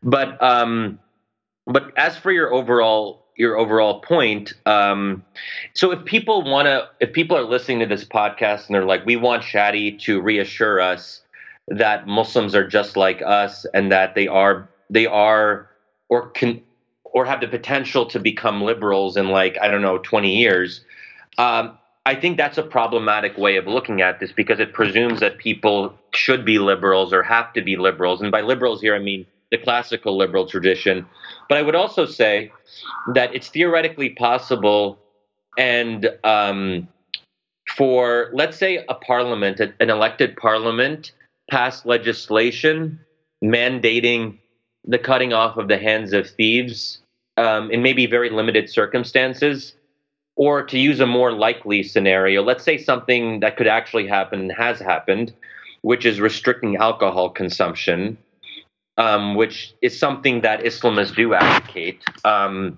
but 0.03 0.41
um, 0.41 0.99
but 1.65 1.91
as 1.97 2.15
for 2.15 2.31
your 2.31 2.53
overall 2.53 3.25
your 3.35 3.57
overall 3.57 4.01
point. 4.01 4.53
Um, 4.67 5.23
so 5.73 5.91
if 5.91 6.03
people 6.05 6.43
want 6.43 6.67
to, 6.67 6.89
if 6.99 7.13
people 7.13 7.35
are 7.37 7.43
listening 7.43 7.79
to 7.79 7.85
this 7.85 8.03
podcast 8.03 8.67
and 8.67 8.75
they're 8.75 8.85
like, 8.85 9.05
we 9.05 9.15
want 9.15 9.43
Shadi 9.43 9.97
to 10.01 10.21
reassure 10.21 10.81
us 10.81 11.21
that 11.69 12.05
Muslims 12.05 12.53
are 12.53 12.67
just 12.67 12.97
like 12.97 13.21
us 13.25 13.65
and 13.73 13.91
that 13.91 14.13
they 14.13 14.27
are 14.27 14.69
they 14.91 15.07
are 15.07 15.69
or 16.09 16.29
can 16.31 16.61
or 17.05 17.25
have 17.25 17.41
the 17.41 17.47
potential 17.47 18.05
to 18.07 18.19
become 18.19 18.61
liberals 18.61 19.17
in 19.17 19.29
like 19.29 19.57
I 19.59 19.69
don't 19.69 19.81
know 19.81 19.97
20 19.97 20.35
years. 20.35 20.81
Um, 21.39 21.78
I 22.10 22.16
think 22.20 22.38
that's 22.38 22.57
a 22.57 22.64
problematic 22.64 23.38
way 23.38 23.55
of 23.57 23.68
looking 23.68 24.01
at 24.01 24.20
this 24.20 24.32
because 24.32 24.60
it 24.60 24.74
presumes 24.74 25.20
that 25.20 25.38
people 25.38 25.93
should 26.12 26.43
be 26.43 26.57
liberals 26.57 27.14
or 27.14 27.22
have 27.22 27.53
to 27.53 27.62
be 27.62 27.78
liberals, 27.78 28.20
and 28.20 28.32
by 28.32 28.41
liberals 28.41 28.82
here 28.82 28.95
I 28.95 28.99
mean 28.99 29.28
the 29.51 29.60
classical 29.60 30.18
liberal 30.18 30.47
tradition. 30.47 31.05
But 31.47 31.60
I 31.60 31.62
would 31.62 31.76
also 31.76 32.07
say 32.07 32.51
that 33.14 33.36
it's 33.36 33.49
theoretically 33.49 34.10
possible 34.10 34.97
and 35.55 36.10
um, 36.24 36.88
for, 37.76 38.32
let's 38.34 38.57
say, 38.57 38.84
a 38.89 38.95
parliament, 38.95 39.60
an 39.60 39.89
elected 39.91 40.36
parliament, 40.36 41.12
pass 41.51 41.86
legislation 41.86 42.99
mandating 43.43 44.39
the 44.84 44.97
cutting 44.97 45.32
off 45.32 45.57
of 45.57 45.68
the 45.68 45.78
hands 45.78 46.12
of 46.14 46.28
thieves 46.28 47.03
um, 47.38 47.70
in 47.70 47.84
maybe 47.84 48.07
very 48.07 48.32
limited 48.32 48.68
circumstances. 48.68 49.76
Or 50.39 50.63
to 50.63 50.79
use 50.79 50.99
a 50.99 51.05
more 51.05 51.31
likely 51.33 51.83
scenario, 51.83 52.41
let's 52.41 52.63
say 52.63 52.77
something 52.77 53.41
that 53.41 53.57
could 53.57 53.67
actually 53.67 54.07
happen 54.07 54.49
has 54.51 54.79
happened, 54.79 55.33
which 55.81 56.05
is 56.05 56.19
restricting 56.19 56.77
alcohol 56.77 57.29
consumption 57.29 58.17
um, 58.99 59.35
which 59.35 59.73
is 59.81 59.97
something 59.97 60.41
that 60.41 60.59
Islamists 60.59 61.15
do 61.15 61.33
advocate. 61.33 62.03
Um, 62.25 62.77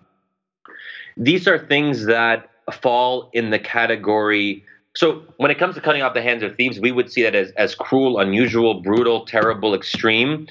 these 1.18 1.48
are 1.48 1.58
things 1.58 2.06
that 2.06 2.50
fall 2.72 3.32
in 3.34 3.50
the 3.50 3.60
category. 3.60 4.64
So 4.96 5.24
when 5.38 5.50
it 5.50 5.58
comes 5.58 5.76
to 5.76 5.82
cutting 5.82 6.04
off 6.04 6.14
the 6.14 6.22
hands 6.22 6.44
of 6.44 6.56
thieves, 6.56 6.80
we 6.80 6.92
would 6.92 7.12
see 7.12 7.24
that 7.24 7.34
as, 7.34 7.52
as 7.52 7.74
cruel, 7.74 8.20
unusual, 8.20 8.82
brutal, 8.82 9.26
terrible, 9.26 9.74
extreme. 9.74 10.48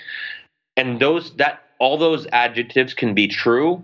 And 0.77 1.01
those 1.01 1.37
that 1.37 1.63
all 1.79 1.97
those 1.97 2.27
adjectives 2.33 2.93
can 2.93 3.15
be 3.15 3.29
true, 3.29 3.83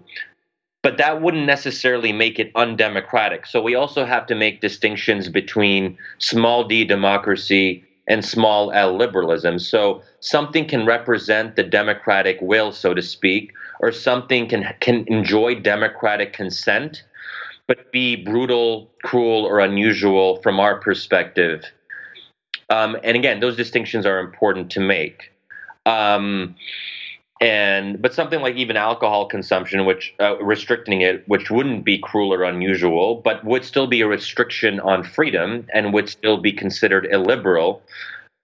but 0.87 0.99
that 0.99 1.21
wouldn't 1.21 1.47
necessarily 1.47 2.13
make 2.13 2.39
it 2.39 2.53
undemocratic. 2.55 3.45
So 3.45 3.61
we 3.61 3.75
also 3.75 4.05
have 4.05 4.25
to 4.27 4.37
make 4.37 4.61
distinctions 4.61 5.29
between 5.29 5.99
small 6.19 6.63
d 6.63 6.85
democracy 6.85 7.83
and 8.07 8.25
small 8.25 8.71
l 8.71 8.97
liberalism. 8.97 9.59
So 9.59 10.01
something 10.21 10.65
can 10.65 10.87
represent 10.87 11.57
the 11.57 11.65
democratic 11.65 12.39
will, 12.41 12.71
so 12.71 12.95
to 12.95 13.03
speak, 13.03 13.53
or 13.81 13.91
something 13.91 14.49
can 14.49 14.63
can 14.79 15.05
enjoy 15.09 15.57
democratic 15.57 16.33
consent, 16.33 17.03
but 17.67 17.91
be 17.91 18.15
brutal, 18.15 18.89
cruel, 19.03 19.45
or 19.45 19.59
unusual 19.59 20.41
from 20.41 20.61
our 20.61 20.79
perspective. 20.79 21.65
Um, 22.71 22.97
and 23.03 23.17
again, 23.17 23.41
those 23.41 23.57
distinctions 23.57 24.07
are 24.07 24.21
important 24.21 24.71
to 24.71 24.79
make. 24.79 25.33
Um, 25.85 26.55
and 27.41 28.01
but 28.01 28.15
something 28.15 28.41
like 28.41 28.57
even 28.57 28.77
alcohol 28.77 29.27
consumption 29.27 29.85
which 29.85 30.15
uh, 30.21 30.37
restricting 30.39 31.03
it 31.03 31.27
which 31.29 31.51
wouldn't 31.51 31.85
be 31.85 31.99
cruel 31.99 32.33
or 32.33 32.43
unusual 32.43 33.17
but 33.17 33.45
would 33.45 33.65
still 33.65 33.87
be 33.87 34.01
a 34.01 34.07
restriction 34.07 34.81
on 34.81 35.03
freedom 35.03 35.67
and 35.75 35.93
would 35.93 36.09
still 36.09 36.39
be 36.39 36.53
considered 36.53 37.07
illiberal 37.11 37.83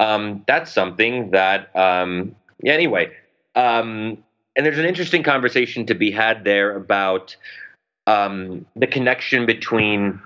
um, 0.00 0.44
that's 0.46 0.72
something 0.72 1.30
that 1.30 1.74
um, 1.74 2.34
yeah, 2.62 2.72
anyway 2.72 3.10
um, 3.54 4.18
and 4.56 4.66
there's 4.66 4.78
an 4.78 4.84
interesting 4.84 5.22
conversation 5.22 5.86
to 5.86 5.94
be 5.94 6.10
had 6.10 6.44
there 6.44 6.76
about 6.76 7.34
um, 8.06 8.66
the 8.76 8.86
connection 8.86 9.46
between 9.46 10.20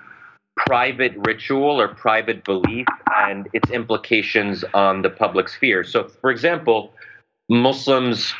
private 0.57 1.13
ritual 1.19 1.81
or 1.81 1.89
private 1.89 2.43
belief 2.45 2.87
and 3.15 3.49
its 3.53 3.71
implications 3.71 4.65
on 4.73 5.03
the 5.03 5.11
public 5.11 5.49
sphere. 5.49 5.85
So 5.85 6.09
for 6.09 6.31
example 6.31 6.93
Muslims, 7.49 8.35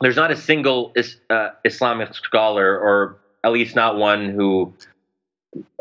there's 0.00 0.16
not 0.16 0.30
a 0.30 0.36
single 0.36 0.92
is, 0.96 1.16
uh, 1.30 1.50
Islamic 1.64 2.14
scholar, 2.14 2.78
or 2.78 3.18
at 3.44 3.52
least 3.52 3.76
not 3.76 3.96
one 3.96 4.30
who, 4.30 4.72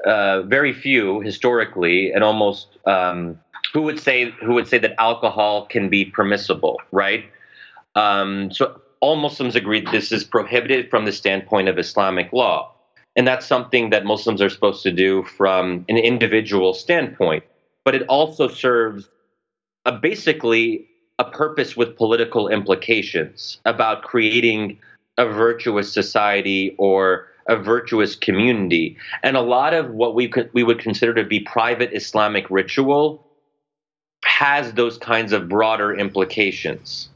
uh, 0.05 0.41
very 0.43 0.73
few 0.73 1.21
historically, 1.21 2.11
and 2.11 2.23
almost 2.23 2.77
um, 2.85 3.39
who 3.73 3.81
would 3.83 3.99
say 3.99 4.31
who 4.43 4.53
would 4.53 4.67
say 4.67 4.77
that 4.79 4.95
alcohol 4.99 5.65
can 5.65 5.89
be 5.89 6.05
permissible, 6.05 6.77
right? 6.91 7.25
Um, 7.95 8.51
so 8.51 8.81
all 8.99 9.15
Muslims 9.15 9.55
agree 9.55 9.81
this 9.81 10.11
is 10.11 10.23
prohibited 10.23 10.89
from 10.89 11.05
the 11.05 11.11
standpoint 11.11 11.69
of 11.69 11.79
Islamic 11.79 12.33
law, 12.33 12.73
and 13.15 13.25
that's 13.25 13.45
something 13.45 13.91
that 13.91 14.05
Muslims 14.05 14.41
are 14.41 14.49
supposed 14.49 14.83
to 14.83 14.91
do 14.91 15.23
from 15.23 15.85
an 15.87 15.97
individual 15.97 16.73
standpoint. 16.73 17.43
But 17.85 17.95
it 17.95 18.03
also 18.03 18.47
serves 18.47 19.09
a 19.85 19.91
basically 19.93 20.87
a 21.21 21.23
purpose 21.23 21.77
with 21.77 21.95
political 21.95 22.47
implications 22.47 23.59
about 23.65 24.01
creating 24.01 24.75
a 25.19 25.25
virtuous 25.27 25.93
society 25.93 26.73
or 26.79 27.27
a 27.47 27.55
virtuous 27.55 28.15
community. 28.15 28.97
And 29.21 29.37
a 29.37 29.41
lot 29.41 29.75
of 29.75 29.91
what 29.91 30.15
we 30.15 30.27
could, 30.27 30.49
we 30.51 30.63
would 30.63 30.79
consider 30.79 31.13
to 31.13 31.23
be 31.23 31.39
private 31.41 31.93
Islamic 31.93 32.49
ritual 32.49 33.23
has 34.25 34.73
those 34.73 34.97
kinds 34.97 35.31
of 35.31 35.47
broader 35.47 35.93
implications 35.93 37.10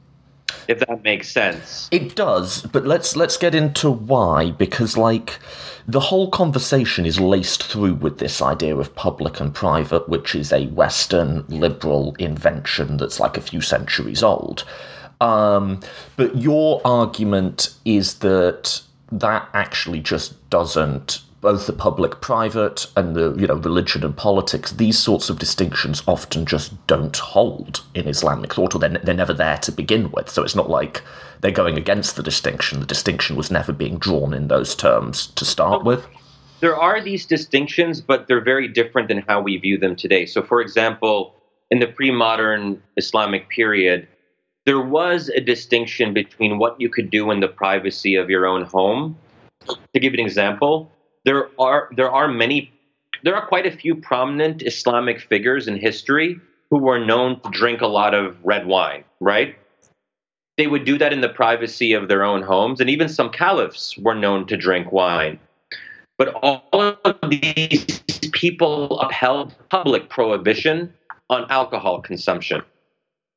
if 0.68 0.80
that 0.80 1.04
makes 1.04 1.30
sense. 1.30 1.88
It 1.92 2.16
does, 2.16 2.62
but 2.64 2.86
let's 2.86 3.16
let's 3.16 3.38
get 3.38 3.56
into 3.56 3.90
why 3.90 4.52
because 4.52 4.98
like 4.98 5.40
the 5.88 6.00
whole 6.00 6.30
conversation 6.30 7.06
is 7.06 7.20
laced 7.20 7.64
through 7.64 7.96
with 7.96 8.18
this 8.18 8.42
idea 8.42 8.76
of 8.76 8.96
public 8.96 9.40
and 9.40 9.54
private, 9.54 10.10
which 10.10 10.34
is 10.34 10.52
a 10.52 10.68
Western 10.68 11.46
liberal 11.48 12.16
invention 12.18 12.98
that's 12.98 13.20
like 13.20 13.38
a 13.38 13.42
few 13.42 13.62
centuries 13.62 14.24
old. 14.24 14.64
Um, 15.22 15.80
but 16.18 16.36
your 16.36 16.82
argument 16.84 17.76
is 17.86 18.16
that 18.16 18.82
that 19.12 19.48
actually 19.54 20.02
just 20.02 20.50
doesn't 20.50 21.22
both 21.46 21.68
the 21.68 21.74
public 21.74 22.22
private 22.22 22.88
and 22.98 23.16
the 23.16 23.36
you 23.38 23.46
know 23.46 23.54
religion 23.54 24.04
and 24.04 24.18
politics 24.18 24.72
these 24.72 24.98
sorts 24.98 25.30
of 25.30 25.38
distinctions 25.38 26.02
often 26.08 26.44
just 26.44 26.74
don't 26.88 27.18
hold 27.18 27.84
in 27.94 28.08
islamic 28.08 28.56
thought 28.56 28.74
or 28.74 28.80
they're, 28.80 28.98
they're 29.04 29.14
never 29.14 29.32
there 29.32 29.60
to 29.60 29.72
begin 29.72 30.10
with. 30.10 30.28
So 30.28 30.42
it's 30.42 30.56
not 30.56 30.72
like 30.72 31.04
they're 31.42 31.52
going 31.52 31.78
against 31.78 32.16
the 32.16 32.24
distinction. 32.24 32.80
The 32.80 32.88
distinction 32.88 33.36
was 33.36 33.52
never 33.52 33.72
being 33.72 34.00
drawn 34.00 34.34
in 34.34 34.48
those 34.48 34.74
terms 34.74 35.28
to 35.28 35.46
start 35.46 35.84
with. 35.86 36.08
there 36.62 36.76
are 36.76 37.00
these 37.00 37.28
distinctions 37.28 38.02
but 38.02 38.28
they're 38.28 38.48
very 38.54 38.68
different 38.68 39.08
than 39.08 39.20
how 39.28 39.40
we 39.40 39.56
view 39.58 39.78
them 39.78 39.96
today. 39.96 40.26
So 40.26 40.42
for 40.42 40.62
example 40.62 41.36
in 41.70 41.78
the 41.78 41.88
pre-modern 41.98 42.82
islamic 42.98 43.50
period 43.50 44.08
there 44.66 44.82
was 44.82 45.30
a 45.30 45.42
distinction 45.42 46.12
between 46.12 46.58
what 46.58 46.82
you 46.82 46.90
could 46.90 47.12
do 47.12 47.30
in 47.30 47.40
the 47.40 47.48
privacy 47.48 48.16
of 48.16 48.32
your 48.32 48.48
own 48.48 48.64
home. 48.64 49.16
To 49.94 50.00
give 50.00 50.16
an 50.16 50.20
example, 50.20 50.92
there 51.26 51.50
are 51.60 51.90
there 51.96 52.12
are 52.12 52.28
many 52.28 52.72
there 53.24 53.36
are 53.36 53.46
quite 53.46 53.66
a 53.66 53.76
few 53.76 53.96
prominent 53.96 54.62
Islamic 54.62 55.20
figures 55.20 55.68
in 55.68 55.78
history 55.78 56.40
who 56.70 56.78
were 56.78 57.04
known 57.04 57.40
to 57.42 57.50
drink 57.50 57.82
a 57.82 57.88
lot 57.88 58.14
of 58.14 58.38
red 58.44 58.68
wine, 58.68 59.04
right? 59.20 59.56
They 60.58 60.68
would 60.68 60.86
do 60.86 60.98
that 61.00 61.12
in 61.12 61.22
the 61.22 61.30
privacy 61.30 61.94
of 61.94 62.08
their 62.08 62.24
own 62.24 62.42
homes, 62.42 62.80
and 62.80 62.90
even 62.90 63.10
some 63.10 63.30
caliphs 63.30 63.98
were 63.98 64.16
known 64.16 64.46
to 64.48 64.58
drink 64.58 64.92
wine. 64.92 65.40
But 66.18 66.34
all 66.36 66.98
of 67.04 67.18
these 67.30 68.02
people 68.32 69.00
upheld 69.00 69.54
public 69.70 70.10
prohibition 70.10 70.94
on 71.30 71.50
alcohol 71.50 72.02
consumption. 72.02 72.62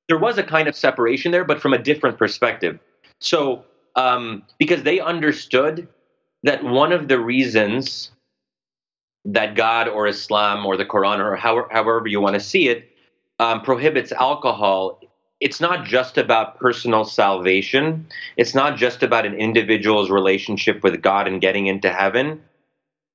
There 0.08 0.18
was 0.18 0.38
a 0.38 0.42
kind 0.42 0.68
of 0.68 0.76
separation 0.76 1.32
there, 1.32 1.44
but 1.44 1.60
from 1.60 1.74
a 1.74 1.78
different 1.78 2.18
perspective. 2.18 2.78
So, 3.20 3.64
um, 3.96 4.44
because 4.58 4.84
they 4.84 5.00
understood 5.00 5.88
that 6.42 6.62
one 6.62 6.92
of 6.92 7.08
the 7.08 7.18
reasons 7.18 8.10
that 9.24 9.54
God 9.54 9.88
or 9.88 10.06
Islam 10.06 10.64
or 10.64 10.76
the 10.76 10.84
Quran 10.84 11.18
or 11.18 11.36
however, 11.36 11.68
however 11.70 12.06
you 12.06 12.20
want 12.20 12.34
to 12.34 12.40
see 12.40 12.68
it 12.68 12.88
um, 13.38 13.62
prohibits 13.62 14.12
alcohol, 14.12 15.00
it's 15.40 15.60
not 15.60 15.84
just 15.84 16.18
about 16.18 16.58
personal 16.58 17.04
salvation. 17.04 18.06
It's 18.36 18.54
not 18.54 18.76
just 18.76 19.02
about 19.02 19.26
an 19.26 19.34
individual's 19.34 20.10
relationship 20.10 20.82
with 20.82 21.00
God 21.02 21.28
and 21.28 21.40
getting 21.40 21.66
into 21.66 21.92
heaven. 21.92 22.40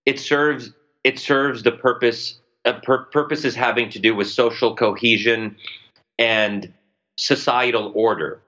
It 0.06 0.20
serves 0.20 0.72
it 1.04 1.20
serves 1.20 1.64
the 1.64 1.72
purpose 1.72 2.40
uh, 2.66 2.80
pur- 2.84 3.06
purposes 3.06 3.56
having 3.56 3.90
to 3.90 4.00
do 4.00 4.16
with 4.16 4.28
social 4.28 4.76
cohesion 4.76 5.58
and 6.18 6.72
societal 7.18 7.92
order. 7.96 8.42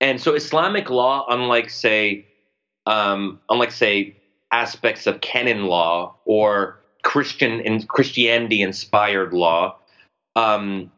And 0.00 0.20
so 0.20 0.34
Islamic 0.34 0.90
law, 0.90 1.26
unlike 1.28 1.70
say, 1.70 2.26
um, 2.86 3.40
unlike 3.48 3.72
say 3.72 4.16
aspects 4.52 5.06
of 5.06 5.20
canon 5.20 5.66
law 5.66 6.14
or 6.24 6.80
Christian 7.02 7.60
and 7.60 7.88
Christianity 7.88 8.62
inspired 8.62 9.32
law, 9.32 9.76
um, 10.34 10.90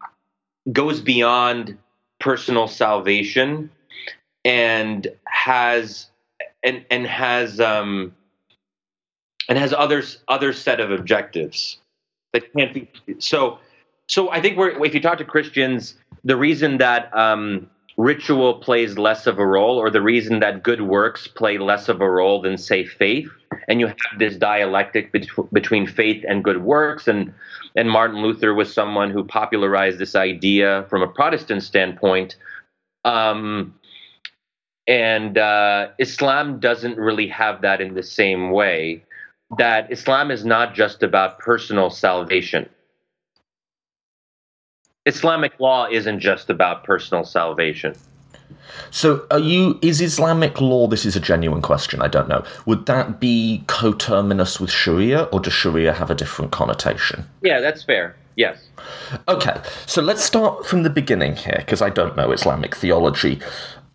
goes 0.72 1.00
beyond 1.00 1.76
personal 2.20 2.68
salvation 2.68 3.70
and 4.44 5.06
has 5.26 6.06
and 6.62 6.84
and 6.90 7.06
has 7.06 7.60
um, 7.60 8.14
and 9.48 9.58
has 9.58 9.72
others 9.72 10.18
other 10.28 10.52
set 10.52 10.80
of 10.80 10.90
objectives 10.90 11.78
that 12.32 12.52
can't 12.52 12.74
be 12.74 12.88
so 13.18 13.58
so 14.08 14.30
I 14.30 14.40
think 14.40 14.56
we're 14.56 14.84
if 14.84 14.94
you 14.94 15.00
talk 15.00 15.18
to 15.18 15.24
Christians, 15.24 15.94
the 16.24 16.36
reason 16.36 16.78
that 16.78 17.14
um, 17.16 17.68
ritual 17.98 18.54
plays 18.54 18.96
less 18.96 19.26
of 19.26 19.38
a 19.38 19.46
role, 19.46 19.76
or 19.76 19.90
the 19.90 20.00
reason 20.00 20.38
that 20.40 20.62
good 20.62 20.80
works 20.80 21.26
play 21.26 21.58
less 21.58 21.88
of 21.88 22.00
a 22.00 22.08
role 22.08 22.40
than, 22.40 22.56
say, 22.56 22.86
faith, 22.86 23.28
and 23.66 23.80
you 23.80 23.88
have 23.88 24.18
this 24.18 24.36
dialectic 24.36 25.12
bet- 25.12 25.52
between 25.52 25.86
faith 25.86 26.24
and 26.26 26.44
good 26.44 26.62
works, 26.62 27.08
and 27.08 27.34
and 27.76 27.90
Martin 27.90 28.22
Luther 28.22 28.54
was 28.54 28.72
someone 28.72 29.10
who 29.10 29.24
popularized 29.24 29.98
this 29.98 30.14
idea 30.14 30.86
from 30.88 31.02
a 31.02 31.08
Protestant 31.08 31.62
standpoint. 31.62 32.36
Um, 33.04 33.74
and 34.86 35.36
uh, 35.36 35.88
Islam 35.98 36.60
doesn't 36.60 36.96
really 36.96 37.28
have 37.28 37.60
that 37.62 37.80
in 37.80 37.94
the 37.94 38.02
same 38.02 38.50
way. 38.50 39.04
That 39.58 39.92
Islam 39.92 40.30
is 40.30 40.44
not 40.44 40.74
just 40.74 41.02
about 41.02 41.38
personal 41.38 41.90
salvation 41.90 42.68
Islamic 45.08 45.58
law 45.58 45.88
isn't 45.90 46.20
just 46.20 46.50
about 46.50 46.84
personal 46.84 47.24
salvation. 47.24 47.96
So, 48.90 49.26
are 49.30 49.38
you? 49.38 49.78
Is 49.82 50.00
Islamic 50.00 50.60
law? 50.60 50.86
This 50.86 51.04
is 51.04 51.16
a 51.16 51.20
genuine 51.20 51.62
question. 51.62 52.00
I 52.00 52.08
don't 52.08 52.28
know. 52.28 52.44
Would 52.66 52.86
that 52.86 53.18
be 53.18 53.64
coterminous 53.66 54.60
with 54.60 54.70
Sharia, 54.70 55.22
or 55.32 55.40
does 55.40 55.54
Sharia 55.54 55.92
have 55.94 56.10
a 56.10 56.14
different 56.14 56.52
connotation? 56.52 57.26
Yeah, 57.42 57.60
that's 57.60 57.82
fair. 57.82 58.14
Yes. 58.36 58.68
Okay, 59.26 59.56
so 59.86 60.00
let's 60.00 60.22
start 60.22 60.64
from 60.64 60.84
the 60.84 60.90
beginning 60.90 61.34
here, 61.34 61.56
because 61.58 61.82
I 61.82 61.90
don't 61.90 62.16
know 62.16 62.30
Islamic 62.30 62.76
theology. 62.76 63.40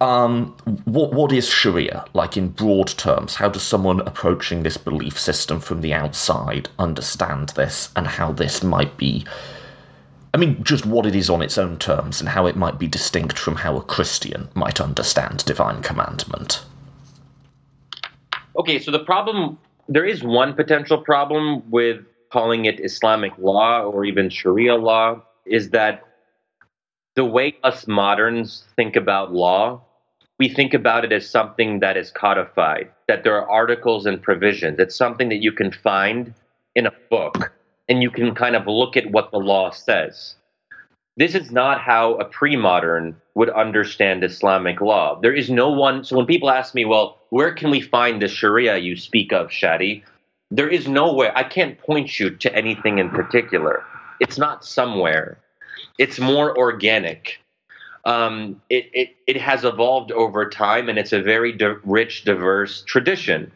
Um, 0.01 0.53
what 0.84 1.14
what 1.14 1.32
is 1.32 1.47
Sharia 1.47 2.03
like 2.14 2.36
in 2.36 2.49
broad 2.49 2.89
terms? 2.89 3.36
How 3.36 3.49
does 3.49 3.64
someone 3.64 4.01
approaching 4.01 4.64
this 4.64 4.78
belief 4.78 5.18
system 5.18 5.59
from 5.61 5.82
the 5.82 5.93
outside 5.93 6.70
understand 6.78 7.49
this, 7.49 7.89
and 7.95 8.05
how 8.07 8.32
this 8.34 8.64
might 8.64 8.97
be 8.97 9.26
I 10.34 10.38
mean, 10.38 10.63
just 10.63 10.86
what 10.86 11.05
it 11.05 11.15
is 11.15 11.29
on 11.29 11.43
its 11.43 11.59
own 11.59 11.77
terms 11.77 12.19
and 12.19 12.29
how 12.29 12.47
it 12.47 12.55
might 12.55 12.79
be 12.79 12.88
distinct 12.88 13.38
from 13.38 13.57
how 13.57 13.77
a 13.77 13.84
Christian 13.84 14.49
might 14.55 14.81
understand 14.81 15.45
divine 15.45 15.84
commandment. 15.84 16.65
Okay, 18.57 18.79
so 18.79 18.89
the 18.89 19.03
problem 19.03 19.59
there 19.88 20.05
is 20.05 20.23
one 20.23 20.53
potential 20.53 20.97
problem 20.97 21.69
with 21.69 22.01
calling 22.31 22.65
it 22.65 22.84
Islamic 22.84 23.34
law 23.38 23.81
or 23.81 24.05
even 24.05 24.29
Sharia 24.29 24.75
law 24.75 25.21
is 25.45 25.69
that 25.69 26.03
the 27.15 27.25
way 27.25 27.55
us 27.63 27.86
moderns 27.86 28.65
think 28.75 28.95
about 28.95 29.34
law, 29.34 29.81
we 30.39 30.49
think 30.49 30.73
about 30.73 31.05
it 31.05 31.11
as 31.11 31.29
something 31.29 31.79
that 31.81 31.95
is 31.95 32.09
codified, 32.09 32.89
that 33.07 33.23
there 33.23 33.36
are 33.36 33.47
articles 33.49 34.07
and 34.07 34.19
provisions. 34.21 34.79
It's 34.79 34.95
something 34.95 35.29
that 35.29 35.43
you 35.43 35.51
can 35.51 35.71
find 35.71 36.34
in 36.73 36.88
a 36.88 36.93
book 37.11 37.51
and 37.88 38.01
you 38.01 38.09
can 38.09 38.34
kind 38.36 38.55
of 38.55 38.67
look 38.67 38.97
at 38.97 39.11
what 39.11 39.31
the 39.31 39.38
law 39.38 39.69
says. 39.69 40.36
This 41.15 41.36
is 41.36 41.51
not 41.51 41.79
how 41.79 42.15
a 42.15 42.25
pre 42.25 42.55
modern 42.55 43.15
would 43.36 43.49
understand 43.49 44.23
Islamic 44.23 44.81
law. 44.81 45.19
There 45.19 45.34
is 45.34 45.49
no 45.49 45.69
one. 45.69 46.03
So 46.03 46.17
when 46.17 46.25
people 46.25 46.49
ask 46.49 46.73
me, 46.73 46.86
well, 46.86 47.19
where 47.29 47.53
can 47.53 47.69
we 47.69 47.81
find 47.81 48.21
the 48.21 48.27
Sharia 48.27 48.77
you 48.77 48.95
speak 48.95 49.31
of, 49.31 49.49
Shadi? 49.49 50.03
There 50.49 50.69
is 50.69 50.88
nowhere. 50.88 51.36
I 51.36 51.43
can't 51.43 51.77
point 51.79 52.19
you 52.19 52.31
to 52.31 52.55
anything 52.55 52.99
in 52.99 53.09
particular. 53.09 53.84
It's 54.19 54.38
not 54.38 54.65
somewhere. 54.65 55.38
It's 55.97 56.19
more 56.19 56.57
organic. 56.57 57.39
Um, 58.05 58.61
it, 58.69 58.89
it, 58.93 59.15
it 59.27 59.38
has 59.38 59.63
evolved 59.63 60.11
over 60.11 60.49
time 60.49 60.89
and 60.89 60.99
it's 60.99 61.13
a 61.13 61.21
very 61.21 61.51
di- 61.51 61.75
rich, 61.84 62.23
diverse 62.25 62.84
tradition. 62.84 63.51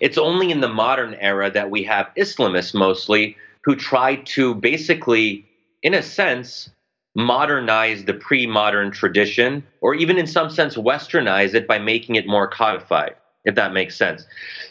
It's 0.00 0.18
only 0.18 0.50
in 0.50 0.60
the 0.60 0.68
modern 0.68 1.14
era 1.14 1.50
that 1.50 1.70
we 1.70 1.82
have 1.84 2.10
Islamists 2.16 2.74
mostly 2.74 3.36
who 3.62 3.74
try 3.74 4.16
to 4.16 4.54
basically, 4.54 5.44
in 5.82 5.94
a 5.94 6.02
sense, 6.02 6.70
modernize 7.16 8.04
the 8.04 8.14
pre 8.14 8.46
modern 8.46 8.90
tradition, 8.92 9.64
or 9.80 9.94
even 9.94 10.18
in 10.18 10.26
some 10.26 10.50
sense, 10.50 10.76
westernize 10.76 11.54
it 11.54 11.66
by 11.66 11.78
making 11.78 12.14
it 12.14 12.26
more 12.26 12.46
codified, 12.46 13.16
if 13.44 13.54
that 13.54 13.72
makes 13.72 13.96
sense. 13.96 14.24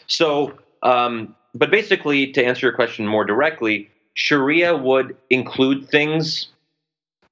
So, 0.06 0.56
um, 0.82 1.34
but 1.54 1.70
basically, 1.70 2.32
to 2.32 2.44
answer 2.44 2.66
your 2.66 2.74
question 2.74 3.06
more 3.06 3.24
directly, 3.24 3.90
Sharia 4.14 4.76
would 4.76 5.16
include 5.28 5.88
things 5.88 6.48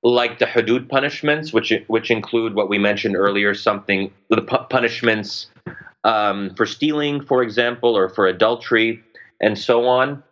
like 0.02 0.38
the 0.38 0.44
hudud 0.44 0.88
punishments, 0.88 1.52
which 1.52 1.72
which 1.86 2.10
include 2.10 2.54
what 2.54 2.68
we 2.68 2.78
mentioned 2.78 3.16
earlier, 3.16 3.54
something 3.54 4.12
the 4.28 4.42
punishments 4.42 5.46
um, 6.04 6.54
for 6.54 6.66
stealing, 6.66 7.24
for 7.24 7.42
example, 7.42 7.96
or 7.96 8.08
for 8.08 8.26
adultery, 8.26 9.02
and 9.40 9.58
so 9.58 9.86
on. 9.86 10.22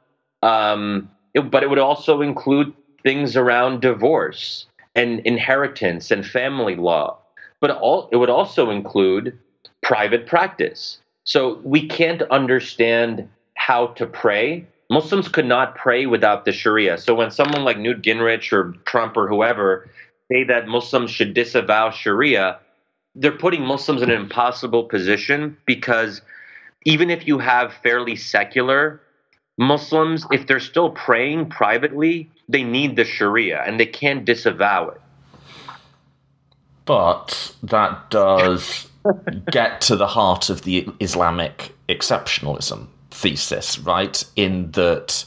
Um, 0.42 1.10
it, 1.34 1.50
but 1.50 1.62
it 1.62 1.70
would 1.70 1.78
also 1.78 2.20
include 2.20 2.72
things 3.02 3.36
around 3.36 3.80
divorce 3.80 4.66
and 4.94 5.20
inheritance 5.20 6.10
and 6.10 6.26
family 6.26 6.76
law. 6.76 7.18
But 7.60 7.70
all, 7.70 8.08
it 8.12 8.16
would 8.16 8.30
also 8.30 8.70
include 8.70 9.38
private 9.82 10.26
practice. 10.26 10.98
So 11.24 11.60
we 11.64 11.86
can't 11.86 12.22
understand 12.22 13.28
how 13.54 13.88
to 13.88 14.06
pray. 14.06 14.66
Muslims 14.90 15.28
could 15.28 15.46
not 15.46 15.76
pray 15.76 16.06
without 16.06 16.44
the 16.44 16.52
Sharia. 16.52 16.98
So 16.98 17.14
when 17.14 17.30
someone 17.30 17.64
like 17.64 17.78
Newt 17.78 18.02
Gingrich 18.02 18.52
or 18.52 18.74
Trump 18.84 19.16
or 19.16 19.28
whoever 19.28 19.88
say 20.30 20.44
that 20.44 20.66
Muslims 20.66 21.10
should 21.10 21.34
disavow 21.34 21.90
Sharia, 21.90 22.58
they're 23.14 23.32
putting 23.32 23.62
Muslims 23.62 24.02
in 24.02 24.10
an 24.10 24.20
impossible 24.20 24.84
position 24.84 25.56
because 25.66 26.22
even 26.84 27.10
if 27.10 27.26
you 27.26 27.38
have 27.38 27.72
fairly 27.82 28.16
secular 28.16 29.00
Muslims, 29.58 30.26
if 30.30 30.46
they're 30.46 30.60
still 30.60 30.90
praying 30.90 31.48
privately, 31.50 32.30
they 32.48 32.62
need 32.62 32.96
the 32.96 33.04
Sharia 33.04 33.62
and 33.66 33.78
they 33.78 33.86
can't 33.86 34.24
disavow 34.24 34.88
it. 34.88 35.00
But 36.84 37.54
that 37.62 38.10
does 38.10 38.88
get 39.50 39.80
to 39.82 39.96
the 39.96 40.06
heart 40.06 40.50
of 40.50 40.62
the 40.62 40.88
Islamic 41.00 41.74
exceptionalism 41.88 42.86
thesis, 43.10 43.78
right? 43.78 44.24
In 44.36 44.70
that 44.72 45.24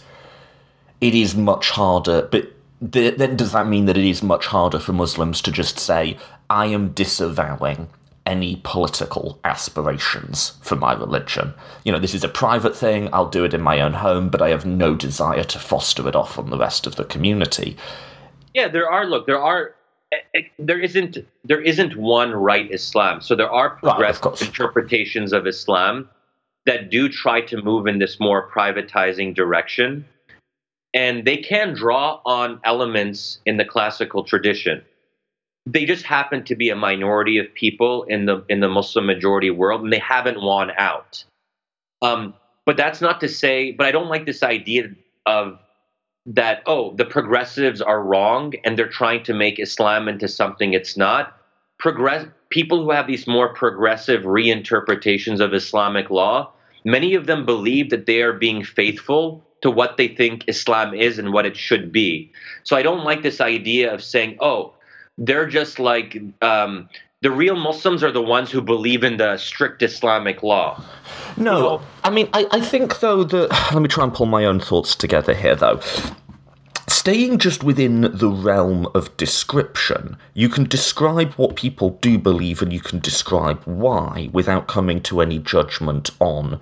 it 1.01 1.13
is 1.13 1.35
much 1.35 1.69
harder, 1.69 2.27
but 2.31 2.51
then 2.81 3.37
does 3.37 3.53
that 3.53 3.67
mean 3.67 3.85
that 3.85 3.97
it 3.97 4.05
is 4.07 4.21
much 4.21 4.45
harder 4.47 4.79
for 4.79 4.91
Muslims 4.91 5.41
to 5.41 5.51
just 5.51 5.79
say, 5.79 6.17
I 6.49 6.67
am 6.67 6.89
disavowing 6.93 7.89
any 8.25 8.59
political 8.63 9.39
aspirations 9.43 10.57
for 10.61 10.75
my 10.75 10.93
religion. 10.93 11.53
You 11.83 11.91
know, 11.91 11.99
this 11.99 12.15
is 12.15 12.23
a 12.23 12.29
private 12.29 12.75
thing, 12.75 13.09
I'll 13.13 13.29
do 13.29 13.45
it 13.45 13.53
in 13.53 13.61
my 13.61 13.81
own 13.81 13.93
home, 13.93 14.29
but 14.29 14.41
I 14.41 14.49
have 14.49 14.65
no 14.65 14.95
desire 14.95 15.43
to 15.43 15.59
foster 15.59 16.07
it 16.07 16.15
off 16.15 16.39
on 16.39 16.49
the 16.49 16.57
rest 16.57 16.87
of 16.87 16.95
the 16.95 17.05
community. 17.05 17.77
Yeah, 18.53 18.67
there 18.67 18.89
are, 18.89 19.05
look, 19.05 19.27
there 19.27 19.41
are. 19.41 19.75
Eh, 20.11 20.17
eh, 20.35 20.41
there 20.59 20.79
isn't 20.79 21.17
there 21.43 21.61
isn't 21.61 21.97
one 21.97 22.31
right 22.31 22.71
Islam. 22.71 23.21
So 23.21 23.35
there 23.35 23.51
are 23.51 23.71
progressive 23.71 24.25
right, 24.25 24.41
interpretations 24.41 25.33
of 25.33 25.47
Islam, 25.47 26.07
that 26.65 26.89
do 26.89 27.09
try 27.09 27.41
to 27.41 27.61
move 27.61 27.87
in 27.87 27.99
this 27.99 28.19
more 28.19 28.49
privatizing 28.49 29.35
direction. 29.35 30.05
And 30.93 31.25
they 31.25 31.37
can 31.37 31.73
draw 31.73 32.21
on 32.25 32.59
elements 32.63 33.39
in 33.45 33.57
the 33.57 33.65
classical 33.65 34.23
tradition. 34.23 34.83
They 35.65 35.85
just 35.85 36.05
happen 36.05 36.43
to 36.45 36.55
be 36.55 36.69
a 36.69 36.75
minority 36.75 37.37
of 37.37 37.53
people 37.53 38.03
in 38.03 38.25
the 38.25 38.45
in 38.49 38.59
the 38.59 38.69
Muslim 38.69 39.05
majority 39.05 39.49
world, 39.49 39.81
and 39.81 39.91
they 39.91 39.99
haven't 39.99 40.41
won 40.41 40.71
out. 40.77 41.23
Um, 42.01 42.35
but 42.65 42.77
that's 42.77 43.01
not 43.01 43.19
to 43.21 43.29
say. 43.29 43.71
But 43.71 43.87
I 43.87 43.91
don't 43.91 44.09
like 44.09 44.25
this 44.25 44.43
idea 44.43 44.89
of 45.25 45.59
that. 46.27 46.61
Oh, 46.67 46.93
the 46.95 47.05
progressives 47.05 47.81
are 47.81 48.03
wrong, 48.03 48.53
and 48.63 48.77
they're 48.77 48.87
trying 48.87 49.23
to 49.23 49.33
make 49.33 49.59
Islam 49.59 50.07
into 50.07 50.27
something 50.27 50.73
it's 50.73 50.95
not. 50.95 51.37
Progress 51.79 52.27
people 52.49 52.83
who 52.83 52.91
have 52.91 53.07
these 53.07 53.27
more 53.27 53.53
progressive 53.53 54.23
reinterpretations 54.23 55.39
of 55.39 55.53
Islamic 55.53 56.09
law 56.09 56.51
many 56.85 57.15
of 57.15 57.25
them 57.25 57.45
believe 57.45 57.89
that 57.89 58.05
they 58.05 58.21
are 58.21 58.31
being 58.31 58.63
faithful 58.63 59.43
to 59.61 59.71
what 59.71 59.97
they 59.97 60.07
think 60.07 60.45
Islam 60.47 60.93
is 60.93 61.17
and 61.17 61.33
what 61.33 61.45
it 61.45 61.57
should 61.57 61.91
be. 61.91 62.31
So 62.63 62.77
I 62.77 62.83
don't 62.83 63.03
like 63.03 63.23
this 63.23 63.41
idea 63.41 63.93
of 63.93 64.03
saying, 64.03 64.37
oh, 64.39 64.74
they're 65.17 65.47
just 65.47 65.79
like 65.79 66.17
um, 66.41 66.89
the 67.21 67.31
real 67.31 67.55
Muslims 67.55 68.03
are 68.03 68.11
the 68.11 68.21
ones 68.21 68.51
who 68.51 68.61
believe 68.61 69.03
in 69.03 69.17
the 69.17 69.37
strict 69.37 69.81
Islamic 69.81 70.43
law. 70.43 70.83
No, 71.37 71.55
you 71.55 71.63
know? 71.63 71.81
I 72.03 72.09
mean, 72.09 72.29
I, 72.33 72.47
I 72.51 72.59
think 72.59 72.99
though 72.99 73.23
that 73.23 73.49
let 73.73 73.81
me 73.81 73.87
try 73.87 74.03
and 74.03 74.13
pull 74.13 74.25
my 74.25 74.45
own 74.45 74.59
thoughts 74.59 74.95
together 74.95 75.33
here 75.33 75.55
though. 75.55 75.79
Staying 76.87 77.39
just 77.39 77.63
within 77.63 78.01
the 78.01 78.29
realm 78.29 78.87
of 78.93 79.15
description, 79.17 80.17
you 80.33 80.49
can 80.49 80.65
describe 80.65 81.33
what 81.33 81.55
people 81.55 81.91
do 82.01 82.17
believe 82.17 82.61
and 82.61 82.71
you 82.71 82.79
can 82.79 82.99
describe 82.99 83.61
why 83.65 84.29
without 84.33 84.67
coming 84.67 85.01
to 85.03 85.21
any 85.21 85.39
judgment 85.39 86.11
on 86.19 86.59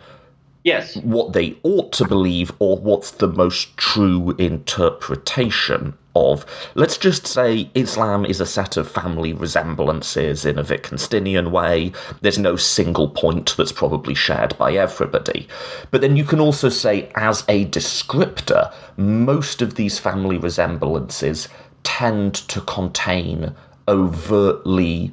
yes 0.63 0.95
what 0.97 1.33
they 1.33 1.57
ought 1.63 1.91
to 1.91 2.07
believe 2.07 2.51
or 2.59 2.77
what's 2.77 3.11
the 3.11 3.27
most 3.27 3.75
true 3.77 4.31
interpretation 4.37 5.93
of 6.15 6.45
let's 6.75 6.97
just 6.97 7.25
say 7.25 7.69
islam 7.73 8.25
is 8.25 8.39
a 8.39 8.45
set 8.45 8.77
of 8.77 8.89
family 8.89 9.33
resemblances 9.33 10.45
in 10.45 10.59
a 10.59 10.63
wittgensteinian 10.63 11.51
way. 11.51 11.91
There's 12.21 12.37
no 12.37 12.55
single 12.55 13.09
point 13.09 13.55
that's 13.57 13.71
probably 13.71 14.13
shared 14.13 14.57
by 14.57 14.73
everybody. 14.73 15.47
But 15.91 16.01
then 16.01 16.15
you 16.15 16.23
can 16.23 16.39
also 16.39 16.69
say 16.69 17.09
as 17.15 17.43
a 17.47 17.65
descriptor 17.65 18.73
most 18.97 19.61
of 19.61 19.75
these 19.75 19.99
family 19.99 20.37
resemblances 20.37 21.47
tend 21.83 22.35
to 22.35 22.61
contain 22.61 23.53
overtly 23.87 25.11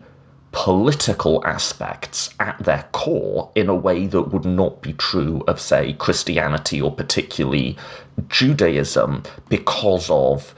political 0.53 1.45
aspects 1.47 2.35
at 2.41 2.59
their 2.59 2.89
core 2.93 3.51
in 3.55 3.69
a 3.69 3.75
way 3.75 4.07
that 4.07 4.33
would 4.33 4.45
not 4.45 4.83
be 4.83 4.93
true 4.95 5.43
of, 5.47 5.61
say, 5.61 5.93
Christianity 5.95 6.81
or 6.81 6.93
particularly 6.93 7.77
Judaism 8.29 9.23
because 9.49 10.11
of 10.11 10.55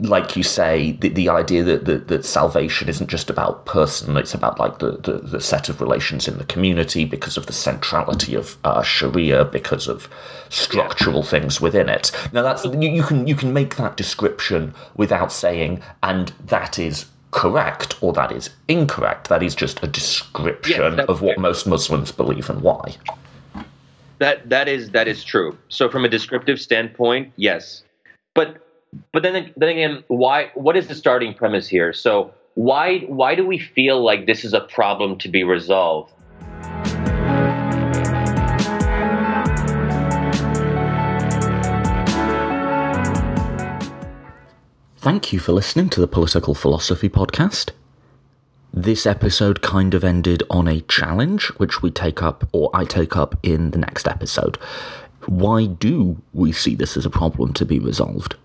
like 0.00 0.36
you 0.36 0.42
say, 0.42 0.92
the, 0.92 1.08
the 1.08 1.28
idea 1.28 1.62
that, 1.62 1.84
that, 1.84 2.08
that 2.08 2.24
salvation 2.24 2.88
isn't 2.88 3.08
just 3.08 3.28
about 3.28 3.66
person, 3.66 4.16
it's 4.16 4.34
about 4.34 4.58
like 4.58 4.78
the, 4.78 4.92
the, 4.92 5.18
the 5.18 5.40
set 5.40 5.68
of 5.68 5.80
relations 5.80 6.26
in 6.26 6.38
the 6.38 6.44
community 6.44 7.04
because 7.04 7.36
of 7.36 7.46
the 7.46 7.52
centrality 7.52 8.34
of 8.34 8.56
uh, 8.64 8.82
Sharia, 8.82 9.44
because 9.44 9.88
of 9.88 10.08
structural 10.48 11.22
things 11.22 11.60
within 11.60 11.88
it. 11.88 12.12
Now 12.32 12.42
that's 12.42 12.64
you, 12.64 12.88
you 12.88 13.02
can 13.02 13.26
you 13.26 13.34
can 13.34 13.52
make 13.52 13.76
that 13.76 13.96
description 13.96 14.74
without 14.96 15.32
saying, 15.32 15.82
and 16.02 16.32
that 16.46 16.78
is 16.78 17.06
correct 17.30 18.02
or 18.02 18.12
that 18.14 18.32
is 18.32 18.50
incorrect. 18.68 19.28
That 19.28 19.42
is 19.42 19.54
just 19.54 19.82
a 19.82 19.86
description 19.86 20.98
yes, 20.98 21.08
of 21.08 21.22
what 21.22 21.38
most 21.38 21.66
Muslims 21.66 22.10
believe 22.10 22.50
and 22.50 22.62
why. 22.62 22.96
That 24.18 24.48
that 24.48 24.68
is 24.68 24.90
that 24.90 25.08
is 25.08 25.24
true. 25.24 25.56
So 25.68 25.88
from 25.88 26.04
a 26.04 26.08
descriptive 26.08 26.60
standpoint, 26.60 27.32
yes. 27.36 27.84
But 28.34 28.66
but 29.12 29.22
then 29.22 29.52
then 29.56 29.68
again, 29.68 30.04
why 30.08 30.50
what 30.54 30.76
is 30.76 30.88
the 30.88 30.94
starting 30.94 31.34
premise 31.34 31.68
here? 31.68 31.92
So 31.92 32.32
why 32.54 33.00
why 33.00 33.34
do 33.34 33.46
we 33.46 33.58
feel 33.58 34.02
like 34.02 34.26
this 34.26 34.44
is 34.44 34.52
a 34.52 34.60
problem 34.60 35.18
to 35.18 35.28
be 35.28 35.44
resolved? 35.44 36.12
Thank 44.98 45.32
you 45.32 45.38
for 45.38 45.52
listening 45.52 45.88
to 45.90 46.00
the 46.00 46.06
Political 46.06 46.54
Philosophy 46.54 47.08
Podcast. 47.08 47.70
This 48.72 49.06
episode 49.06 49.62
kind 49.62 49.94
of 49.94 50.04
ended 50.04 50.42
on 50.50 50.68
a 50.68 50.82
challenge, 50.82 51.46
which 51.56 51.80
we 51.80 51.90
take 51.90 52.22
up, 52.22 52.48
or 52.52 52.70
I 52.74 52.84
take 52.84 53.16
up 53.16 53.34
in 53.42 53.70
the 53.70 53.78
next 53.78 54.06
episode. 54.06 54.58
Why 55.26 55.66
do 55.66 56.20
we 56.34 56.52
see 56.52 56.74
this 56.74 56.96
as 56.96 57.06
a 57.06 57.10
problem 57.10 57.54
to 57.54 57.64
be 57.64 57.78
resolved? 57.78 58.36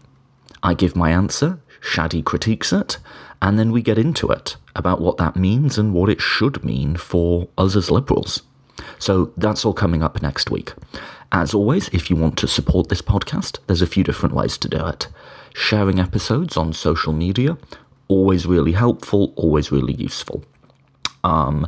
I 0.65 0.73
give 0.73 0.95
my 0.95 1.11
answer, 1.11 1.59
Shadi 1.79 2.23
critiques 2.23 2.73
it, 2.73 2.97
and 3.39 3.59
then 3.59 3.71
we 3.71 3.83
get 3.83 3.99
into 3.99 4.29
it 4.29 4.57
about 4.75 4.99
what 4.99 5.17
that 5.17 5.35
means 5.35 5.77
and 5.77 5.93
what 5.93 6.09
it 6.09 6.19
should 6.19 6.65
mean 6.65 6.95
for 6.95 7.47
us 7.55 7.75
as 7.75 7.91
liberals. 7.91 8.41
So 8.97 9.31
that's 9.37 9.63
all 9.63 9.75
coming 9.75 10.01
up 10.01 10.23
next 10.23 10.49
week. 10.49 10.73
As 11.31 11.53
always, 11.53 11.87
if 11.89 12.09
you 12.09 12.15
want 12.15 12.39
to 12.39 12.47
support 12.47 12.89
this 12.89 13.03
podcast, 13.03 13.59
there's 13.67 13.83
a 13.83 13.93
few 13.95 14.03
different 14.03 14.33
ways 14.33 14.57
to 14.57 14.67
do 14.67 14.83
it 14.87 15.07
sharing 15.53 15.99
episodes 15.99 16.57
on 16.57 16.73
social 16.73 17.13
media. 17.13 17.59
Always 18.07 18.47
really 18.47 18.71
helpful, 18.71 19.33
always 19.35 19.71
really 19.71 19.93
useful. 19.93 20.43
Um, 21.23 21.67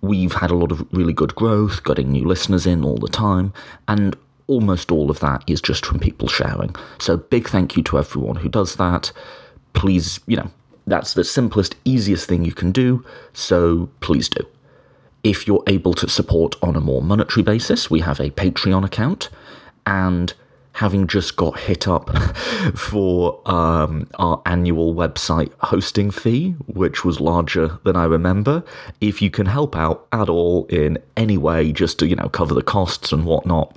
we've 0.00 0.32
had 0.32 0.50
a 0.50 0.56
lot 0.56 0.72
of 0.72 0.86
really 0.92 1.12
good 1.12 1.34
growth, 1.34 1.84
getting 1.84 2.10
new 2.10 2.24
listeners 2.24 2.66
in 2.66 2.84
all 2.84 2.96
the 2.96 3.08
time, 3.08 3.52
and 3.86 4.16
almost 4.50 4.90
all 4.90 5.10
of 5.10 5.20
that 5.20 5.44
is 5.46 5.62
just 5.62 5.86
from 5.86 6.00
people 6.00 6.28
sharing. 6.28 6.74
So, 6.98 7.16
big 7.16 7.48
thank 7.48 7.76
you 7.76 7.82
to 7.84 7.98
everyone 7.98 8.36
who 8.36 8.48
does 8.48 8.76
that. 8.76 9.12
Please, 9.72 10.18
you 10.26 10.36
know, 10.36 10.50
that's 10.86 11.14
the 11.14 11.24
simplest, 11.24 11.76
easiest 11.84 12.28
thing 12.28 12.44
you 12.44 12.52
can 12.52 12.72
do, 12.72 13.04
so 13.32 13.88
please 14.00 14.28
do. 14.28 14.44
If 15.22 15.46
you're 15.46 15.62
able 15.66 15.94
to 15.94 16.08
support 16.08 16.56
on 16.62 16.74
a 16.74 16.80
more 16.80 17.00
monetary 17.00 17.44
basis, 17.44 17.90
we 17.90 18.00
have 18.00 18.18
a 18.18 18.30
Patreon 18.30 18.84
account, 18.84 19.28
and 19.86 20.34
having 20.72 21.06
just 21.06 21.36
got 21.36 21.58
hit 21.58 21.86
up 21.86 22.16
for 22.74 23.40
um, 23.44 24.08
our 24.18 24.42
annual 24.46 24.94
website 24.94 25.52
hosting 25.60 26.10
fee, 26.10 26.52
which 26.66 27.04
was 27.04 27.20
larger 27.20 27.78
than 27.84 27.94
I 27.96 28.04
remember. 28.04 28.64
If 29.00 29.22
you 29.22 29.30
can 29.30 29.46
help 29.46 29.76
out 29.76 30.08
at 30.10 30.28
all 30.28 30.66
in 30.66 30.98
any 31.16 31.38
way, 31.38 31.70
just 31.70 32.00
to 32.00 32.08
you 32.08 32.16
know 32.16 32.28
cover 32.30 32.54
the 32.54 32.62
costs 32.62 33.12
and 33.12 33.24
whatnot 33.24 33.76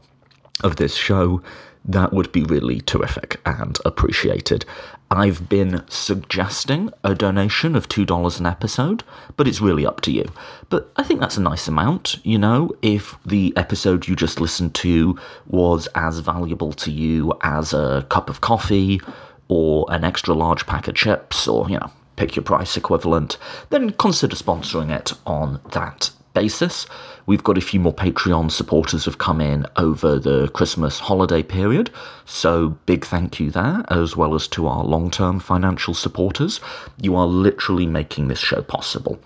of 0.61 0.75
this 0.75 0.95
show, 0.95 1.41
that 1.85 2.13
would 2.13 2.31
be 2.31 2.43
really 2.43 2.79
terrific 2.81 3.39
and 3.45 3.77
appreciated. 3.85 4.65
I've 5.11 5.47
been 5.47 5.83
suggesting 5.89 6.89
a 7.03 7.13
donation 7.13 7.75
of 7.75 7.87
$2 7.87 8.39
an 8.39 8.45
episode, 8.45 9.03
but 9.37 9.47
it's 9.47 9.61
really 9.61 9.85
up 9.85 10.01
to 10.01 10.11
you. 10.11 10.31
But 10.69 10.91
I 10.95 11.03
think 11.03 11.19
that's 11.19 11.37
a 11.37 11.41
nice 11.41 11.67
amount, 11.67 12.17
you 12.25 12.39
know, 12.39 12.71
if 12.81 13.15
the 13.25 13.53
episode 13.55 14.07
you 14.07 14.15
just 14.15 14.41
listened 14.41 14.73
to 14.75 15.19
was 15.45 15.87
as 15.93 16.19
valuable 16.19 16.73
to 16.73 16.91
you 16.91 17.33
as 17.41 17.73
a 17.73 18.07
cup 18.09 18.29
of 18.29 18.41
coffee 18.41 19.01
or 19.49 19.85
an 19.89 20.03
extra 20.03 20.33
large 20.33 20.65
pack 20.65 20.87
of 20.87 20.95
chips 20.95 21.47
or, 21.47 21.69
you 21.69 21.77
know, 21.77 21.91
pick 22.15 22.35
your 22.35 22.43
price 22.43 22.77
equivalent, 22.77 23.37
then 23.69 23.91
consider 23.91 24.35
sponsoring 24.35 24.89
it 24.89 25.13
on 25.25 25.59
that 25.73 26.09
basis. 26.33 26.85
We've 27.25 27.43
got 27.43 27.57
a 27.57 27.61
few 27.61 27.79
more 27.79 27.93
Patreon 27.93 28.51
supporters 28.51 29.05
have 29.05 29.17
come 29.17 29.39
in 29.39 29.65
over 29.77 30.19
the 30.19 30.49
Christmas 30.49 30.99
holiday 30.99 31.43
period, 31.43 31.89
so 32.25 32.77
big 32.85 33.05
thank 33.05 33.39
you 33.39 33.51
there, 33.51 33.83
as 33.89 34.17
well 34.17 34.35
as 34.35 34.47
to 34.49 34.67
our 34.67 34.83
long 34.83 35.09
term 35.11 35.39
financial 35.39 35.93
supporters. 35.93 36.59
You 37.01 37.15
are 37.15 37.27
literally 37.27 37.85
making 37.85 38.27
this 38.27 38.39
show 38.39 38.61
possible. 38.61 39.19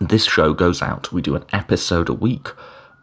This 0.00 0.24
show 0.24 0.54
goes 0.54 0.82
out, 0.82 1.12
we 1.12 1.22
do 1.22 1.36
an 1.36 1.44
episode 1.52 2.08
a 2.08 2.14
week 2.14 2.48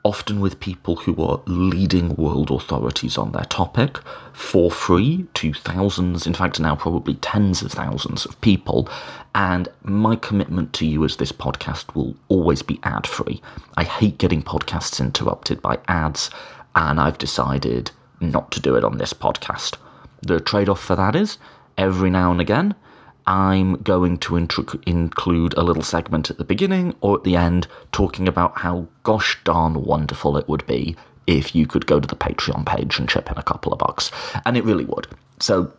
often 0.07 0.39
with 0.39 0.61
people 0.61 0.95
who 0.95 1.21
are 1.21 1.41
leading 1.47 2.15
world 2.15 2.49
authorities 2.49 3.17
on 3.17 3.33
their 3.33 3.43
topic 3.43 3.97
for 4.31 4.71
free 4.71 5.25
to 5.33 5.53
thousands, 5.53 6.25
in 6.25 6.33
fact, 6.33 6.61
now 6.61 6.77
probably 6.77 7.15
tens 7.15 7.61
of 7.61 7.73
thousands 7.73 8.25
of 8.25 8.39
people. 8.39 8.87
And 9.35 9.67
my 9.83 10.15
commitment 10.15 10.71
to 10.75 10.85
you 10.85 11.03
as 11.03 11.17
this 11.17 11.33
podcast 11.33 11.93
will 11.93 12.15
always 12.29 12.61
be 12.61 12.79
ad 12.83 13.05
free. 13.05 13.41
I 13.75 13.83
hate 13.83 14.17
getting 14.17 14.41
podcasts 14.41 15.01
interrupted 15.01 15.61
by 15.61 15.77
ads, 15.89 16.29
and 16.73 17.01
I've 17.01 17.17
decided 17.17 17.91
not 18.21 18.49
to 18.51 18.61
do 18.61 18.77
it 18.77 18.85
on 18.85 18.99
this 18.99 19.11
podcast. 19.11 19.75
The 20.21 20.39
trade 20.39 20.69
off 20.69 20.79
for 20.79 20.95
that 20.95 21.17
is 21.17 21.37
every 21.77 22.09
now 22.09 22.31
and 22.31 22.39
again, 22.39 22.75
I'm 23.27 23.75
going 23.83 24.17
to 24.19 24.37
include 24.37 25.53
a 25.55 25.61
little 25.61 25.83
segment 25.83 26.31
at 26.31 26.37
the 26.37 26.45
beginning 26.45 26.95
or 27.01 27.17
at 27.17 27.25
the 27.25 27.35
end 27.35 27.67
talking 27.91 28.27
about 28.27 28.59
how 28.59 28.87
gosh 29.03 29.37
darn 29.43 29.83
wonderful 29.83 30.37
it 30.37 30.47
would 30.47 30.65
be 30.65 30.95
if 31.27 31.53
you 31.53 31.67
could 31.67 31.85
go 31.85 31.99
to 31.99 32.07
the 32.07 32.15
Patreon 32.15 32.65
page 32.65 32.97
and 32.97 33.09
chip 33.09 33.29
in 33.29 33.37
a 33.37 33.43
couple 33.43 33.73
of 33.73 33.79
bucks. 33.79 34.11
And 34.45 34.55
it 34.55 34.63
really 34.63 34.85
would. 34.85 35.07
So 35.41 35.73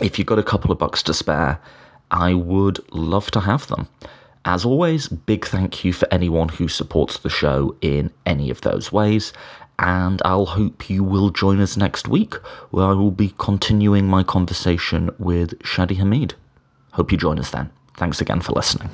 if 0.00 0.18
you've 0.18 0.26
got 0.26 0.40
a 0.40 0.42
couple 0.42 0.72
of 0.72 0.78
bucks 0.78 1.00
to 1.04 1.14
spare, 1.14 1.60
I 2.10 2.34
would 2.34 2.80
love 2.92 3.30
to 3.30 3.40
have 3.40 3.68
them. 3.68 3.86
As 4.44 4.64
always, 4.64 5.06
big 5.06 5.46
thank 5.46 5.84
you 5.84 5.92
for 5.92 6.08
anyone 6.10 6.48
who 6.48 6.66
supports 6.66 7.18
the 7.18 7.28
show 7.28 7.76
in 7.80 8.10
any 8.26 8.50
of 8.50 8.62
those 8.62 8.90
ways, 8.90 9.32
and 9.78 10.20
I'll 10.24 10.46
hope 10.46 10.90
you 10.90 11.04
will 11.04 11.30
join 11.30 11.60
us 11.60 11.76
next 11.76 12.08
week, 12.08 12.34
where 12.70 12.86
I 12.86 12.94
will 12.94 13.12
be 13.12 13.34
continuing 13.38 14.08
my 14.08 14.24
conversation 14.24 15.10
with 15.18 15.58
Shadi 15.60 15.98
Hamid. 15.98 16.34
Hope 16.92 17.12
you 17.12 17.18
join 17.18 17.38
us 17.38 17.50
then. 17.50 17.70
Thanks 17.94 18.20
again 18.20 18.40
for 18.40 18.52
listening. 18.52 18.90